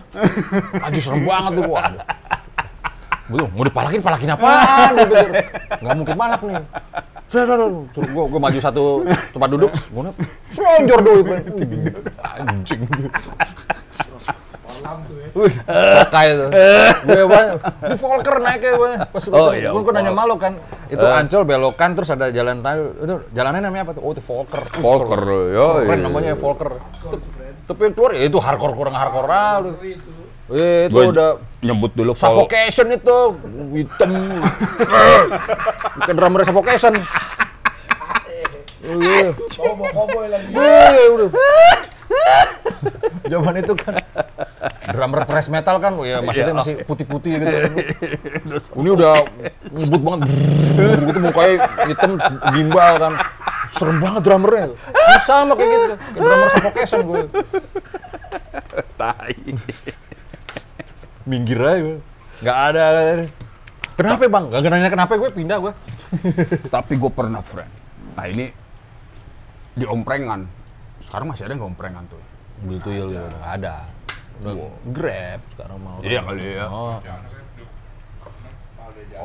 Aduh 0.81 1.01
serem 1.03 1.23
banget 1.27 1.53
tuh 1.59 1.65
gua. 1.67 1.83
Betul, 3.31 3.47
mau 3.55 3.63
dipalakin, 3.63 4.01
palakin 4.03 4.31
apaan? 4.35 4.91
Gua 4.99 5.07
pikir. 5.07 5.31
Nggak 5.79 5.95
mungkin 5.95 6.17
malak 6.19 6.41
nih. 6.43 6.59
Suruh, 7.31 7.87
gua, 8.11 8.25
gua 8.27 8.41
maju 8.43 8.59
satu 8.59 9.07
tempat 9.31 9.49
duduk, 9.55 9.71
gua 9.95 10.11
liat, 10.11 10.17
selonjor 10.51 10.99
doi. 11.03 11.21
Anjing. 12.23 12.81
Kolam 14.91 15.07
tuh 15.07 15.15
ya. 15.23 15.29
Wih, 15.39 15.55
kayak 16.11 16.35
tuh. 16.35 16.49
Gue 17.07 17.25
banyak. 17.31 17.57
Di 17.63 17.97
Volker 18.03 18.37
naiknya 18.43 18.73
gue. 18.75 18.93
Pas 19.15 19.25
Oh, 19.31 19.51
iya, 19.55 19.71
gue 19.71 19.93
nanya 19.95 20.11
Volker. 20.11 20.19
malu 20.19 20.35
kan. 20.35 20.53
Itu 20.91 21.05
Eh. 21.07 21.19
Ancol 21.23 21.43
belokan 21.47 21.91
terus 21.95 22.11
ada 22.11 22.27
jalan 22.35 22.59
tahu. 22.59 22.83
Itu 22.99 23.15
jalannya 23.31 23.61
namanya 23.63 23.83
apa 23.87 23.93
tuh? 23.95 24.03
Oh, 24.03 24.11
itu 24.11 24.23
Volker. 24.27 24.63
Volker, 24.83 25.23
yo. 25.55 25.87
Keren 25.87 26.03
namanya 26.03 26.35
Volker. 26.35 26.71
Tapi 27.71 27.81
yang 27.87 27.95
keluar 27.95 28.11
ya 28.19 28.27
itu 28.27 28.39
hardcore 28.43 28.75
kurang 28.75 28.99
hardcore 28.99 29.31
ah, 29.31 29.63
itu. 29.63 30.11
Eh, 30.51 30.91
itu 30.91 30.99
Gua 30.99 31.15
udah 31.15 31.31
nyebut 31.63 31.95
dulu 31.95 32.11
suffocation 32.19 32.91
itu 32.91 33.19
hitam. 33.79 34.11
Bukan 36.03 36.15
drummer 36.19 36.43
suffocation. 36.43 36.99
Mau 38.91 39.87
cowboy 39.95 40.27
lagi. 40.27 40.51
Iya, 40.51 41.05
udah. 41.15 41.31
Zaman 43.33 43.55
itu 43.63 43.73
kan 43.79 43.95
drummer 44.91 45.23
thrash 45.23 45.47
metal 45.47 45.79
kan, 45.79 45.95
ya 46.03 46.19
maksudnya 46.19 46.55
masih 46.57 46.75
putih-putih 46.83 47.33
gitu. 47.39 47.57
Ini 48.81 48.89
udah 48.91 49.13
ngebut 49.71 50.01
banget, 50.03 50.21
brrrr, 50.75 51.01
gitu 51.07 51.19
mukanya 51.23 51.55
hitam 51.87 52.13
gimbal 52.55 52.93
kan. 52.99 53.13
Serem 53.71 54.03
banget 54.03 54.23
drummernya. 54.27 54.75
Sama 55.31 55.55
kayak 55.55 55.71
gitu, 55.71 55.85
kayak 55.95 56.23
drummer 56.27 56.49
suffocation 56.51 57.01
gue. 57.07 57.23
Tai. 58.99 59.37
Minggir 61.23 61.61
aja. 61.63 61.95
Nggak 62.43 62.59
ada. 62.75 62.85
Kenapa 63.95 64.23
bang? 64.27 64.45
Gak 64.49 64.71
nanya 64.73 64.91
kenapa 64.91 65.13
gue 65.21 65.31
pindah 65.31 65.59
gue. 65.61 65.73
Tapi 66.73 66.93
gue 66.97 67.13
pernah, 67.13 67.45
friend. 67.45 67.71
Nah 68.17 68.27
ini 68.27 68.49
di 69.77 69.85
omprengan. 69.87 70.60
Sekarang 71.11 71.27
masih 71.27 71.43
ada 71.51 71.59
nggak 71.59 71.71
omprengan 71.75 72.07
tuh? 72.07 72.23
Beli 72.63 72.79
tuyul 72.87 73.11
ya 73.11 73.27
udah 73.27 73.39
nggak 73.43 73.55
ada. 73.59 73.77
Udah 74.47 74.55
grab 74.95 75.41
sekarang 75.51 75.79
mau. 75.83 75.99
Iya 76.07 76.21
kali 76.23 76.45
ya. 76.55 76.67
Oh. 76.71 77.03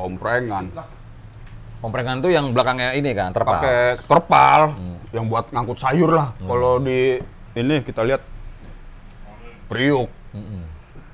Omprengan. 0.02 0.66
Omprengan 1.86 2.18
tuh 2.18 2.34
yang 2.34 2.50
belakangnya 2.50 2.90
ini 2.98 3.14
kan, 3.14 3.30
terpal. 3.30 3.62
Pakai 3.62 4.02
terpal 4.02 4.74
yang 5.14 5.30
buat 5.30 5.46
ngangkut 5.54 5.78
sayur 5.78 6.10
lah. 6.10 6.34
Kalau 6.42 6.82
di 6.82 7.22
ini 7.54 7.76
kita 7.86 8.02
lihat 8.02 8.26
Priuk, 9.70 10.10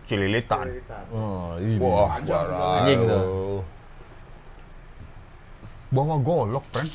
Cililitan. 0.08 0.72
Oh, 1.12 1.60
ini. 1.60 1.76
Wah, 1.76 2.16
Anjing 2.16 3.00
tuh. 3.04 3.60
Bawa 5.92 6.16
golok, 6.16 6.64
friend. 6.72 6.92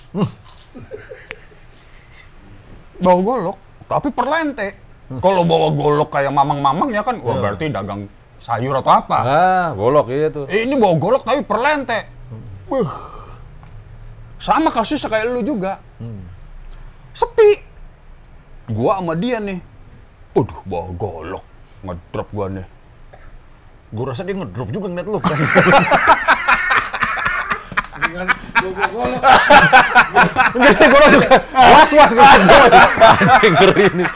bawa 2.97 3.19
golok, 3.21 3.57
tapi 3.87 4.11
perlente. 4.11 4.67
Kalau 5.07 5.47
bawa 5.47 5.71
golok 5.71 6.11
kayak 6.11 6.35
mamang-mamang 6.35 6.91
ya 6.91 6.99
kan, 6.99 7.15
wah 7.23 7.39
berarti 7.39 7.71
dagang 7.71 8.11
sayur 8.43 8.75
atau 8.83 8.91
apa. 8.91 9.19
Ah, 9.23 9.67
golok 9.71 10.11
iya 10.11 10.27
tuh. 10.27 10.45
Eh, 10.51 10.67
ini 10.67 10.75
bawa 10.75 10.99
golok 10.99 11.23
tapi 11.23 11.41
perlente. 11.47 12.11
Buh. 12.67 12.91
Sama 14.37 14.69
kasusnya 14.69 15.07
kayak 15.07 15.31
lu 15.31 15.41
juga. 15.41 15.79
Sepi. 17.15 17.63
Gua 18.67 18.99
sama 18.99 19.15
dia 19.15 19.39
nih. 19.39 19.63
Waduh, 20.35 20.59
bawa 20.67 20.87
golok. 20.93 21.45
Ngedrop 21.87 22.27
gua 22.35 22.45
nih. 22.51 22.67
Gue 23.87 24.03
rasa 24.03 24.27
dia 24.27 24.35
ngedrop 24.35 24.69
juga 24.75 24.91
ngeliat 24.91 25.07
lu. 25.07 25.19
Gue. 28.73 29.05
Enggak, 30.57 30.87
golok 30.89 31.09
juga. 31.13 31.29
Was-was 31.53 32.11
gue. 32.15 32.25
Anjing 32.25 33.53
ngeri 33.53 33.85
nih. 33.95 34.09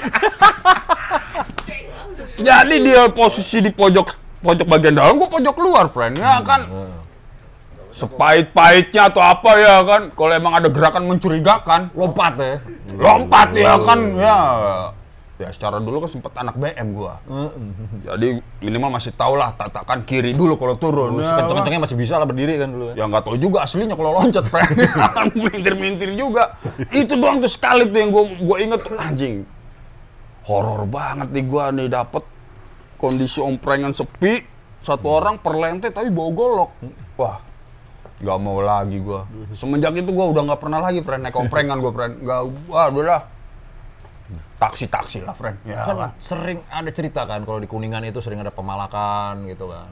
Jadi 2.41 2.75
dia 2.81 3.01
posisi 3.13 3.61
di 3.61 3.69
pojok 3.69 4.17
pojok 4.41 4.65
bagian 4.65 4.97
dalam, 4.97 5.21
gua 5.21 5.29
pojok 5.29 5.55
luar, 5.61 5.85
friend. 5.93 6.17
Ya 6.17 6.41
kan. 6.41 6.65
Sepahit-pahitnya 7.93 9.13
atau 9.13 9.21
apa 9.21 9.51
ya 9.61 9.75
kan. 9.85 10.01
Kalau 10.15 10.33
emang 10.33 10.53
ada 10.57 10.67
gerakan 10.73 11.05
mencurigakan, 11.05 11.93
Lompat 11.93 12.33
ya. 12.41 12.57
lompat 12.97 13.49
ya 13.53 13.77
kan. 13.77 13.99
Ya. 14.17 14.39
Ya 15.41 15.49
secara 15.49 15.81
dulu 15.81 16.05
kan 16.05 16.09
sempet 16.13 16.33
anak 16.37 16.53
BM 16.53 16.93
gua. 16.93 17.17
Jadi 18.05 18.37
minimal 18.61 18.93
masih 18.93 19.09
tau 19.17 19.33
lah 19.33 19.57
tatakan 19.57 20.05
kiri 20.05 20.37
dulu 20.37 20.53
kalau 20.53 20.77
turun. 20.77 21.17
Ya, 21.17 21.41
Kenceng-kencengnya 21.41 21.81
masih 21.81 21.97
bisa 21.97 22.21
lah 22.21 22.29
berdiri 22.29 22.61
kan 22.61 22.69
dulu. 22.69 22.93
Ya 22.93 23.09
nggak 23.09 23.25
tahu 23.25 23.41
juga 23.41 23.65
aslinya 23.65 23.97
kalau 23.97 24.13
loncat. 24.13 24.45
Mintir-mintir 25.49 26.13
juga. 26.13 26.61
Itu 26.93 27.17
doang 27.17 27.41
tuh 27.41 27.49
sekali 27.49 27.89
tuh 27.89 27.97
yang 27.97 28.13
gua 28.13 28.23
gua 28.37 28.57
inget 28.61 28.79
tuh 28.85 28.93
anjing. 29.01 29.35
Horor 30.45 30.85
banget 30.85 31.33
nih 31.33 31.45
gua 31.49 31.73
nih 31.73 31.89
dapet 31.89 32.21
kondisi 33.01 33.41
omprengan 33.41 33.97
sepi, 33.97 34.45
satu 34.85 35.09
orang 35.09 35.41
perlente 35.41 35.89
tapi 35.89 36.13
bawa 36.13 36.29
golok. 36.37 36.71
Wah, 37.17 37.41
nggak 38.21 38.37
mau 38.37 38.61
lagi 38.61 39.01
gua. 39.01 39.25
Semenjak 39.57 39.97
itu 39.97 40.13
gua 40.13 40.29
udah 40.29 40.53
nggak 40.53 40.61
pernah 40.61 40.85
lagi, 40.85 41.01
friend 41.01 41.25
naik 41.25 41.33
omprengan 41.33 41.81
gua, 41.81 41.89
friend. 41.89 42.21
Nggak, 42.21 42.39
wah 42.69 42.93
udah 42.93 43.05
lah. 43.09 43.21
Taksi-taksi 44.57 45.25
lah, 45.25 45.33
friend. 45.33 45.57
Ya 45.65 45.83
Kan 45.83 45.95
lah. 45.97 46.11
sering 46.17 46.61
ada 46.67 46.89
cerita 46.89 47.25
kan 47.25 47.41
kalau 47.43 47.57
di 47.57 47.67
Kuningan 47.67 48.05
itu 48.05 48.21
sering 48.21 48.39
ada 48.39 48.49
pemalakan 48.49 49.47
gitu 49.47 49.67
kan. 49.67 49.89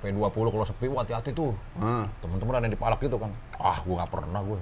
P20 0.00 0.32
kalau 0.48 0.64
sepi, 0.64 0.88
hati-hati 0.88 1.30
tuh. 1.30 1.52
Hmm. 1.76 2.08
Temen-temen 2.24 2.52
ada 2.56 2.64
yang 2.64 2.74
dipalak 2.74 2.98
gitu 2.98 3.20
kan. 3.20 3.28
Ah, 3.60 3.78
gua 3.84 4.00
nggak 4.00 4.10
pernah 4.10 4.40
gue. 4.40 4.56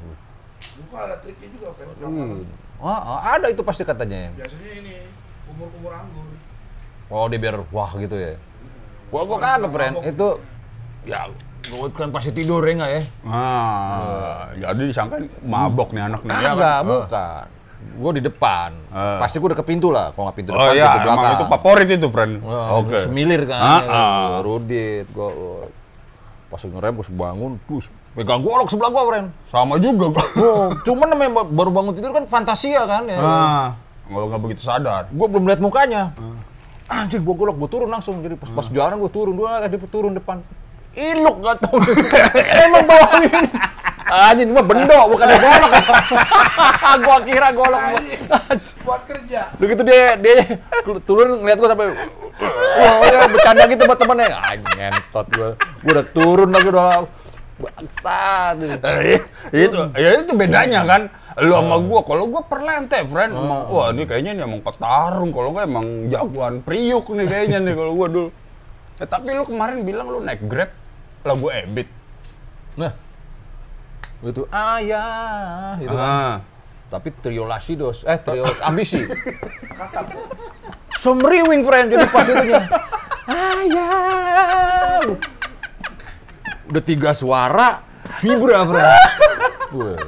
Bukan 0.59 0.99
ada 0.99 1.16
triknya 1.22 1.49
juga, 1.55 1.68
Fen. 1.79 1.87
Ah, 2.83 2.99
ah, 2.99 3.18
ada 3.39 3.47
itu 3.47 3.62
pasti 3.62 3.87
katanya. 3.87 4.35
Biasanya 4.35 4.70
ini 4.74 4.95
umur-umur 5.47 5.95
anggur. 5.95 6.26
Oh, 7.09 7.31
dia 7.31 7.39
biar 7.39 7.62
wah 7.70 7.91
gitu 7.95 8.18
ya. 8.18 8.35
Gua 9.09 9.22
gua 9.24 9.39
kagak, 9.39 9.70
Pren. 9.70 9.93
Itu 10.05 10.43
ya 11.07 11.31
gua 11.70 11.87
kan 11.89 12.11
pasti 12.11 12.35
tidur 12.35 12.61
ya 12.66 12.74
nggak 12.74 12.91
ya? 12.91 13.03
Ah, 13.24 14.51
jadi 14.59 14.83
disangka 14.85 15.22
mabok 15.41 15.95
nih 15.95 16.03
anak 16.03 16.20
nih. 16.26 16.35
ya 16.35 16.41
Kagak, 16.51 16.59
kan? 16.59 16.83
bukan. 16.85 17.47
Gue 17.79 18.12
di 18.18 18.22
depan. 18.22 18.70
Ah. 18.91 19.22
Pasti 19.22 19.39
gue 19.39 19.49
udah 19.51 19.59
ke 19.59 19.66
pintu 19.66 19.91
lah. 19.91 20.11
Kalau 20.11 20.26
nggak 20.26 20.37
pintu 20.39 20.51
Oh 20.51 20.59
depan, 20.59 20.74
iya, 20.74 20.87
pintu 20.87 20.99
belakang. 20.99 21.18
emang 21.18 21.35
itu 21.35 21.45
favorit 21.47 21.89
itu, 21.89 22.09
friend. 22.11 22.33
Wah, 22.43 22.68
Oke. 22.79 22.99
Semilir 23.07 23.43
kan. 23.47 23.61
Ya, 23.62 23.76
ah. 23.87 24.39
Rudit. 24.43 25.07
Gua, 25.14 25.29
gua 25.31 25.57
pas 26.49 26.64
ngerem, 26.64 26.95
pas 26.97 27.09
bangun, 27.12 27.53
terus 27.61 27.87
megang 28.16 28.41
golok 28.41 28.72
sebelah 28.72 28.89
gua, 28.89 29.03
Pren. 29.05 29.26
Sama 29.47 29.76
juga 29.76 30.16
kok. 30.16 30.26
Oh, 30.41 30.68
cuman 30.81 31.07
namanya 31.12 31.31
ba- 31.39 31.51
baru 31.53 31.70
bangun 31.70 31.93
tidur 31.93 32.11
kan 32.11 32.24
fantasia 32.24 32.83
kan 32.89 33.05
ya. 33.05 33.18
Ah, 33.20 33.66
nggak 34.09 34.24
nggak 34.26 34.41
begitu 34.43 34.62
sadar. 34.64 35.07
Gue 35.12 35.26
belum 35.29 35.45
lihat 35.45 35.61
mukanya. 35.61 36.16
Anjir, 36.89 37.20
gua 37.20 37.37
golok, 37.37 37.61
gua 37.61 37.68
turun 37.68 37.91
langsung. 37.93 38.24
Jadi 38.24 38.35
pas, 38.35 38.49
pas 38.49 38.66
jalan 38.66 38.97
gua 38.97 39.11
turun, 39.12 39.37
gua 39.37 39.61
tadi 39.61 39.76
turun 39.87 40.16
depan. 40.16 40.41
Iluk 40.97 41.37
gak 41.45 41.62
tau. 41.62 41.76
Emang 42.64 42.85
bawaan 42.89 43.22
Anjing, 44.09 44.49
ini 44.49 44.57
mah 44.57 44.65
bendok, 44.65 45.05
bukan 45.13 45.27
golok. 45.37 45.71
gua 47.05 47.19
kira 47.29 47.49
golok. 47.53 47.81
Buat 48.81 49.03
kerja. 49.05 49.41
Udah 49.61 49.67
gitu 49.69 49.83
dia 49.85 50.17
dia 50.17 50.37
turun 51.05 51.45
ngeliat 51.45 51.59
gua 51.61 51.71
sampai 51.77 51.87
wah 52.81 52.95
ya 53.05 53.29
bercanda 53.29 53.63
gitu 53.69 53.83
buat 53.85 54.01
temennya. 54.01 54.39
Anjing 54.41 54.77
ngentot 54.81 55.27
gua. 55.37 55.51
Gua 55.85 55.93
udah 55.93 56.07
turun 56.17 56.49
lagi 56.49 56.69
udah 56.73 56.89
bangsat. 57.59 58.57
Eh, 58.81 59.21
itu, 59.53 59.77
ya 59.93 60.09
itu 60.25 60.33
bedanya 60.33 60.81
kan. 60.89 61.03
Lu 61.45 61.55
sama 61.55 61.77
gua, 61.85 62.01
kalau 62.03 62.25
gua 62.33 62.43
perlente, 62.49 62.99
friend. 63.05 63.37
Emang, 63.37 63.69
wah 63.69 63.93
ini 63.93 64.09
kayaknya 64.09 64.41
nih 64.41 64.45
emang 64.49 64.65
petarung. 64.65 65.31
Kalau 65.37 65.53
nggak 65.53 65.67
emang 65.69 65.87
jagoan 66.09 66.55
priuk 66.65 67.13
nih 67.13 67.27
kayaknya 67.29 67.59
nih 67.61 67.75
kalau 67.77 67.93
gua 67.93 68.09
dulu. 68.09 68.29
Eh, 68.99 69.07
tapi 69.07 69.37
lu 69.37 69.45
kemarin 69.45 69.85
bilang 69.85 70.09
lu 70.09 70.25
naik 70.25 70.49
Grab 70.49 70.73
lagu 71.29 71.53
Ebit. 71.53 71.93
Nah. 72.81 73.08
Itu 74.19 74.51
ayah 74.51 75.79
gitu 75.79 75.95
kan. 75.95 76.03
Ah. 76.03 76.37
Tapi 76.89 77.12
trio 77.21 77.45
Lasidos, 77.45 78.03
eh 78.09 78.19
trio 78.19 78.43
ambisi. 78.69 79.05
Semriwing 80.99 81.62
friend 81.62 81.87
jadi 81.95 82.07
pas 82.11 82.27
itu 82.27 82.45
dia. 82.49 82.62
Ayah. 83.29 85.05
Udah 86.69 86.83
tiga 86.83 87.14
suara, 87.14 87.85
vibra 88.19 88.66
friend. 88.66 88.91
Wah. 89.77 90.01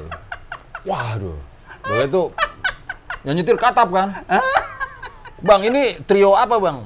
Waduh. 0.83 1.39
Udah 1.87 2.07
itu 2.09 2.23
yang 3.23 3.35
nyetir 3.37 3.61
katap 3.61 3.93
kan. 3.93 4.17
Bang 5.45 5.63
ini 5.65 6.01
trio 6.09 6.35
apa 6.35 6.57
bang? 6.59 6.79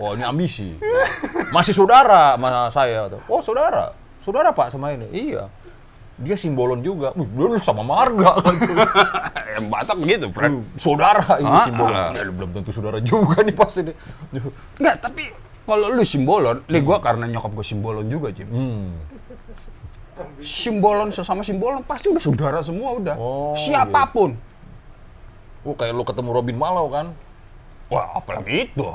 Oh 0.00 0.16
ini 0.16 0.24
ambisi. 0.24 0.80
Masih 1.52 1.76
saudara 1.76 2.34
sama 2.34 2.72
saya. 2.72 3.06
Oh 3.28 3.44
saudara. 3.44 3.92
Saudara 4.24 4.50
pak 4.50 4.72
sama 4.72 4.96
ini. 4.96 5.06
Iya. 5.12 5.46
Dia 6.22 6.36
simbolon 6.38 6.80
juga. 6.80 7.10
Dia 7.12 7.58
sama 7.60 7.82
marga. 7.82 8.38
Yang 9.54 9.66
Batak 9.68 9.96
begitu, 9.98 10.26
friend. 10.30 10.64
saudara 10.78 11.20
ini 11.36 11.44
Ah, 11.44 11.66
simbolon. 11.66 11.92
ah. 11.92 12.10
Ya, 12.14 12.22
belum 12.24 12.50
tentu 12.52 12.70
saudara 12.70 12.98
juga 12.98 13.42
nih 13.42 13.52
pas 13.52 13.72
ini. 13.76 13.92
Enggak, 14.78 14.96
tapi 15.02 15.28
kalau 15.62 15.86
lu 15.90 16.02
simbolon, 16.02 16.62
nih 16.66 16.80
gua 16.80 16.98
karena 16.98 17.26
nyokap 17.26 17.52
gua 17.52 17.62
simbolon 17.62 18.06
juga, 18.08 18.30
Jim. 18.30 18.48
Hmm. 18.48 18.96
Simbolon 20.38 21.10
sesama 21.10 21.42
simbolon 21.42 21.82
pasti 21.82 22.06
udah 22.08 22.22
saudara 22.22 22.58
semua 22.60 22.94
udah. 22.96 23.16
Oh, 23.16 23.54
Siapa 23.54 24.08
pun. 24.08 24.34
Oh, 25.62 25.74
kayak 25.74 25.94
lu 25.94 26.02
ketemu 26.02 26.30
Robin 26.32 26.56
Malau 26.56 26.90
kan? 26.90 27.06
Wah, 27.88 28.16
apalagi 28.16 28.66
itu. 28.68 28.88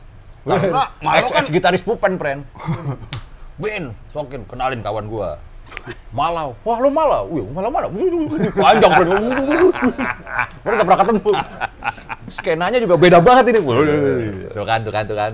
Karena 0.48 0.88
Malau 0.98 1.28
kan 1.28 1.44
gitaris 1.46 1.80
Pupen, 1.80 2.16
friend. 2.16 2.44
Ben, 3.56 3.92
sokin 4.10 4.42
kenalin 4.48 4.80
kawan 4.80 5.06
gua. 5.06 5.36
Malau. 6.10 6.58
Wah, 6.66 6.78
lu 6.82 6.90
Malau. 6.90 7.24
Wih, 7.30 7.44
Malau 7.54 7.70
Malau. 7.70 7.88
Panjang, 8.58 8.92
friend. 8.94 9.10
Baru 10.62 10.74
nggak 10.74 10.86
pernah 10.86 11.00
ketemu. 11.04 11.32
Skenanya 12.30 12.78
juga 12.78 12.94
beda 12.94 13.18
banget 13.18 13.50
ini. 13.50 13.58
Tuh 14.54 14.62
kan, 14.62 14.86
tuh 14.86 14.92
kan, 14.94 15.02
tuh 15.02 15.18
kan. 15.18 15.30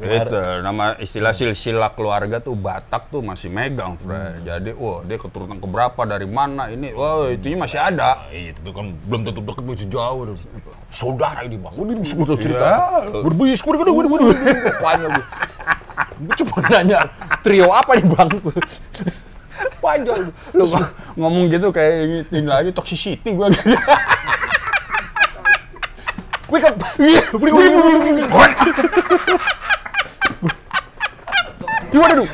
Itu 0.00 0.40
nama 0.64 0.96
istilah 0.96 1.36
silsilah 1.36 1.92
keluarga 1.92 2.40
tuh 2.40 2.56
Batak 2.56 3.12
tuh 3.12 3.20
masih 3.20 3.52
megang, 3.52 4.00
Fred. 4.00 4.48
Jadi, 4.48 4.72
wah 4.72 5.04
dia 5.04 5.20
keturunan 5.20 5.60
keberapa 5.60 6.08
dari 6.08 6.24
mana 6.24 6.72
ini? 6.72 6.92
Wah, 6.96 7.28
itu 7.28 7.52
masih 7.52 7.76
ada. 7.76 8.28
Nah, 8.28 8.32
itu 8.32 8.70
kan 8.72 8.96
belum 9.08 9.20
tentu 9.28 9.40
deket 9.44 9.64
masih 9.64 9.88
jauh. 9.92 10.24
Saudara 10.88 11.44
ini 11.44 11.60
bang, 11.60 11.74
ini 11.84 12.00
bisa 12.00 12.16
gue 12.16 12.36
cerita. 12.40 13.04
Iya. 13.04 13.20
Berbis, 13.20 13.60
gue 13.60 13.76
gue 13.76 13.92
gue 13.92 14.04
gue 14.08 14.32
panjang. 14.80 15.12
Gue 16.16 16.34
cuma 16.40 16.56
nanya 16.72 16.98
trio 17.44 17.68
apa 17.68 17.92
nih 17.92 18.08
bang? 18.08 18.28
Panjang. 19.78 20.30
Lu 20.54 20.64
ng- 20.66 20.92
ngomong 21.16 21.50
gitu 21.50 21.68
kayak 21.70 22.26
ini 22.30 22.46
lagi 22.46 22.70
toxicity 22.72 23.34
gua. 23.34 23.48
Gue 26.48 26.58
gue 26.64 27.50
gue 27.52 28.46
Gimana 31.88 32.12
dulu? 32.16 32.28